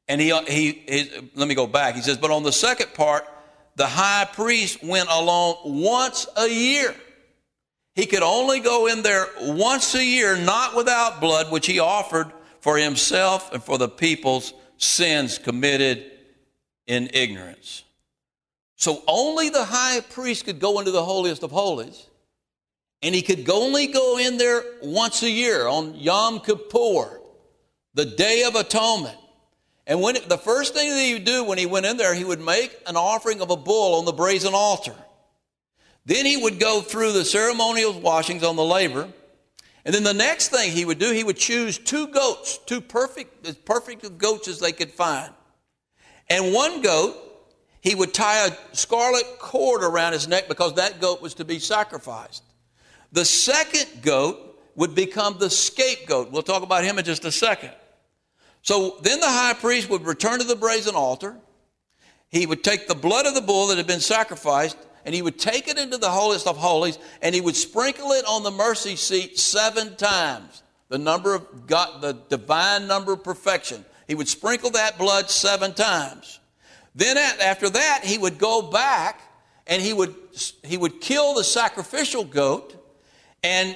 And 0.08 0.22
he, 0.22 0.38
he, 0.48 0.72
he, 0.88 1.30
let 1.34 1.48
me 1.48 1.56
go 1.56 1.66
back. 1.66 1.96
He 1.96 2.02
says, 2.02 2.18
but 2.18 2.30
on 2.30 2.44
the 2.44 2.52
second 2.52 2.94
part, 2.94 3.26
the 3.76 3.88
high 3.88 4.28
priest 4.32 4.84
went 4.84 5.10
along 5.10 5.58
once 5.66 6.28
a 6.38 6.48
year. 6.48 6.96
He 7.96 8.06
could 8.06 8.24
only 8.24 8.60
go 8.60 8.88
in 8.88 9.02
there 9.02 9.28
once 9.42 9.96
a 9.96 10.04
year, 10.04 10.38
not 10.38 10.76
without 10.76 11.20
blood, 11.22 11.52
which 11.52 11.66
he 11.66 11.80
offered 11.80 12.32
for 12.60 12.78
himself 12.78 13.52
and 13.54 13.64
for 13.64 13.78
the 13.78 13.90
people's 13.90 14.54
sins 14.78 15.38
committed 15.38 16.12
in 16.88 17.10
ignorance. 17.14 17.84
So 18.86 19.02
only 19.08 19.50
the 19.50 19.66
high 19.66 20.00
priest 20.02 20.46
could 20.46 20.60
go 20.60 20.78
into 20.78 20.92
the 20.92 21.04
holiest 21.04 21.42
of 21.42 21.50
holies, 21.50 22.06
and 23.02 23.16
he 23.16 23.24
could 23.24 23.50
only 23.50 23.88
go 23.88 24.20
in 24.20 24.38
there 24.38 24.64
once 24.84 25.24
a 25.24 25.30
year 25.32 25.68
on 25.68 25.96
Yom 25.96 26.40
Kippur, 26.40 27.20
the 27.96 28.06
Day 28.06 28.44
of 28.44 28.54
Atonement. 28.54 29.18
And 29.88 30.02
when 30.02 30.18
it, 30.18 30.30
the 30.30 30.38
first 30.38 30.76
thing 30.76 30.92
that 30.92 31.00
he 31.00 31.14
would 31.16 31.26
do 31.26 31.44
when 31.44 31.58
he 31.58 31.66
went 31.66 31.88
in 31.88 31.98
there, 31.98 32.14
he 32.14 32.24
would 32.24 32.40
make 32.40 32.78
an 32.86 32.96
offering 32.96 33.42
of 33.42 33.50
a 33.50 33.58
bull 33.58 33.98
on 33.98 34.06
the 34.06 34.14
brazen 34.14 34.54
altar. 34.54 34.94
Then 36.06 36.28
he 36.28 36.38
would 36.38 36.60
go 36.60 36.82
through 36.82 37.14
the 37.14 37.26
ceremonial 37.26 38.00
washings 38.00 38.44
on 38.44 38.56
the 38.56 38.64
laver. 38.64 39.12
And 39.84 39.96
then 39.96 40.04
the 40.04 40.14
next 40.14 40.50
thing 40.50 40.72
he 40.72 40.86
would 40.86 41.00
do, 41.00 41.12
he 41.12 41.24
would 41.24 41.38
choose 41.38 41.80
two 41.80 42.06
goats, 42.06 42.60
two 42.68 42.82
perfect, 42.82 43.48
as 43.48 43.56
perfect 43.56 44.20
goats 44.20 44.48
as 44.48 44.60
they 44.60 44.74
could 44.74 44.92
find. 44.92 45.34
And 46.30 46.54
one 46.54 46.84
goat, 46.84 47.24
he 47.86 47.94
would 47.94 48.16
tie 48.16 48.48
a 48.48 48.52
scarlet 48.76 49.38
cord 49.38 49.84
around 49.84 50.14
his 50.14 50.28
neck 50.28 50.48
because 50.48 50.74
that 50.74 51.00
goat 51.00 51.22
was 51.22 51.36
to 51.36 51.46
be 51.46 51.60
sacrificed. 51.60 52.42
The 53.12 53.24
second 53.24 54.02
goat 54.02 54.60
would 54.74 54.96
become 54.96 55.38
the 55.38 55.52
scapegoat. 55.52 56.32
We'll 56.32 56.42
talk 56.42 56.64
about 56.64 56.84
him 56.84 56.98
in 56.98 57.06
just 57.06 57.26
a 57.26 57.32
second. 57.32 57.74
So 58.64 58.98
then 59.04 59.20
the 59.20 59.30
high 59.30 59.54
priest 59.54 59.88
would 59.92 60.02
return 60.02 60.40
to 60.40 60.46
the 60.46 60.56
brazen 60.56 60.96
altar. 60.96 61.38
He 62.30 62.48
would 62.48 62.64
take 62.64 62.88
the 62.88 62.96
blood 62.96 63.28
of 63.28 63.36
the 63.36 63.42
bull 63.42 63.68
that 63.68 63.78
had 63.78 63.86
been 63.86 64.00
sacrificed 64.00 64.78
and 65.06 65.14
he 65.14 65.22
would 65.22 65.38
take 65.38 65.68
it 65.68 65.78
into 65.78 65.98
the 65.98 66.10
holiest 66.10 66.48
of 66.48 66.58
holies 66.58 66.98
and 67.22 67.36
he 67.36 67.42
would 67.42 67.56
sprinkle 67.56 68.14
it 68.14 68.26
on 68.26 68.42
the 68.42 68.50
mercy 68.50 68.96
seat 68.96 69.38
seven 69.38 69.96
times. 69.96 70.64
The 70.90 70.98
number 70.98 71.36
of 71.36 71.68
God, 71.68 72.02
the 72.02 72.14
divine 72.14 72.88
number 72.88 73.14
of 73.14 73.24
perfection. 73.24 73.86
He 74.08 74.16
would 74.16 74.28
sprinkle 74.28 74.72
that 74.72 74.98
blood 74.98 75.30
seven 75.30 75.76
times. 75.76 76.40
Then 76.96 77.18
after 77.18 77.70
that, 77.70 78.02
he 78.04 78.18
would 78.18 78.38
go 78.38 78.62
back 78.62 79.22
and 79.68 79.82
he 79.82 79.94
would, 79.94 80.16
he 80.64 80.78
would 80.78 81.02
kill 81.02 81.34
the 81.34 81.44
sacrificial 81.44 82.24
goat 82.24 82.82
and 83.44 83.76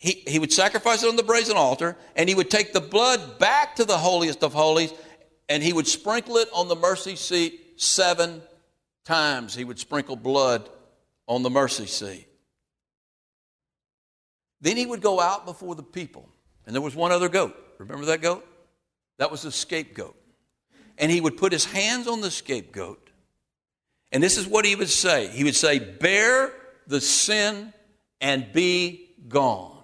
he, 0.00 0.22
he 0.26 0.38
would 0.38 0.52
sacrifice 0.52 1.02
it 1.02 1.10
on 1.10 1.16
the 1.16 1.22
brazen 1.22 1.58
altar, 1.58 1.94
and 2.16 2.26
he 2.26 2.34
would 2.34 2.50
take 2.50 2.72
the 2.72 2.80
blood 2.80 3.38
back 3.38 3.76
to 3.76 3.84
the 3.84 3.98
holiest 3.98 4.42
of 4.42 4.54
holies, 4.54 4.94
and 5.50 5.62
he 5.62 5.74
would 5.74 5.86
sprinkle 5.86 6.38
it 6.38 6.48
on 6.54 6.68
the 6.68 6.74
mercy 6.74 7.16
seat 7.16 7.74
seven 7.76 8.40
times. 9.04 9.54
He 9.54 9.62
would 9.62 9.78
sprinkle 9.78 10.16
blood 10.16 10.70
on 11.26 11.42
the 11.42 11.50
mercy 11.50 11.84
seat. 11.84 12.26
Then 14.62 14.78
he 14.78 14.86
would 14.86 15.02
go 15.02 15.20
out 15.20 15.44
before 15.44 15.74
the 15.74 15.82
people, 15.82 16.30
and 16.64 16.74
there 16.74 16.82
was 16.82 16.96
one 16.96 17.12
other 17.12 17.28
goat. 17.28 17.54
Remember 17.78 18.06
that 18.06 18.22
goat? 18.22 18.46
That 19.18 19.30
was 19.30 19.42
the 19.42 19.52
scapegoat. 19.52 20.16
And 21.00 21.10
he 21.10 21.20
would 21.20 21.36
put 21.36 21.52
his 21.52 21.64
hands 21.64 22.06
on 22.06 22.20
the 22.20 22.30
scapegoat, 22.30 23.10
and 24.12 24.22
this 24.22 24.36
is 24.36 24.46
what 24.46 24.64
he 24.64 24.76
would 24.76 24.88
say 24.88 25.28
He 25.28 25.44
would 25.44 25.56
say, 25.56 25.78
Bear 25.78 26.52
the 26.86 27.00
sin 27.00 27.72
and 28.20 28.52
be 28.52 29.10
gone. 29.28 29.78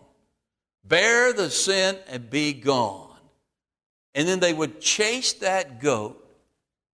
Bear 0.84 1.32
the 1.32 1.50
sin 1.50 1.96
and 2.08 2.30
be 2.30 2.52
gone. 2.52 3.16
And 4.14 4.26
then 4.26 4.40
they 4.40 4.52
would 4.52 4.80
chase 4.80 5.34
that 5.34 5.80
goat 5.80 6.22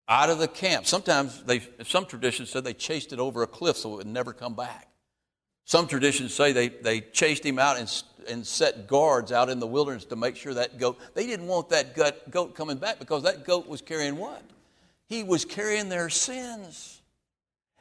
out 0.09 0.31
of 0.31 0.39
the 0.39 0.49
camp. 0.49 0.87
Sometimes 0.87 1.43
they, 1.45 1.63
some 1.85 2.07
traditions 2.07 2.51
said 2.51 2.65
they 2.65 2.75
chased 2.75 3.13
it 3.13 3.19
over 3.19 3.43
a 3.43 3.47
cliff 3.47 3.77
so 3.77 3.95
it 3.95 3.97
would 3.99 4.07
never 4.07 4.33
come 4.33 4.55
back. 4.55 4.89
Some 5.65 5.87
traditions 5.87 6.33
say 6.33 6.53
they, 6.53 6.69
they 6.69 7.01
chased 7.01 7.45
him 7.45 7.59
out 7.59 7.77
and, 7.77 8.03
and 8.29 8.47
set 8.47 8.87
guards 8.87 9.33
out 9.33 9.49
in 9.49 9.59
the 9.59 9.67
wilderness 9.67 10.05
to 10.07 10.17
make 10.17 10.37
sure 10.37 10.55
that 10.55 10.79
goat, 10.79 10.99
they 11.15 11.27
didn't 11.27 11.47
want 11.47 11.71
that 11.71 11.95
gut, 11.95 12.31
goat 12.31 12.55
coming 12.55 12.77
back 12.77 12.99
because 12.99 13.23
that 13.25 13.45
goat 13.45 13.67
was 13.67 13.81
carrying 13.81 14.17
what? 14.17 14.43
He 15.07 15.23
was 15.23 15.45
carrying 15.45 15.89
their 15.89 16.09
sins. 16.09 17.01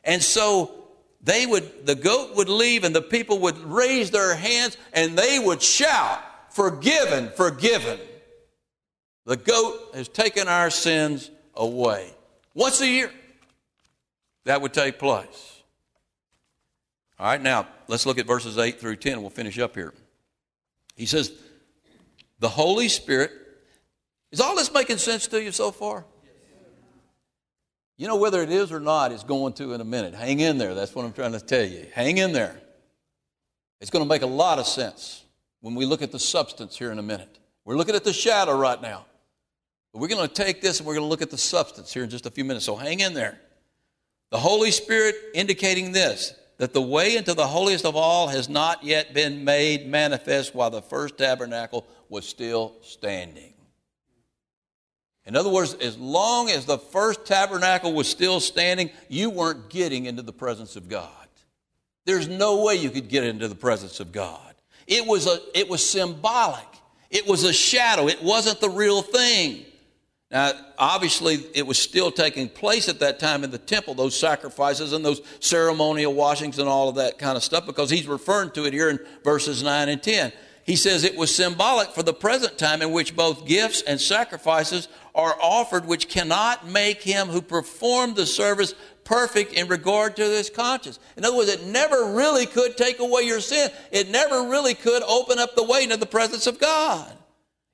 And 0.03 0.21
so 0.23 0.88
they 1.21 1.45
would, 1.45 1.86
the 1.86 1.95
goat 1.95 2.36
would 2.36 2.49
leave 2.49 2.83
and 2.83 2.95
the 2.95 3.01
people 3.01 3.39
would 3.39 3.57
raise 3.57 4.12
their 4.12 4.36
hands 4.36 4.77
and 4.93 5.17
they 5.17 5.39
would 5.39 5.62
shout, 5.62 6.23
Forgiven, 6.49 7.29
forgiven. 7.36 7.99
The 9.25 9.36
goat 9.36 9.91
has 9.93 10.07
taken 10.07 10.47
our 10.47 10.71
sins 10.71 11.29
away. 11.53 12.15
Once 12.55 12.81
a 12.81 12.88
year, 12.88 13.12
that 14.45 14.62
would 14.62 14.73
take 14.73 14.97
place. 14.97 15.62
All 17.19 17.27
right, 17.27 17.39
now 17.39 17.67
let's 17.88 18.07
look 18.07 18.17
at 18.17 18.25
verses 18.25 18.57
8 18.57 18.79
through 18.79 18.95
10 18.95 19.21
we'll 19.21 19.29
finish 19.29 19.60
up 19.60 19.75
here. 19.75 19.93
He 20.97 21.05
says, 21.05 21.31
The 22.39 22.49
Holy 22.49 22.89
Spirit, 22.89 23.31
is 24.31 24.41
all 24.41 24.55
this 24.55 24.73
making 24.73 24.97
sense 24.97 25.27
to 25.27 25.41
you 25.41 25.53
so 25.53 25.71
far? 25.71 26.05
You 27.97 28.07
know, 28.07 28.17
whether 28.17 28.43
it 28.43 28.51
is 28.51 28.71
or 28.71 28.79
not, 28.79 29.12
it's 29.12 29.23
going 29.23 29.53
to 29.53 29.73
in 29.73 29.81
a 29.81 29.86
minute. 29.86 30.13
Hang 30.13 30.39
in 30.39 30.57
there. 30.57 30.75
That's 30.75 30.93
what 30.93 31.05
I'm 31.05 31.13
trying 31.13 31.31
to 31.31 31.39
tell 31.39 31.65
you. 31.65 31.88
Hang 31.93 32.17
in 32.17 32.33
there. 32.33 32.60
It's 33.79 33.89
going 33.89 34.03
to 34.03 34.10
make 34.10 34.21
a 34.21 34.27
lot 34.27 34.60
of 34.60 34.67
sense 34.67 35.23
when 35.62 35.75
we 35.75 35.86
look 35.86 36.01
at 36.01 36.12
the 36.12 36.19
substance 36.19 36.77
here 36.77 36.91
in 36.91 36.99
a 36.99 37.03
minute. 37.03 37.39
We're 37.65 37.75
looking 37.75 37.95
at 37.95 38.03
the 38.03 38.13
shadow 38.13 38.55
right 38.57 38.81
now. 38.81 39.05
But 39.93 39.99
we're 39.99 40.10
going 40.10 40.27
to 40.27 40.33
take 40.33 40.62
this 40.62 40.79
and 40.79 40.88
we're 40.88 40.93
going 40.93 41.05
to 41.05 41.10
look 41.10 41.21
at 41.21 41.31
the 41.31 41.38
substance 41.38 41.93
here 41.93 42.03
in 42.03 42.10
just 42.10 42.25
a 42.25 42.31
few 42.31 42.43
minutes. 42.43 42.65
So 42.65 42.75
hang 42.75 42.99
in 42.99 43.13
there. 43.13 43.39
The 44.29 44.38
Holy 44.38 44.71
Spirit 44.71 45.15
indicating 45.33 45.91
this 45.91 46.33
that 46.58 46.74
the 46.74 46.82
way 46.82 47.15
into 47.15 47.34
the 47.34 47.48
holiest 47.48 47.86
of 47.86 47.96
all 47.96 48.28
has 48.28 48.50
not 48.50 48.84
yet 48.84 49.13
been 49.13 49.43
made 49.43 49.88
manifest 49.88 50.56
while 50.56 50.70
the 50.70 50.82
first 50.82 51.17
tabernacle 51.17 51.86
was 52.10 52.28
still 52.28 52.76
standing. 52.82 53.54
In 55.26 55.36
other 55.36 55.50
words, 55.50 55.74
as 55.76 55.98
long 55.98 56.50
as 56.50 56.65
the 56.65 56.78
first 56.78 57.26
tabernacle 57.26 57.93
was 57.93 58.08
still 58.08 58.39
standing, 58.39 58.89
you 59.10 59.30
weren't 59.30 59.70
getting 59.70 60.06
into 60.06 60.22
the 60.22 60.34
presence 60.34 60.76
of 60.76 60.88
God. 60.88 61.12
There's 62.06 62.30
no 62.30 62.63
way 62.63 62.76
you 62.76 62.89
could 62.89 63.10
get 63.10 63.26
into 63.26 63.50
the 63.50 63.56
presence 63.56 64.00
of 64.00 64.13
God. 64.13 64.56
It 64.88 65.06
was, 65.06 65.28
a, 65.28 65.39
it 65.54 65.67
was 65.67 65.88
symbolic, 65.88 66.65
it 67.10 67.28
was 67.28 67.43
a 67.43 67.52
shadow, 67.52 68.08
it 68.08 68.24
wasn't 68.24 68.62
the 68.62 68.70
real 68.70 69.02
thing. 69.02 69.65
Now, 70.29 70.51
obviously, 70.77 71.45
it 71.55 71.65
was 71.65 71.79
still 71.79 72.11
taking 72.11 72.49
place 72.49 72.89
at 72.89 72.99
that 72.99 73.17
time 73.17 73.45
in 73.45 73.51
the 73.51 73.57
temple, 73.57 73.93
those 73.93 74.19
sacrifices 74.19 74.91
and 74.91 75.05
those 75.05 75.21
ceremonial 75.39 76.13
washings 76.13 76.59
and 76.59 76.67
all 76.67 76.89
of 76.89 76.95
that 76.95 77.17
kind 77.17 77.37
of 77.37 77.43
stuff, 77.43 77.65
because 77.65 77.89
he's 77.89 78.07
referring 78.07 78.51
to 78.51 78.65
it 78.65 78.73
here 78.73 78.89
in 78.89 78.99
verses 79.23 79.63
9 79.63 79.87
and 79.87 80.03
10. 80.03 80.33
He 80.63 80.75
says 80.75 81.05
it 81.05 81.15
was 81.15 81.33
symbolic 81.33 81.91
for 81.91 82.03
the 82.03 82.13
present 82.13 82.57
time 82.57 82.81
in 82.81 82.91
which 82.91 83.15
both 83.15 83.47
gifts 83.47 83.81
and 83.83 84.01
sacrifices 84.01 84.89
are 85.15 85.37
offered, 85.41 85.85
which 85.85 86.09
cannot 86.09 86.67
make 86.67 87.01
him 87.01 87.29
who 87.29 87.41
performed 87.41 88.17
the 88.17 88.25
service 88.25 88.75
perfect 89.05 89.53
in 89.53 89.69
regard 89.69 90.17
to 90.17 90.23
his 90.23 90.49
conscience. 90.49 90.99
In 91.15 91.23
other 91.23 91.37
words, 91.37 91.49
it 91.49 91.63
never 91.63 92.13
really 92.13 92.45
could 92.45 92.75
take 92.75 92.99
away 92.99 93.21
your 93.21 93.39
sin. 93.39 93.71
It 93.93 94.09
never 94.09 94.49
really 94.49 94.73
could 94.73 95.03
open 95.03 95.39
up 95.39 95.55
the 95.55 95.63
way 95.63 95.83
into 95.83 95.95
the 95.95 96.05
presence 96.05 96.47
of 96.47 96.59
God. 96.59 97.16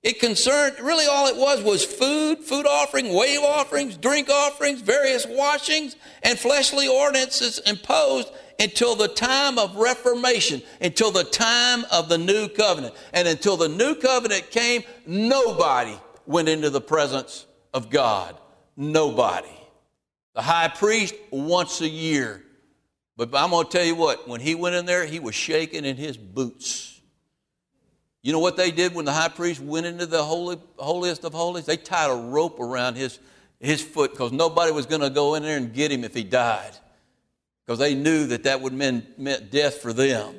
It 0.03 0.19
concerned, 0.19 0.75
really 0.81 1.05
all 1.05 1.27
it 1.27 1.37
was 1.37 1.63
was 1.63 1.85
food, 1.85 2.39
food 2.39 2.67
offering, 2.67 3.13
wave 3.13 3.39
offerings, 3.39 3.95
drink 3.95 4.29
offerings, 4.29 4.81
various 4.81 5.25
washings, 5.25 5.95
and 6.21 6.37
fleshly 6.37 6.89
ordinances 6.89 7.59
imposed 7.59 8.29
until 8.59 8.95
the 8.95 9.07
time 9.07 9.57
of 9.57 9.77
reformation, 9.77 10.61
until 10.81 11.09
the 11.09 11.23
time 11.23 11.85
of 11.89 12.09
the 12.09 12.17
new 12.17 12.49
covenant. 12.49 12.93
And 13.13 13.29
until 13.29 13.55
the 13.55 13.69
new 13.69 13.95
covenant 13.95 14.51
came, 14.51 14.83
nobody 15.05 15.97
went 16.25 16.49
into 16.49 16.69
the 16.69 16.81
presence 16.81 17.45
of 17.73 17.89
God. 17.89 18.37
Nobody. 18.75 19.47
The 20.35 20.41
high 20.41 20.67
priest, 20.67 21.15
once 21.31 21.79
a 21.79 21.87
year. 21.87 22.43
But 23.15 23.33
I'm 23.33 23.51
going 23.51 23.67
to 23.67 23.71
tell 23.71 23.85
you 23.85 23.95
what, 23.95 24.27
when 24.27 24.41
he 24.41 24.53
went 24.53 24.75
in 24.75 24.85
there, 24.85 25.05
he 25.05 25.19
was 25.19 25.35
shaking 25.35 25.85
in 25.85 25.95
his 25.95 26.17
boots. 26.17 26.92
You 28.23 28.31
know 28.31 28.39
what 28.39 28.55
they 28.55 28.71
did 28.71 28.95
when 28.95 29.03
the 29.03 29.11
high 29.11 29.27
priest 29.27 29.59
went 29.59 29.85
into 29.85 30.05
the 30.05 30.23
holy, 30.23 30.57
holiest 30.79 31.25
of 31.25 31.33
holies? 31.33 31.65
They 31.65 31.75
tied 31.75 32.09
a 32.09 32.15
rope 32.15 32.59
around 32.59 32.95
his, 32.95 33.19
his 33.59 33.81
foot 33.81 34.11
because 34.11 34.31
nobody 34.31 34.71
was 34.71 34.85
going 34.85 35.01
to 35.01 35.09
go 35.09 35.35
in 35.35 35.43
there 35.43 35.57
and 35.57 35.73
get 35.73 35.91
him 35.91 36.05
if 36.05 36.13
he 36.13 36.23
died. 36.23 36.71
Because 37.65 37.79
they 37.79 37.93
knew 37.93 38.27
that 38.27 38.43
that 38.43 38.61
would 38.61 38.73
mean 38.73 39.05
meant 39.17 39.51
death 39.51 39.81
for 39.81 39.91
them. 39.91 40.35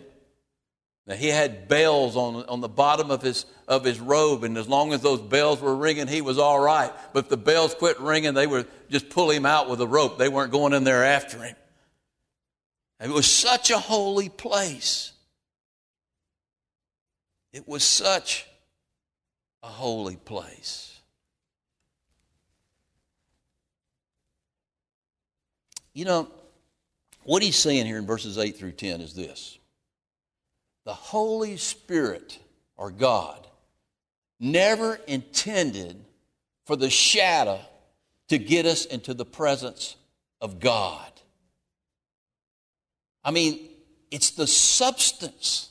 Now, 1.07 1.15
he 1.15 1.29
had 1.29 1.69
bells 1.69 2.17
on, 2.17 2.47
on 2.47 2.63
the 2.63 2.69
bottom 2.69 3.11
of 3.11 3.21
his, 3.21 3.45
of 3.69 3.85
his 3.85 4.01
robe, 4.01 4.45
and 4.45 4.57
as 4.57 4.67
long 4.67 4.95
as 4.95 5.03
those 5.03 5.21
bells 5.21 5.61
were 5.61 5.77
ringing, 5.77 6.07
he 6.07 6.23
was 6.23 6.39
all 6.39 6.59
right. 6.59 6.91
But 7.13 7.25
if 7.25 7.29
the 7.29 7.37
bells 7.37 7.75
quit 7.75 8.01
ringing, 8.01 8.33
they 8.33 8.47
would 8.47 8.67
just 8.91 9.11
pull 9.11 9.31
him 9.31 9.45
out 9.45 9.69
with 9.69 9.83
a 9.83 9.87
rope. 9.87 10.17
They 10.17 10.31
weren't 10.31 10.51
going 10.51 10.73
in 10.73 10.85
there 10.85 11.05
after 11.05 11.43
him. 11.43 11.57
It 13.01 13.11
was 13.11 13.31
such 13.31 13.71
a 13.71 13.79
holy 13.79 14.31
place. 14.31 15.13
It 17.55 17.69
was 17.69 17.85
such 17.85 18.49
a 19.63 19.69
holy 19.69 20.17
place. 20.17 20.99
You 25.93 26.05
know, 26.05 26.29
what 27.23 27.45
he's 27.45 27.55
saying 27.55 27.87
here 27.87 27.97
in 27.97 28.07
verses 28.07 28.39
8 28.39 28.57
through 28.57 28.73
10 28.73 29.01
is 29.01 29.15
this 29.15 29.57
the 30.85 30.95
Holy 30.95 31.57
Spirit, 31.57 32.41
or 32.77 32.91
God, 32.91 33.47
never 34.41 34.99
intended 35.07 36.05
for 36.67 36.75
the 36.75 36.91
shadow 36.91 37.61
to 38.31 38.39
get 38.39 38.67
us 38.67 38.85
into 38.85 39.15
the 39.15 39.25
presence 39.25 39.95
of 40.41 40.59
God. 40.59 41.13
I 43.23 43.31
mean, 43.31 43.71
it's 44.11 44.33
the 44.33 44.49
substance, 44.49 45.71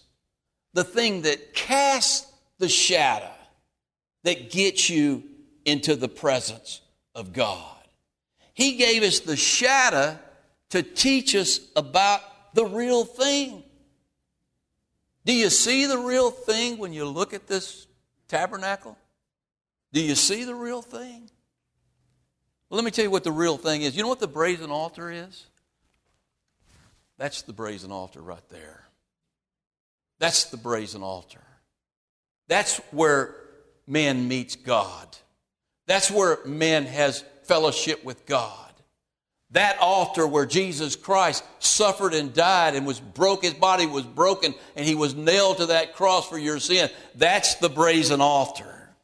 the 0.73 0.83
thing 0.83 1.23
that 1.23 1.53
casts 1.53 2.31
the 2.59 2.69
shadow, 2.69 3.31
that 4.23 4.49
gets 4.51 4.89
you 4.89 5.23
into 5.65 5.95
the 5.95 6.07
presence 6.07 6.81
of 7.13 7.33
God. 7.33 7.77
He 8.53 8.77
gave 8.77 9.03
us 9.03 9.19
the 9.19 9.35
shadow 9.35 10.17
to 10.69 10.83
teach 10.83 11.35
us 11.35 11.59
about 11.75 12.21
the 12.53 12.65
real 12.65 13.05
thing. 13.05 13.63
Do 15.25 15.33
you 15.33 15.49
see 15.49 15.85
the 15.85 15.97
real 15.97 16.31
thing 16.31 16.77
when 16.77 16.93
you 16.93 17.05
look 17.05 17.33
at 17.33 17.47
this 17.47 17.87
tabernacle? 18.27 18.97
Do 19.91 20.01
you 20.01 20.15
see 20.15 20.43
the 20.43 20.55
real 20.55 20.81
thing? 20.81 21.29
Well, 22.69 22.77
let 22.77 22.85
me 22.85 22.91
tell 22.91 23.05
you 23.05 23.11
what 23.11 23.23
the 23.23 23.31
real 23.31 23.57
thing 23.57 23.83
is. 23.83 23.95
You 23.95 24.03
know 24.03 24.09
what 24.09 24.19
the 24.19 24.27
brazen 24.27 24.71
altar 24.71 25.11
is? 25.11 25.45
That's 27.17 27.43
the 27.43 27.53
brazen 27.53 27.91
altar 27.91 28.21
right 28.21 28.47
there. 28.49 28.82
That's 30.23 30.45
the 30.45 30.55
brazen 30.55 31.03
altar. 31.03 31.43
That's 32.47 32.77
where 32.91 33.35
man 33.85 34.29
meets 34.29 34.55
God. 34.55 35.17
That's 35.85 36.09
where 36.09 36.39
man 36.45 36.85
has 36.85 37.25
fellowship 37.41 38.05
with 38.05 38.25
God. 38.25 38.71
That 39.51 39.79
altar 39.79 40.25
where 40.25 40.45
Jesus 40.45 40.95
Christ 40.95 41.43
suffered 41.59 42.13
and 42.13 42.33
died 42.33 42.75
and 42.75 42.87
was 42.87 43.01
broke, 43.01 43.43
his 43.43 43.53
body 43.53 43.85
was 43.85 44.05
broken, 44.05 44.55
and 44.77 44.85
he 44.85 44.95
was 44.95 45.13
nailed 45.13 45.57
to 45.57 45.65
that 45.65 45.93
cross 45.93 46.29
for 46.29 46.37
your 46.37 46.61
sin. 46.61 46.89
That's 47.15 47.55
the 47.55 47.67
brazen 47.67 48.21
altar. 48.21 48.95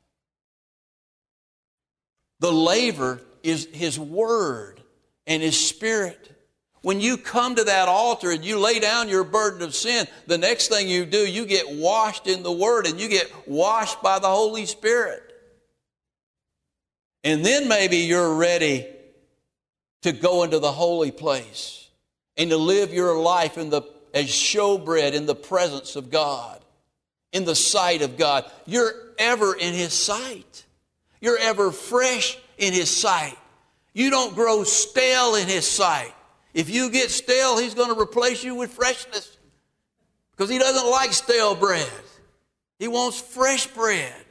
The 2.40 2.54
laver 2.54 3.20
is 3.44 3.68
his 3.74 4.00
word 4.00 4.82
and 5.28 5.44
his 5.44 5.60
spirit. 5.60 6.32
When 6.82 7.02
you 7.02 7.18
come 7.18 7.56
to 7.56 7.63
that 7.65 7.89
altar 7.89 8.32
and 8.32 8.44
you 8.44 8.58
lay 8.58 8.80
down 8.80 9.10
your 9.10 9.26
burden 9.26 9.62
of 9.62 9.76
sin, 9.76 10.08
the 10.28 10.38
next 10.38 10.70
thing 10.70 10.88
you 10.88 11.06
do, 11.06 11.18
you 11.18 11.46
get 11.46 11.70
washed 11.70 12.28
in 12.28 12.42
the 12.42 12.52
Word 12.52 12.88
and 12.88 13.00
you 13.00 13.10
get 13.10 13.30
washed 13.48 14.02
by 14.02 14.20
the 14.20 14.30
Holy 14.30 14.65
Spirit. 14.65 15.24
And 17.24 17.46
then 17.46 17.68
maybe 17.68 17.98
you're 17.98 18.34
ready 18.34 18.88
to 20.04 20.13
go 20.13 20.44
into 20.44 20.60
the 20.60 20.72
holy 20.72 21.12
place 21.12 21.89
and 22.38 22.50
to 22.50 22.58
live 22.58 22.94
your 22.94 23.20
life 23.20 23.58
in 23.58 23.70
the, 23.70 23.82
as 24.13 24.28
showbread 24.28 25.13
in 25.13 25.26
the 25.26 25.36
presence 25.36 25.98
of 25.98 26.10
God, 26.10 26.63
in 27.34 27.44
the 27.44 27.56
sight 27.56 28.02
of 28.02 28.18
God. 28.18 28.50
You're 28.65 28.94
ever 29.18 29.54
in 29.54 29.74
His 29.74 29.92
sight. 29.92 30.65
You're 31.20 31.38
ever 31.38 31.72
fresh 31.72 32.38
in 32.58 32.72
His 32.72 32.89
sight. 32.89 33.38
You 33.94 34.10
don't 34.10 34.34
grow 34.34 34.63
stale 34.63 35.36
in 35.36 35.50
His 35.50 35.68
sight. 35.68 36.13
If 36.54 36.70
you 36.70 36.90
get 36.90 37.12
stale, 37.12 37.58
He's 37.58 37.74
going 37.74 37.94
to 37.94 38.00
replace 38.00 38.44
you 38.44 38.56
with 38.56 38.72
freshness 38.72 39.38
because 40.32 40.50
He 40.50 40.60
doesn't 40.60 40.90
like 40.90 41.14
stale 41.14 41.56
bread. 41.56 41.90
He 42.78 42.88
wants 42.88 43.20
fresh 43.20 43.68
bread 43.68 44.26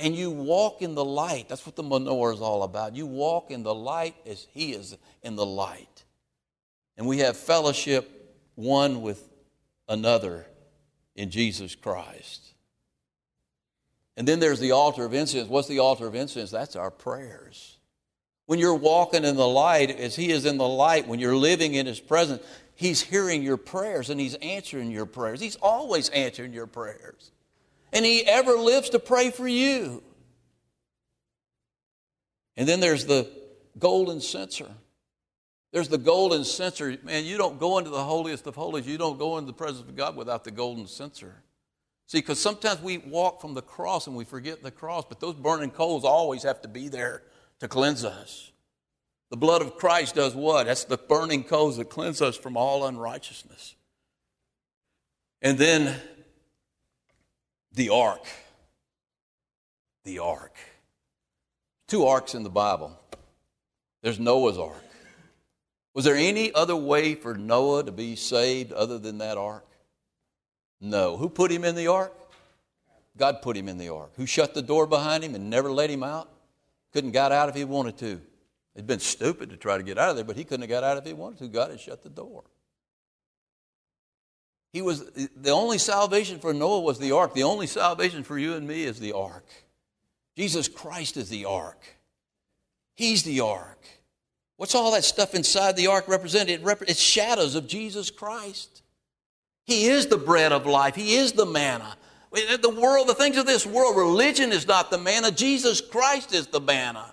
and 0.00 0.16
you 0.16 0.30
walk 0.30 0.82
in 0.82 0.94
the 0.94 1.04
light. 1.04 1.48
That's 1.48 1.66
what 1.66 1.76
the 1.76 1.82
menorah 1.82 2.34
is 2.34 2.40
all 2.40 2.62
about. 2.62 2.96
You 2.96 3.06
walk 3.06 3.50
in 3.50 3.62
the 3.62 3.74
light 3.74 4.16
as 4.26 4.46
He 4.50 4.72
is 4.72 4.96
in 5.22 5.36
the 5.36 5.46
light. 5.46 6.04
And 6.96 7.06
we 7.06 7.18
have 7.18 7.36
fellowship 7.36 8.34
one 8.54 9.02
with 9.02 9.28
another 9.88 10.46
in 11.14 11.30
Jesus 11.30 11.74
Christ. 11.74 12.54
And 14.16 14.26
then 14.26 14.40
there's 14.40 14.60
the 14.60 14.72
altar 14.72 15.04
of 15.04 15.14
incense. 15.14 15.48
What's 15.48 15.68
the 15.68 15.78
altar 15.78 16.06
of 16.06 16.14
incense? 16.14 16.50
That's 16.50 16.76
our 16.76 16.90
prayers. 16.90 17.69
When 18.50 18.58
you're 18.58 18.74
walking 18.74 19.22
in 19.22 19.36
the 19.36 19.46
light, 19.46 19.96
as 19.96 20.16
He 20.16 20.32
is 20.32 20.44
in 20.44 20.58
the 20.58 20.66
light, 20.66 21.06
when 21.06 21.20
you're 21.20 21.36
living 21.36 21.74
in 21.74 21.86
His 21.86 22.00
presence, 22.00 22.42
He's 22.74 23.00
hearing 23.00 23.44
your 23.44 23.56
prayers 23.56 24.10
and 24.10 24.18
He's 24.18 24.34
answering 24.34 24.90
your 24.90 25.06
prayers. 25.06 25.40
He's 25.40 25.54
always 25.62 26.08
answering 26.08 26.52
your 26.52 26.66
prayers 26.66 27.30
and 27.92 28.04
He 28.04 28.26
ever 28.26 28.54
lives 28.54 28.90
to 28.90 28.98
pray 28.98 29.30
for 29.30 29.46
you. 29.46 30.02
And 32.56 32.68
then 32.68 32.80
there's 32.80 33.06
the 33.06 33.30
golden 33.78 34.20
censer. 34.20 34.72
There's 35.70 35.88
the 35.88 35.98
golden 35.98 36.42
censer. 36.42 36.98
Man, 37.04 37.24
you 37.24 37.38
don't 37.38 37.60
go 37.60 37.78
into 37.78 37.90
the 37.90 38.02
holiest 38.02 38.48
of 38.48 38.56
holies, 38.56 38.84
you 38.84 38.98
don't 38.98 39.16
go 39.16 39.38
into 39.38 39.46
the 39.46 39.52
presence 39.52 39.88
of 39.88 39.94
God 39.94 40.16
without 40.16 40.42
the 40.42 40.50
golden 40.50 40.88
censer. 40.88 41.36
See, 42.08 42.18
because 42.18 42.40
sometimes 42.40 42.82
we 42.82 42.98
walk 42.98 43.40
from 43.40 43.54
the 43.54 43.62
cross 43.62 44.08
and 44.08 44.16
we 44.16 44.24
forget 44.24 44.60
the 44.60 44.72
cross, 44.72 45.04
but 45.08 45.20
those 45.20 45.36
burning 45.36 45.70
coals 45.70 46.04
always 46.04 46.42
have 46.42 46.60
to 46.62 46.68
be 46.68 46.88
there 46.88 47.22
to 47.60 47.68
cleanse 47.68 48.04
us. 48.04 48.50
The 49.30 49.36
blood 49.36 49.62
of 49.62 49.76
Christ 49.76 50.16
does 50.16 50.34
what? 50.34 50.66
That's 50.66 50.84
the 50.84 50.96
burning 50.96 51.44
coals 51.44 51.76
that 51.76 51.88
cleanse 51.88 52.20
us 52.20 52.36
from 52.36 52.56
all 52.56 52.84
unrighteousness. 52.84 53.76
And 55.40 55.56
then 55.56 55.94
the 57.72 57.90
ark. 57.90 58.26
The 60.04 60.18
ark. 60.18 60.56
Two 61.86 62.06
arks 62.06 62.34
in 62.34 62.42
the 62.42 62.50
Bible. 62.50 62.98
There's 64.02 64.18
Noah's 64.18 64.58
ark. 64.58 64.84
Was 65.94 66.04
there 66.04 66.16
any 66.16 66.52
other 66.54 66.76
way 66.76 67.14
for 67.14 67.34
Noah 67.34 67.84
to 67.84 67.92
be 67.92 68.16
saved 68.16 68.72
other 68.72 68.98
than 68.98 69.18
that 69.18 69.36
ark? 69.36 69.66
No. 70.80 71.16
Who 71.16 71.28
put 71.28 71.50
him 71.52 71.64
in 71.64 71.74
the 71.74 71.88
ark? 71.88 72.12
God 73.16 73.42
put 73.42 73.56
him 73.56 73.68
in 73.68 73.76
the 73.76 73.90
ark. 73.90 74.12
Who 74.16 74.26
shut 74.26 74.54
the 74.54 74.62
door 74.62 74.86
behind 74.86 75.22
him 75.22 75.34
and 75.34 75.50
never 75.50 75.70
let 75.70 75.90
him 75.90 76.02
out? 76.02 76.28
Couldn't 76.92 77.12
got 77.12 77.32
out 77.32 77.48
if 77.48 77.54
he 77.54 77.64
wanted 77.64 77.98
to. 77.98 78.20
It'd 78.74 78.86
been 78.86 79.00
stupid 79.00 79.50
to 79.50 79.56
try 79.56 79.76
to 79.76 79.82
get 79.82 79.98
out 79.98 80.10
of 80.10 80.16
there, 80.16 80.24
but 80.24 80.36
he 80.36 80.44
couldn't 80.44 80.62
have 80.62 80.70
got 80.70 80.84
out 80.84 80.96
if 80.96 81.04
he 81.04 81.12
wanted 81.12 81.38
to. 81.38 81.48
God 81.48 81.70
had 81.70 81.80
shut 81.80 82.02
the 82.02 82.08
door. 82.08 82.44
He 84.72 84.82
was 84.82 85.04
the 85.36 85.50
only 85.50 85.78
salvation 85.78 86.38
for 86.38 86.54
Noah 86.54 86.80
was 86.80 86.98
the 86.98 87.12
ark. 87.12 87.34
The 87.34 87.42
only 87.42 87.66
salvation 87.66 88.22
for 88.22 88.38
you 88.38 88.54
and 88.54 88.66
me 88.66 88.84
is 88.84 89.00
the 89.00 89.12
ark. 89.12 89.46
Jesus 90.36 90.68
Christ 90.68 91.16
is 91.16 91.28
the 91.28 91.44
ark. 91.44 91.82
He's 92.94 93.24
the 93.24 93.40
ark. 93.40 93.84
What's 94.56 94.74
all 94.74 94.92
that 94.92 95.04
stuff 95.04 95.34
inside 95.34 95.76
the 95.76 95.88
ark 95.88 96.06
represent? 96.06 96.50
It 96.50 96.62
rep- 96.62 96.82
it's 96.82 97.00
shadows 97.00 97.54
of 97.54 97.66
Jesus 97.66 98.10
Christ. 98.10 98.82
He 99.64 99.86
is 99.86 100.06
the 100.06 100.18
bread 100.18 100.52
of 100.52 100.66
life. 100.66 100.94
He 100.94 101.14
is 101.16 101.32
the 101.32 101.46
manna. 101.46 101.96
The 102.32 102.76
world, 102.80 103.08
the 103.08 103.14
things 103.14 103.36
of 103.36 103.46
this 103.46 103.66
world, 103.66 103.96
religion 103.96 104.52
is 104.52 104.66
not 104.66 104.90
the 104.90 104.98
manna. 104.98 105.32
Jesus 105.32 105.80
Christ 105.80 106.32
is 106.32 106.46
the 106.46 106.60
manna. 106.60 107.12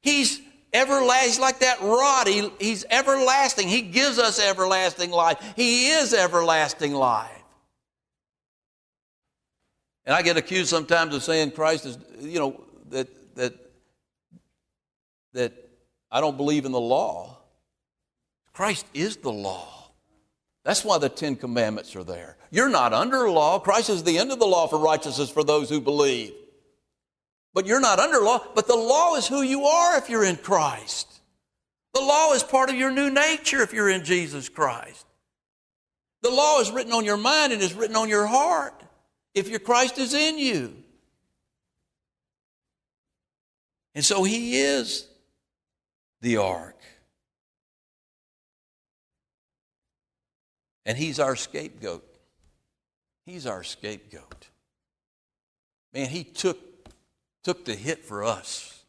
He's 0.00 0.40
everlasting. 0.72 1.42
Like 1.42 1.58
that 1.60 1.80
rod. 1.80 2.28
He, 2.28 2.50
he's 2.60 2.84
everlasting. 2.88 3.66
He 3.66 3.82
gives 3.82 4.18
us 4.18 4.38
everlasting 4.38 5.10
life. 5.10 5.42
He 5.56 5.88
is 5.88 6.14
everlasting 6.14 6.92
life. 6.92 7.30
And 10.04 10.14
I 10.14 10.22
get 10.22 10.36
accused 10.36 10.70
sometimes 10.70 11.12
of 11.14 11.24
saying 11.24 11.50
Christ 11.50 11.84
is, 11.84 11.98
you 12.20 12.38
know, 12.38 12.60
that 12.90 13.08
that 13.34 13.54
that 15.32 15.52
I 16.12 16.20
don't 16.20 16.36
believe 16.36 16.64
in 16.64 16.70
the 16.70 16.80
law. 16.80 17.38
Christ 18.52 18.86
is 18.94 19.16
the 19.16 19.32
law. 19.32 19.75
That's 20.66 20.84
why 20.84 20.98
the 20.98 21.08
Ten 21.08 21.36
Commandments 21.36 21.94
are 21.94 22.02
there. 22.02 22.36
You're 22.50 22.68
not 22.68 22.92
under 22.92 23.30
law. 23.30 23.60
Christ 23.60 23.88
is 23.88 24.02
the 24.02 24.18
end 24.18 24.32
of 24.32 24.40
the 24.40 24.46
law 24.46 24.66
for 24.66 24.80
righteousness 24.80 25.30
for 25.30 25.44
those 25.44 25.70
who 25.70 25.80
believe. 25.80 26.32
But 27.54 27.66
you're 27.66 27.80
not 27.80 28.00
under 28.00 28.18
law. 28.18 28.44
But 28.52 28.66
the 28.66 28.74
law 28.74 29.14
is 29.14 29.28
who 29.28 29.42
you 29.42 29.66
are 29.66 29.96
if 29.96 30.10
you're 30.10 30.24
in 30.24 30.34
Christ. 30.34 31.20
The 31.94 32.00
law 32.00 32.32
is 32.32 32.42
part 32.42 32.68
of 32.68 32.74
your 32.74 32.90
new 32.90 33.10
nature 33.10 33.62
if 33.62 33.72
you're 33.72 33.88
in 33.88 34.04
Jesus 34.04 34.48
Christ. 34.48 35.06
The 36.22 36.30
law 36.30 36.58
is 36.58 36.72
written 36.72 36.92
on 36.92 37.04
your 37.04 37.16
mind 37.16 37.52
and 37.52 37.62
is 37.62 37.72
written 37.72 37.94
on 37.94 38.08
your 38.08 38.26
heart 38.26 38.74
if 39.34 39.48
your 39.48 39.60
Christ 39.60 39.98
is 39.98 40.14
in 40.14 40.36
you. 40.36 40.74
And 43.94 44.04
so 44.04 44.24
he 44.24 44.58
is 44.58 45.06
the 46.22 46.38
ark. 46.38 46.75
And 50.86 50.96
he's 50.96 51.20
our 51.20 51.36
scapegoat. 51.36 52.04
He's 53.26 53.44
our 53.44 53.64
scapegoat. 53.64 54.48
Man, 55.92 56.08
he 56.08 56.22
took, 56.24 56.58
took 57.42 57.64
the 57.64 57.74
hit 57.74 58.04
for 58.04 58.22
us. 58.22 58.84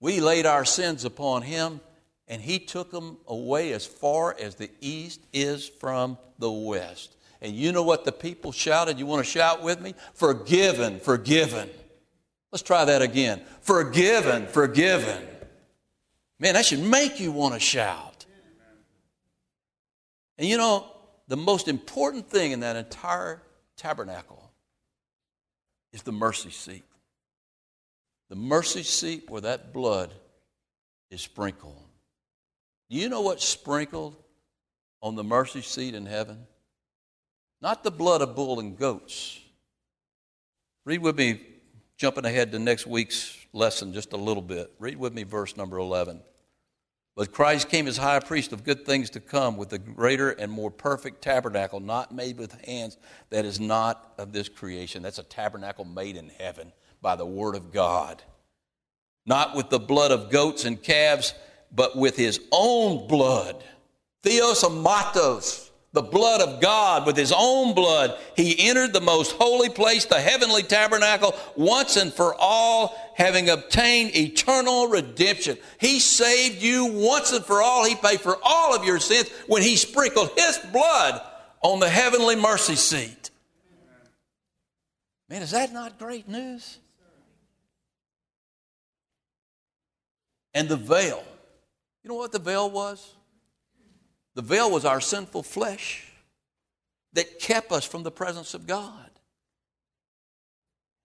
We 0.00 0.20
laid 0.20 0.44
our 0.44 0.66
sins 0.66 1.06
upon 1.06 1.42
him, 1.42 1.80
and 2.28 2.42
he 2.42 2.58
took 2.58 2.90
them 2.90 3.16
away 3.26 3.72
as 3.72 3.86
far 3.86 4.36
as 4.38 4.56
the 4.56 4.70
east 4.82 5.20
is 5.32 5.66
from 5.66 6.18
the 6.38 6.52
west. 6.52 7.16
And 7.40 7.54
you 7.54 7.72
know 7.72 7.82
what 7.82 8.04
the 8.04 8.12
people 8.12 8.52
shouted? 8.52 8.98
You 8.98 9.06
want 9.06 9.24
to 9.24 9.30
shout 9.30 9.62
with 9.62 9.80
me? 9.80 9.94
Forgiven, 10.12 11.00
forgiven. 11.00 11.70
Let's 12.52 12.62
try 12.62 12.84
that 12.84 13.00
again. 13.00 13.42
Forgiven, 13.62 14.46
forgiven. 14.46 15.26
Man, 16.38 16.54
that 16.54 16.66
should 16.66 16.82
make 16.82 17.18
you 17.18 17.32
want 17.32 17.54
to 17.54 17.60
shout. 17.60 18.13
And 20.38 20.48
you 20.48 20.56
know, 20.56 20.86
the 21.28 21.36
most 21.36 21.68
important 21.68 22.28
thing 22.28 22.52
in 22.52 22.60
that 22.60 22.76
entire 22.76 23.42
tabernacle 23.76 24.50
is 25.92 26.02
the 26.02 26.12
mercy 26.12 26.50
seat. 26.50 26.84
The 28.30 28.36
mercy 28.36 28.82
seat 28.82 29.30
where 29.30 29.42
that 29.42 29.72
blood 29.72 30.12
is 31.10 31.20
sprinkled. 31.20 31.80
Do 32.90 32.96
you 32.96 33.08
know 33.08 33.20
what's 33.22 33.44
sprinkled 33.44 34.16
on 35.00 35.14
the 35.14 35.24
mercy 35.24 35.62
seat 35.62 35.94
in 35.94 36.06
heaven? 36.06 36.46
Not 37.62 37.84
the 37.84 37.90
blood 37.90 38.20
of 38.20 38.34
bull 38.34 38.60
and 38.60 38.76
goats. 38.76 39.40
Read 40.84 41.00
with 41.00 41.16
me 41.16 41.40
jumping 41.96 42.24
ahead 42.24 42.52
to 42.52 42.58
next 42.58 42.86
week's 42.86 43.38
lesson 43.52 43.92
just 43.92 44.12
a 44.12 44.16
little 44.16 44.42
bit. 44.42 44.72
Read 44.78 44.96
with 44.96 45.14
me 45.14 45.22
verse 45.22 45.56
number 45.56 45.78
11. 45.78 46.20
But 47.16 47.30
Christ 47.30 47.68
came 47.68 47.86
as 47.86 47.96
high 47.96 48.18
priest 48.18 48.52
of 48.52 48.64
good 48.64 48.84
things 48.84 49.10
to 49.10 49.20
come 49.20 49.56
with 49.56 49.72
a 49.72 49.78
greater 49.78 50.30
and 50.30 50.50
more 50.50 50.70
perfect 50.70 51.22
tabernacle, 51.22 51.78
not 51.78 52.12
made 52.12 52.38
with 52.38 52.60
hands, 52.64 52.96
that 53.30 53.44
is 53.44 53.60
not 53.60 54.14
of 54.18 54.32
this 54.32 54.48
creation. 54.48 55.02
That's 55.02 55.18
a 55.18 55.24
tabernacle 55.24 55.84
made 55.84 56.16
in 56.16 56.28
heaven 56.28 56.72
by 57.00 57.14
the 57.14 57.26
word 57.26 57.54
of 57.54 57.72
God. 57.72 58.22
Not 59.26 59.54
with 59.54 59.70
the 59.70 59.78
blood 59.78 60.10
of 60.10 60.30
goats 60.30 60.64
and 60.64 60.82
calves, 60.82 61.34
but 61.70 61.96
with 61.96 62.16
his 62.16 62.40
own 62.50 63.06
blood. 63.06 63.62
Theos 64.22 64.64
amatos 64.64 65.70
the 65.94 66.02
blood 66.02 66.40
of 66.40 66.60
God 66.60 67.06
with 67.06 67.16
his 67.16 67.32
own 67.34 67.72
blood, 67.72 68.18
he 68.36 68.68
entered 68.68 68.92
the 68.92 69.00
most 69.00 69.30
holy 69.38 69.68
place, 69.68 70.04
the 70.04 70.20
heavenly 70.20 70.64
tabernacle, 70.64 71.36
once 71.54 71.96
and 71.96 72.12
for 72.12 72.34
all, 72.34 73.03
having 73.14 73.48
obtained 73.48 74.14
eternal 74.16 74.88
redemption. 74.88 75.56
He 75.80 76.00
saved 76.00 76.62
you 76.62 76.86
once 76.86 77.32
and 77.32 77.44
for 77.44 77.62
all. 77.62 77.84
He 77.84 77.94
paid 77.94 78.20
for 78.20 78.36
all 78.42 78.74
of 78.74 78.84
your 78.84 79.00
sins 79.00 79.30
when 79.46 79.62
he 79.62 79.76
sprinkled 79.76 80.30
his 80.36 80.58
blood 80.72 81.20
on 81.62 81.80
the 81.80 81.88
heavenly 81.88 82.36
mercy 82.36 82.74
seat. 82.74 83.30
Man, 85.28 85.42
is 85.42 85.52
that 85.52 85.72
not 85.72 85.98
great 85.98 86.28
news? 86.28 86.78
And 90.52 90.68
the 90.68 90.76
veil. 90.76 91.24
You 92.02 92.08
know 92.10 92.16
what 92.16 92.32
the 92.32 92.38
veil 92.38 92.70
was? 92.70 93.14
The 94.34 94.42
veil 94.42 94.70
was 94.70 94.84
our 94.84 95.00
sinful 95.00 95.42
flesh 95.42 96.06
that 97.14 97.38
kept 97.38 97.72
us 97.72 97.84
from 97.84 98.02
the 98.02 98.10
presence 98.10 98.54
of 98.54 98.66
God. 98.66 99.10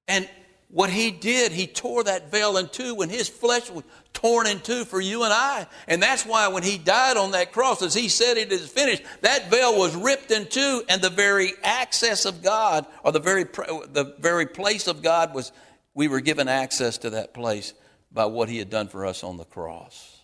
And 0.08 0.28
what 0.72 0.92
he 0.92 1.10
did, 1.10 1.52
he 1.52 1.66
tore 1.66 2.04
that 2.04 2.30
veil 2.30 2.58
in 2.58 2.70
two 2.70 2.94
when 2.94 3.10
his 3.10 3.28
flesh 3.28 3.72
was 3.72 3.84
torn 4.14 4.46
in 4.46 4.60
two 4.60 4.86
for 4.86 5.02
you 5.02 5.24
and 5.24 5.34
I. 5.34 5.66
And 5.88 6.02
that's 6.02 6.26
why 6.26 6.48
when 6.50 6.62
he 6.62 6.78
died 6.78 7.18
on 7.18 7.32
that 7.32 7.52
cross, 7.52 7.82
as 7.82 7.96
he 7.96 8.08
said 8.08 8.38
it 8.38 8.52
is 8.52 8.70
finished, 8.70 9.02
that 9.22 9.50
veil 9.50 9.78
was 9.78 9.96
ripped 9.96 10.30
in 10.30 10.46
two, 10.46 10.84
and 10.88 11.02
the 11.02 11.10
very 11.10 11.54
access 11.64 12.26
of 12.26 12.44
God, 12.44 12.86
or 13.04 13.12
the 13.12 13.20
very, 13.20 13.46
the 13.46 14.16
very 14.20 14.46
place 14.46 14.88
of 14.88 15.02
God, 15.02 15.34
was 15.34 15.52
we 15.96 16.08
were 16.08 16.22
given 16.22 16.48
access 16.48 17.00
to 17.00 17.10
that 17.12 17.34
place 17.34 17.74
by 18.12 18.26
what 18.26 18.48
he 18.48 18.60
had 18.60 18.70
done 18.70 18.90
for 18.90 19.08
us 19.08 19.24
on 19.24 19.38
the 19.38 19.46
cross. 19.46 20.18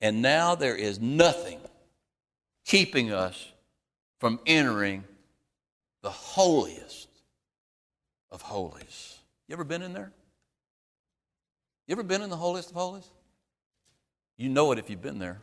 And 0.00 0.22
now 0.22 0.54
there 0.54 0.74
is 0.74 0.98
nothing 0.98 1.60
keeping 2.64 3.12
us 3.12 3.52
from 4.20 4.40
entering 4.46 5.04
the 6.02 6.10
holiest 6.10 7.08
of 8.32 8.42
holies. 8.42 9.18
You 9.46 9.52
ever 9.52 9.62
been 9.62 9.82
in 9.82 9.92
there? 9.92 10.10
You 11.86 11.92
ever 11.92 12.02
been 12.02 12.22
in 12.22 12.30
the 12.30 12.36
holiest 12.36 12.70
of 12.70 12.76
holies? 12.76 13.08
You 14.36 14.48
know 14.48 14.72
it 14.72 14.78
if 14.78 14.90
you've 14.90 15.02
been 15.02 15.18
there. 15.18 15.40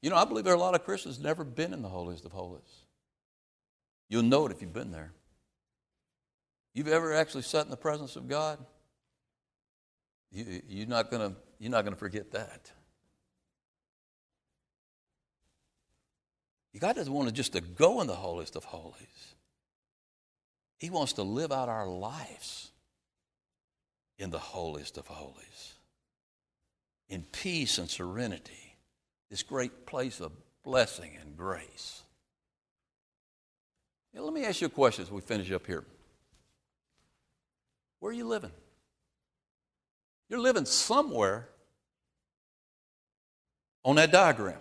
You 0.00 0.08
know, 0.08 0.16
I 0.16 0.24
believe 0.24 0.44
there 0.44 0.54
are 0.54 0.56
a 0.56 0.60
lot 0.60 0.74
of 0.74 0.84
Christians 0.84 1.18
never 1.18 1.44
been 1.44 1.74
in 1.74 1.82
the 1.82 1.88
holiest 1.88 2.24
of 2.24 2.32
holies. 2.32 2.84
You'll 4.08 4.22
know 4.22 4.46
it 4.46 4.52
if 4.52 4.62
you've 4.62 4.72
been 4.72 4.92
there. 4.92 5.12
You've 6.72 6.88
ever 6.88 7.12
actually 7.12 7.42
sat 7.42 7.64
in 7.64 7.70
the 7.70 7.76
presence 7.76 8.16
of 8.16 8.28
God? 8.28 8.58
You, 10.30 10.62
you're 10.68 10.86
not 10.86 11.10
going 11.10 11.34
to 11.60 11.96
forget 11.96 12.30
that. 12.30 12.70
God 16.78 16.94
doesn't 16.96 17.12
want 17.12 17.28
to 17.28 17.34
just 17.34 17.52
to 17.54 17.60
go 17.60 18.00
in 18.00 18.06
the 18.06 18.14
holiest 18.14 18.54
of 18.54 18.64
holies. 18.64 19.34
He 20.80 20.88
wants 20.88 21.12
to 21.14 21.22
live 21.22 21.52
out 21.52 21.68
our 21.68 21.86
lives 21.86 22.70
in 24.18 24.30
the 24.30 24.38
holiest 24.38 24.96
of 24.96 25.06
holies. 25.06 25.74
In 27.10 27.22
peace 27.32 27.76
and 27.76 27.88
serenity. 27.88 28.76
This 29.28 29.42
great 29.42 29.84
place 29.84 30.20
of 30.20 30.32
blessing 30.64 31.12
and 31.20 31.36
grace. 31.36 32.02
Now, 34.14 34.22
let 34.22 34.32
me 34.32 34.44
ask 34.46 34.62
you 34.62 34.68
a 34.68 34.70
question 34.70 35.04
as 35.04 35.10
we 35.10 35.20
finish 35.20 35.52
up 35.52 35.66
here. 35.66 35.84
Where 38.00 38.10
are 38.10 38.14
you 38.14 38.26
living? 38.26 38.50
You're 40.30 40.40
living 40.40 40.64
somewhere 40.64 41.46
on 43.84 43.96
that 43.96 44.10
diagram. 44.10 44.58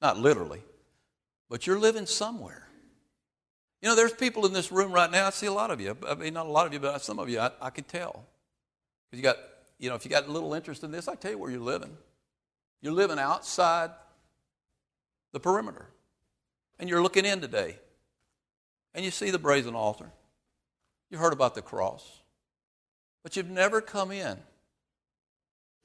Not 0.00 0.16
literally, 0.16 0.62
but 1.50 1.66
you're 1.66 1.80
living 1.80 2.06
somewhere. 2.06 2.65
You 3.86 3.92
know, 3.92 3.94
there's 3.94 4.14
people 4.14 4.46
in 4.46 4.52
this 4.52 4.72
room 4.72 4.90
right 4.90 5.08
now. 5.08 5.28
I 5.28 5.30
see 5.30 5.46
a 5.46 5.52
lot 5.52 5.70
of 5.70 5.80
you. 5.80 5.96
I 6.08 6.16
mean, 6.16 6.34
not 6.34 6.46
a 6.46 6.50
lot 6.50 6.66
of 6.66 6.72
you, 6.72 6.80
but 6.80 7.00
some 7.02 7.20
of 7.20 7.28
you, 7.28 7.38
I, 7.38 7.52
I 7.60 7.70
can 7.70 7.84
tell. 7.84 8.24
Because 9.08 9.20
you 9.20 9.22
got, 9.22 9.36
you 9.78 9.88
know, 9.88 9.94
if 9.94 10.04
you 10.04 10.10
got 10.10 10.26
a 10.26 10.32
little 10.32 10.54
interest 10.54 10.82
in 10.82 10.90
this, 10.90 11.06
I 11.06 11.14
tell 11.14 11.30
you 11.30 11.38
where 11.38 11.52
you're 11.52 11.60
living. 11.60 11.96
You're 12.82 12.94
living 12.94 13.20
outside 13.20 13.92
the 15.32 15.38
perimeter. 15.38 15.86
And 16.80 16.88
you're 16.88 17.00
looking 17.00 17.24
in 17.24 17.40
today. 17.40 17.78
And 18.92 19.04
you 19.04 19.12
see 19.12 19.30
the 19.30 19.38
brazen 19.38 19.76
altar. 19.76 20.10
You 21.08 21.18
heard 21.18 21.32
about 21.32 21.54
the 21.54 21.62
cross. 21.62 22.22
But 23.22 23.36
you've 23.36 23.50
never 23.50 23.80
come 23.80 24.10
in 24.10 24.36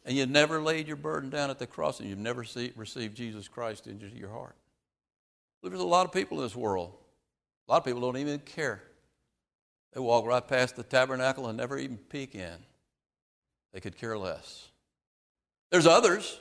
and 0.06 0.18
you've 0.18 0.32
never 0.32 0.60
laid 0.60 0.88
your 0.88 0.98
burden 0.98 1.30
down 1.30 1.52
at 1.52 1.60
the 1.60 1.68
cross 1.68 2.00
and 2.00 2.10
you've 2.10 2.18
never 2.18 2.46
see, 2.46 2.74
received 2.76 3.16
Jesus 3.16 3.48
Christ 3.48 3.86
into 3.86 4.08
your 4.08 4.30
heart. 4.30 4.56
There's 5.62 5.80
a 5.80 5.84
lot 5.84 6.08
of 6.08 6.12
people 6.12 6.40
in 6.40 6.46
this 6.46 6.56
world. 6.56 6.96
A 7.68 7.72
lot 7.72 7.78
of 7.78 7.86
people 7.86 8.02
don't 8.02 8.18
even 8.18 8.40
care. 8.40 8.84
They 9.94 10.00
walk 10.00 10.26
right 10.26 10.46
past 10.46 10.76
the 10.76 10.84
tabernacle 10.84 11.48
and 11.48 11.58
never 11.58 11.78
even 11.78 11.98
peek 11.98 12.36
in. 12.36 12.58
They 13.74 13.80
could 13.80 13.98
care 13.98 14.18
less. 14.18 14.68
There's 15.70 15.88
others 15.88 16.40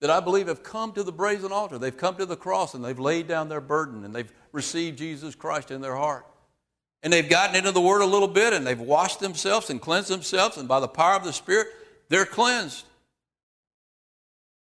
that 0.00 0.10
I 0.10 0.20
believe 0.20 0.48
have 0.48 0.62
come 0.62 0.92
to 0.92 1.02
the 1.02 1.12
brazen 1.12 1.52
altar. 1.52 1.78
They've 1.78 1.96
come 1.96 2.16
to 2.16 2.26
the 2.26 2.36
cross 2.36 2.74
and 2.74 2.84
they've 2.84 2.98
laid 2.98 3.28
down 3.28 3.48
their 3.48 3.60
burden 3.60 4.04
and 4.04 4.14
they've 4.14 4.32
received 4.52 4.98
Jesus 4.98 5.34
Christ 5.34 5.70
in 5.70 5.80
their 5.80 5.96
heart. 5.96 6.26
And 7.02 7.12
they've 7.12 7.28
gotten 7.28 7.56
into 7.56 7.72
the 7.72 7.80
Word 7.80 8.02
a 8.02 8.06
little 8.06 8.28
bit 8.28 8.52
and 8.52 8.66
they've 8.66 8.80
washed 8.80 9.20
themselves 9.20 9.70
and 9.70 9.80
cleansed 9.80 10.10
themselves, 10.10 10.56
and 10.56 10.66
by 10.66 10.80
the 10.80 10.88
power 10.88 11.14
of 11.14 11.24
the 11.24 11.32
Spirit, 11.32 11.68
they're 12.08 12.26
cleansed. 12.26 12.84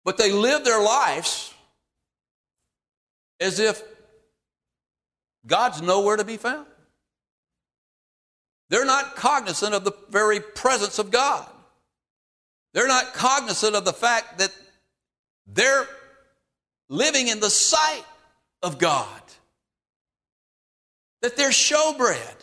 But 0.04 0.18
they 0.18 0.32
live 0.32 0.64
their 0.64 0.82
lives 0.82 1.54
as 3.40 3.60
if 3.60 3.82
God's 5.48 5.82
nowhere 5.82 6.18
to 6.18 6.24
be 6.24 6.38
found. 6.38 6.68
They're 8.70 8.86
not 8.86 9.16
cognizant 9.16 9.74
of 9.76 9.84
the 9.84 9.94
very 10.10 10.40
presence 10.40 11.00
of 11.00 11.12
God. 11.12 11.48
They're 12.74 12.88
not 12.88 13.14
cognizant 13.14 13.76
of 13.76 13.86
the 13.86 13.94
fact 13.94 14.40
that 14.40 14.52
they're 15.48 15.88
living 16.90 17.28
in 17.28 17.40
the 17.40 17.50
sight 17.50 18.04
of 18.64 18.78
God. 18.80 19.22
that 21.22 21.36
they're 21.36 21.50
showbread. 21.50 22.36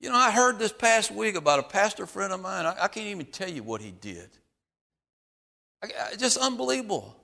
You 0.00 0.10
know, 0.10 0.16
I 0.16 0.30
heard 0.30 0.58
this 0.58 0.72
past 0.72 1.10
week 1.10 1.34
about 1.34 1.58
a 1.58 1.62
pastor 1.62 2.04
friend 2.04 2.30
of 2.30 2.42
mine. 2.42 2.66
I, 2.66 2.76
I 2.82 2.88
can't 2.88 3.06
even 3.06 3.24
tell 3.24 3.48
you 3.48 3.62
what 3.62 3.80
he 3.80 3.90
did. 3.90 4.28
I, 5.82 5.88
I, 6.12 6.16
just 6.16 6.36
unbelievable. 6.36 7.16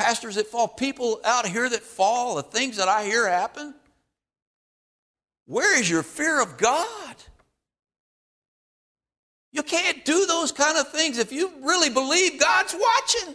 Pastors 0.00 0.36
that 0.36 0.46
fall, 0.46 0.66
people 0.66 1.20
out 1.26 1.46
here 1.46 1.68
that 1.68 1.82
fall, 1.82 2.36
the 2.36 2.42
things 2.42 2.78
that 2.78 2.88
I 2.88 3.04
hear 3.04 3.28
happen. 3.28 3.74
Where 5.44 5.78
is 5.78 5.90
your 5.90 6.02
fear 6.02 6.40
of 6.40 6.56
God? 6.56 7.16
You 9.52 9.62
can't 9.62 10.02
do 10.06 10.24
those 10.24 10.52
kind 10.52 10.78
of 10.78 10.90
things 10.90 11.18
if 11.18 11.32
you 11.32 11.52
really 11.60 11.90
believe 11.90 12.40
God's 12.40 12.74
watching. 12.74 13.34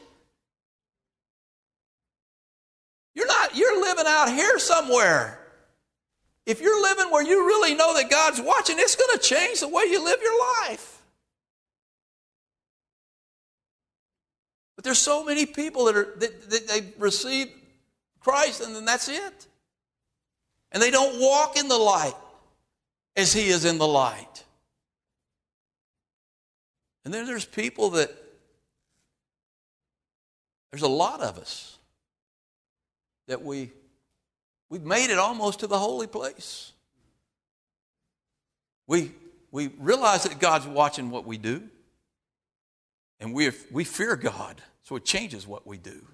You're 3.13 3.27
not, 3.27 3.55
you're 3.55 3.79
living 3.79 4.05
out 4.07 4.29
here 4.29 4.57
somewhere. 4.57 5.39
If 6.47 6.61
you're 6.61 6.81
living 6.81 7.11
where 7.11 7.23
you 7.23 7.45
really 7.45 7.75
know 7.75 7.93
that 7.93 8.09
God's 8.09 8.41
watching, 8.41 8.77
it's 8.79 8.95
going 8.95 9.19
to 9.19 9.23
change 9.23 9.59
the 9.59 9.67
way 9.67 9.83
you 9.83 10.03
live 10.03 10.17
your 10.19 10.39
life. 10.63 10.94
There's 14.85 14.99
so 14.99 15.25
many 15.25 15.45
people 15.45 15.85
that 15.85 15.97
are 15.97 16.13
that, 16.17 16.49
that 16.49 16.67
they've 16.67 16.93
received 16.97 17.51
Christ 18.21 18.61
and 18.61 18.75
then 18.75 18.85
that's 18.85 19.09
it. 19.09 19.47
And 20.71 20.81
they 20.81 20.91
don't 20.91 21.19
walk 21.19 21.57
in 21.57 21.67
the 21.67 21.77
light 21.77 22.15
as 23.15 23.33
he 23.33 23.47
is 23.47 23.65
in 23.65 23.77
the 23.77 23.87
light. 23.87 24.43
And 27.03 27.13
then 27.13 27.25
there's 27.25 27.45
people 27.45 27.91
that 27.91 28.11
there's 30.71 30.83
a 30.83 30.87
lot 30.87 31.21
of 31.21 31.37
us 31.37 31.77
that 33.27 33.43
we 33.43 33.71
we've 34.69 34.83
made 34.83 35.09
it 35.09 35.17
almost 35.17 35.61
to 35.61 35.67
the 35.67 35.79
holy 35.79 36.07
place. 36.07 36.71
We 38.87 39.11
we 39.51 39.69
realize 39.79 40.23
that 40.23 40.39
God's 40.39 40.67
watching 40.67 41.09
what 41.09 41.25
we 41.25 41.37
do. 41.37 41.69
And 43.19 43.33
we, 43.33 43.51
we 43.71 43.83
fear 43.83 44.15
God, 44.15 44.61
so 44.85 44.95
it 44.95 45.03
changes 45.03 45.47
what 45.47 45.65
we 45.65 45.77
do. 45.77 46.05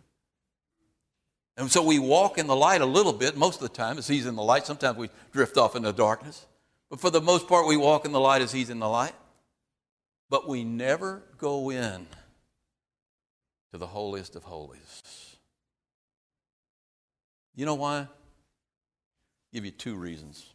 And 1.58 1.70
so 1.70 1.84
we 1.84 2.00
walk 2.00 2.38
in 2.38 2.48
the 2.48 2.56
light 2.56 2.82
a 2.82 2.86
little 2.86 3.12
bit. 3.12 3.36
Most 3.36 3.62
of 3.62 3.70
the 3.70 3.76
time, 3.76 3.98
as 3.98 4.08
He's 4.08 4.26
in 4.26 4.36
the 4.36 4.42
light. 4.42 4.66
Sometimes 4.66 4.98
we 4.98 5.10
drift 5.32 5.58
off 5.58 5.76
into 5.76 5.92
darkness. 5.92 6.46
But 6.90 7.02
for 7.02 7.10
the 7.10 7.22
most 7.22 7.48
part, 7.48 7.68
we 7.68 7.78
walk 7.78 8.06
in 8.06 8.14
the 8.14 8.20
light 8.20 8.42
as 8.42 8.54
He's 8.54 8.70
in 8.70 8.80
the 8.80 8.88
light. 8.88 9.14
But 10.30 10.48
we 10.48 10.64
never 10.64 11.22
go 11.38 11.70
in 11.70 12.08
to 13.74 13.78
the 13.78 13.88
holiest 13.88 14.38
of 14.38 14.44
holies. 14.46 15.02
You 17.54 17.66
know 17.66 17.76
why? 17.76 17.98
I'll 17.98 18.08
give 19.54 19.66
you 19.66 19.72
two 19.72 19.96
reasons. 19.96 20.46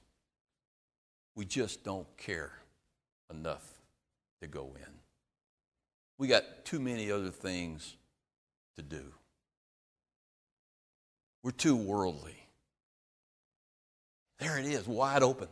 We 1.34 1.44
just 1.44 1.84
don't 1.84 2.08
care 2.16 2.52
enough 3.30 3.64
to 4.40 4.48
go 4.48 4.72
in. 4.74 4.92
We 6.16 6.28
got 6.28 6.64
too 6.64 6.80
many 6.80 7.10
other 7.10 7.30
things 7.30 7.94
to 8.76 8.82
do. 8.82 9.12
We're 11.42 11.50
too 11.50 11.76
worldly. 11.76 12.36
There 14.38 14.58
it 14.58 14.66
is, 14.66 14.86
wide 14.86 15.22
open. 15.22 15.48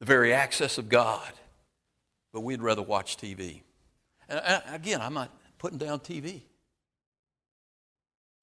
The 0.00 0.06
very 0.06 0.32
access 0.32 0.78
of 0.78 0.88
God. 0.88 1.32
But 2.32 2.40
we'd 2.40 2.62
rather 2.62 2.82
watch 2.82 3.16
TV. 3.16 3.62
And 4.28 4.62
again, 4.72 5.00
I'm 5.02 5.14
not 5.14 5.30
putting 5.58 5.78
down 5.78 6.00
TV. 6.00 6.42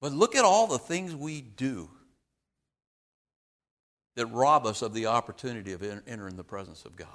But 0.00 0.12
look 0.12 0.36
at 0.36 0.44
all 0.44 0.66
the 0.66 0.78
things 0.78 1.14
we 1.14 1.40
do 1.40 1.90
that 4.16 4.26
rob 4.26 4.66
us 4.66 4.82
of 4.82 4.94
the 4.94 5.06
opportunity 5.06 5.72
of 5.72 5.82
entering 6.06 6.36
the 6.36 6.44
presence 6.44 6.84
of 6.84 6.96
God. 6.96 7.08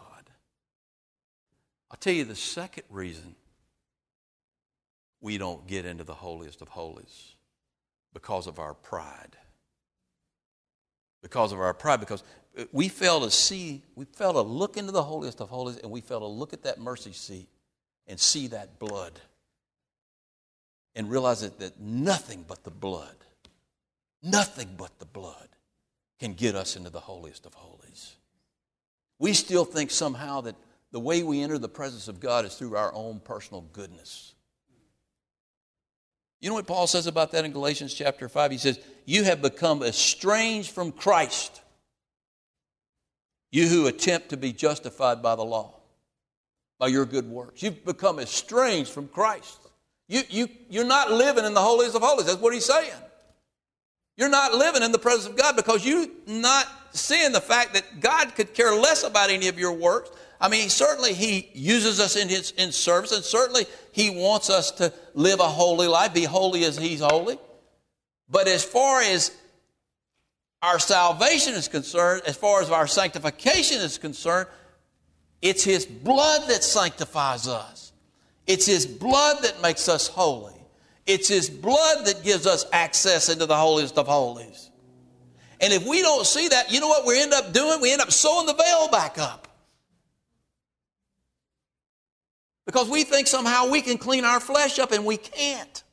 I'll 1.91 1.97
tell 1.97 2.13
you 2.13 2.25
the 2.25 2.36
second 2.36 2.83
reason 2.89 3.36
we 5.22 5.38
don't 5.38 5.66
get 5.68 5.86
into 5.86 6.03
the 6.03 6.13
holiest 6.13 6.61
of 6.61 6.70
holies 6.70 7.36
because 8.13 8.47
of 8.47 8.59
our 8.59 8.74
pride. 8.74 9.38
Because 11.22 11.51
of 11.51 11.59
our 11.59 11.74
pride, 11.74 11.99
because 11.99 12.24
we 12.72 12.88
fail 12.88 13.22
to 13.22 13.32
see, 13.32 13.82
we 13.95 14.05
fail 14.05 14.34
to 14.34 14.41
look 14.41 14.78
into 14.78 14.91
the 14.91 15.03
holiest 15.03 15.41
of 15.41 15.49
holies, 15.49 15.78
and 15.78 15.91
we 15.91 16.01
fail 16.01 16.20
to 16.20 16.28
look 16.28 16.53
at 16.53 16.63
that 16.63 16.80
mercy 16.80 17.11
seat 17.11 17.47
and 18.07 18.20
see 18.20 18.47
that 18.47 18.80
blood 18.80 19.13
and 20.95 21.09
realize 21.09 21.41
that, 21.41 21.59
that 21.59 21.80
nothing 21.80 22.45
but 22.47 22.63
the 22.63 22.72
blood, 22.72 23.16
nothing 24.24 24.70
but 24.78 24.97
the 24.99 25.05
blood 25.05 25.49
can 26.20 26.34
get 26.34 26.55
us 26.55 26.76
into 26.76 26.89
the 26.89 26.99
holiest 26.99 27.45
of 27.45 27.53
holies. 27.53 28.16
We 29.20 29.34
still 29.34 29.66
think 29.66 29.91
somehow 29.91 30.41
that 30.41 30.55
the 30.91 30.99
way 30.99 31.24
we 31.24 31.41
enter 31.41 31.57
the 31.57 31.68
presence 31.68 32.07
of 32.07 32.20
God 32.20 32.45
is 32.45 32.55
through 32.55 32.76
our 32.76 32.93
own 32.93 33.20
personal 33.20 33.61
goodness. 33.74 34.34
You 36.41 36.49
know 36.49 36.55
what 36.55 36.67
Paul 36.67 36.88
says 36.88 37.07
about 37.07 37.31
that 37.31 37.45
in 37.45 37.51
Galatians 37.51 37.93
chapter 37.93 38.29
5? 38.29 38.51
He 38.51 38.57
says, 38.57 38.79
You 39.05 39.23
have 39.23 39.41
become 39.41 39.81
estranged 39.83 40.71
from 40.71 40.91
Christ, 40.91 41.61
you 43.51 43.67
who 43.67 43.88
attempt 43.88 44.29
to 44.29 44.38
be 44.38 44.53
justified 44.53 45.21
by 45.21 45.36
the 45.36 45.45
law, 45.45 45.75
by 46.77 46.88
your 46.88 47.05
good 47.05 47.27
works. 47.27 47.63
You've 47.63 47.83
become 47.86 48.19
estranged 48.19 48.91
from 48.91 49.07
Christ. 49.07 49.59
You, 50.07 50.21
you, 50.29 50.47
you're 50.69 50.86
not 50.86 51.11
living 51.11 51.45
in 51.45 51.53
the 51.53 51.61
holiest 51.61 51.95
of 51.95 52.01
holies. 52.01 52.27
That's 52.27 52.39
what 52.39 52.53
he's 52.53 52.65
saying. 52.65 52.91
You're 54.17 54.29
not 54.29 54.53
living 54.53 54.83
in 54.83 54.91
the 54.91 54.99
presence 54.99 55.27
of 55.27 55.36
God 55.36 55.55
because 55.55 55.86
you're 55.86 56.07
not 56.27 56.67
seeing 56.93 57.31
the 57.31 57.41
fact 57.41 57.73
that 57.73 57.99
God 57.99 58.33
could 58.36 58.53
care 58.53 58.73
less 58.73 59.03
about 59.03 59.29
any 59.29 59.47
of 59.47 59.59
your 59.59 59.73
works. 59.73 60.11
I 60.39 60.49
mean, 60.49 60.69
certainly 60.69 61.13
He 61.13 61.49
uses 61.53 61.99
us 61.99 62.15
in 62.15 62.29
His 62.29 62.51
in 62.51 62.71
service, 62.71 63.11
and 63.11 63.23
certainly 63.23 63.65
He 63.91 64.09
wants 64.09 64.49
us 64.49 64.71
to 64.71 64.93
live 65.13 65.39
a 65.39 65.47
holy 65.47 65.88
life, 65.88 66.13
be 66.13 66.23
holy 66.23 66.65
as 66.65 66.77
He's 66.77 66.99
holy. 66.99 67.38
But 68.29 68.47
as 68.47 68.63
far 68.63 69.01
as 69.01 69.31
our 70.61 70.79
salvation 70.79 71.53
is 71.53 71.67
concerned, 71.67 72.23
as 72.25 72.36
far 72.36 72.61
as 72.61 72.69
our 72.69 72.88
sanctification 72.88 73.77
is 73.77 73.97
concerned, 73.97 74.47
it's 75.41 75.63
His 75.63 75.86
blood 75.86 76.49
that 76.49 76.63
sanctifies 76.63 77.47
us. 77.47 77.93
It's 78.47 78.65
His 78.65 78.86
blood 78.86 79.43
that 79.43 79.61
makes 79.61 79.88
us 79.88 80.07
holy. 80.07 80.53
It's 81.05 81.27
His 81.27 81.49
blood 81.49 82.05
that 82.05 82.23
gives 82.23 82.47
us 82.47 82.65
access 82.73 83.29
into 83.29 83.45
the 83.45 83.55
holiest 83.55 83.97
of 83.97 84.07
holies. 84.07 84.71
And 85.61 85.71
if 85.71 85.88
we 85.88 86.01
don't 86.01 86.25
see 86.25 86.47
that, 86.49 86.71
you 86.71 86.79
know 86.79 86.88
what 86.88 87.05
we 87.05 87.21
end 87.21 87.33
up 87.33 87.53
doing? 87.53 87.79
We 87.79 87.91
end 87.91 88.01
up 88.01 88.11
sewing 88.11 88.45
the 88.45 88.53
veil 88.53 88.89
back 88.89 89.17
up. 89.17 89.44
Because 92.66 92.89
we 92.89 93.03
think 93.03 93.28
somehow 93.28 93.70
we 93.70 93.82
can 93.82 93.97
clean 93.97 94.26
our 94.26 94.39
flesh 94.39 94.80
up 94.80 94.91
and 94.91 95.05
we 95.05 95.18
can't. 95.18 95.84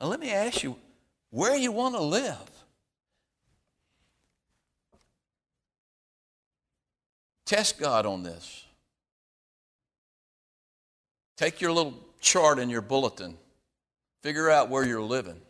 Now, 0.00 0.06
let 0.06 0.20
me 0.20 0.30
ask 0.30 0.62
you 0.62 0.76
where 1.30 1.56
you 1.56 1.72
want 1.72 1.94
to 1.94 2.00
live. 2.00 2.38
Test 7.44 7.78
God 7.78 8.06
on 8.06 8.22
this. 8.22 8.64
Take 11.36 11.60
your 11.60 11.72
little 11.72 11.94
chart 12.20 12.58
in 12.58 12.70
your 12.70 12.80
bulletin, 12.80 13.36
figure 14.22 14.48
out 14.50 14.68
where 14.68 14.84
you're 14.84 15.02
living, 15.02 15.40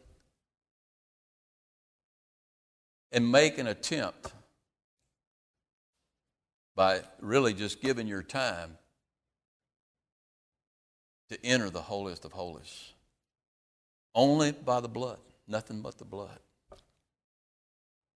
and 3.13 3.31
make 3.31 3.59
an 3.59 3.67
attempt 3.67 4.33
by 6.81 7.03
really 7.21 7.53
just 7.53 7.83
giving 7.83 8.07
your 8.07 8.23
time 8.23 8.79
to 11.29 11.39
enter 11.45 11.69
the 11.69 11.83
holiest 11.83 12.25
of 12.25 12.33
holies. 12.33 12.95
Only 14.15 14.53
by 14.53 14.81
the 14.81 14.89
blood, 14.89 15.19
nothing 15.47 15.83
but 15.83 15.99
the 15.99 16.07
blood. 16.07 16.39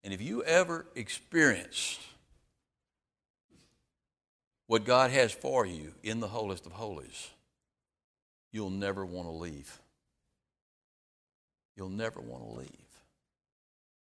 And 0.04 0.14
if 0.14 0.22
you 0.22 0.44
ever 0.44 0.86
experienced 0.94 2.02
what 4.68 4.86
God 4.86 5.10
has 5.10 5.32
for 5.32 5.66
you 5.66 5.96
in 6.04 6.20
the 6.20 6.28
holiest 6.28 6.68
of 6.68 6.74
holies, 6.74 7.32
you'll 8.52 8.70
never 8.70 9.04
want 9.04 9.28
to 9.28 9.32
leave. 9.32 9.82
You'll 11.76 11.90
never 11.90 12.22
want 12.22 12.44
to 12.44 12.60
leave. 12.60 12.70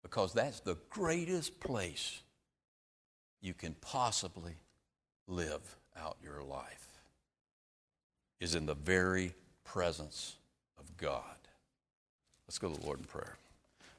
Because 0.03 0.33
that's 0.33 0.59
the 0.59 0.77
greatest 0.91 1.61
place 1.61 2.23
you 3.41 3.55
can 3.55 3.75
possibly 3.81 4.55
live 5.27 5.77
out 5.99 6.17
your 6.23 6.43
life 6.43 6.87
is 8.41 8.55
in 8.55 8.67
the 8.67 8.75
very 8.75 9.35
presence 9.65 10.37
of 10.79 10.97
God. 10.97 11.23
Let's 12.47 12.59
go 12.59 12.73
to 12.73 12.79
the 12.79 12.85
Lord 12.85 12.99
in 12.99 13.05
prayer. 13.05 13.37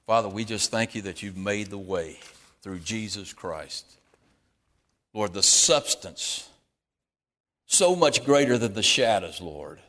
Father, 0.06 0.28
we 0.28 0.44
just 0.44 0.72
thank 0.72 0.96
you 0.96 1.04
that 1.04 1.24
you've 1.24 1.38
made 1.38 1.68
the 1.68 1.78
way 1.78 2.18
through 2.62 2.80
Jesus 2.80 3.34
Christ. 3.34 3.86
Lord, 5.14 5.34
the 5.34 5.44
substance, 5.44 6.50
so 7.66 7.96
much 7.96 8.26
greater 8.26 8.58
than 8.58 8.74
the 8.74 8.84
shadows, 8.84 9.42
Lord. 9.42 9.80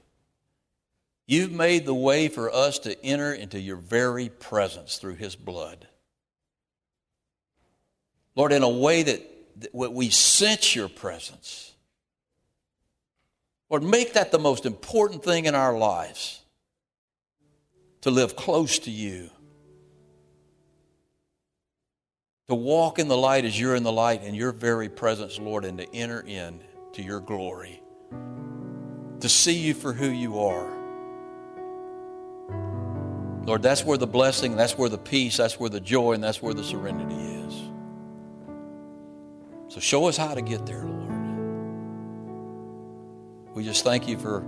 You've 1.26 1.52
made 1.52 1.86
the 1.86 1.94
way 1.94 2.28
for 2.28 2.52
us 2.52 2.78
to 2.80 3.04
enter 3.04 3.32
into 3.32 3.58
your 3.58 3.76
very 3.76 4.28
presence 4.28 4.98
through 4.98 5.14
his 5.14 5.34
blood. 5.34 5.86
Lord, 8.34 8.52
in 8.52 8.62
a 8.62 8.68
way 8.68 9.02
that, 9.02 9.22
we 9.72 10.10
sense 10.10 10.74
your 10.74 10.88
presence. 10.88 11.72
Lord, 13.70 13.82
make 13.82 14.12
that 14.14 14.32
the 14.32 14.38
most 14.38 14.66
important 14.66 15.24
thing 15.24 15.46
in 15.46 15.54
our 15.54 15.76
lives 15.76 16.42
to 18.02 18.10
live 18.10 18.36
close 18.36 18.80
to 18.80 18.90
you, 18.90 19.30
to 22.48 22.54
walk 22.54 22.98
in 22.98 23.08
the 23.08 23.16
light 23.16 23.44
as 23.44 23.58
you're 23.58 23.74
in 23.74 23.82
the 23.82 23.92
light 23.92 24.24
in 24.24 24.34
your 24.34 24.52
very 24.52 24.88
presence, 24.88 25.38
Lord, 25.38 25.64
and 25.64 25.78
to 25.78 25.94
enter 25.94 26.20
in 26.20 26.60
to 26.92 27.02
your 27.02 27.20
glory, 27.20 27.82
to 29.20 29.28
see 29.28 29.54
you 29.54 29.72
for 29.72 29.92
who 29.92 30.08
you 30.10 30.40
are. 30.40 30.82
Lord, 33.44 33.62
that's 33.62 33.84
where 33.84 33.98
the 33.98 34.06
blessing, 34.06 34.54
that's 34.56 34.76
where 34.76 34.88
the 34.88 34.98
peace, 34.98 35.38
that's 35.38 35.58
where 35.58 35.70
the 35.70 35.80
joy, 35.80 36.12
and 36.12 36.22
that's 36.22 36.42
where 36.42 36.54
the 36.54 36.62
serenity 36.62 37.14
is. 37.14 37.41
So 39.72 39.80
show 39.80 40.04
us 40.06 40.18
how 40.18 40.34
to 40.34 40.42
get 40.42 40.66
there, 40.66 40.84
Lord. 40.84 41.08
We 43.54 43.64
just 43.64 43.84
thank 43.84 44.06
you 44.06 44.18
for 44.18 44.44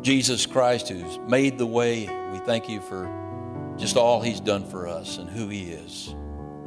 Jesus 0.00 0.46
Christ 0.46 0.90
who's 0.90 1.18
made 1.28 1.58
the 1.58 1.66
way. 1.66 2.02
We 2.30 2.38
thank 2.38 2.68
you 2.68 2.80
for 2.80 3.74
just 3.76 3.96
all 3.96 4.20
he's 4.20 4.38
done 4.38 4.64
for 4.64 4.86
us 4.86 5.18
and 5.18 5.28
who 5.28 5.48
he 5.48 5.72
is. 5.72 6.14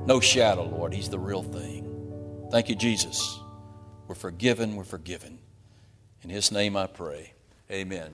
No 0.05 0.19
shadow, 0.19 0.65
Lord. 0.65 0.93
He's 0.93 1.07
the 1.07 1.17
real 1.17 1.43
thing. 1.43 2.49
Thank 2.51 2.67
you, 2.67 2.75
Jesus. 2.75 3.39
We're 4.09 4.15
forgiven. 4.15 4.75
We're 4.75 4.83
forgiven. 4.83 5.39
In 6.23 6.29
his 6.29 6.51
name 6.51 6.75
I 6.75 6.87
pray. 6.87 7.31
Amen. 7.71 8.11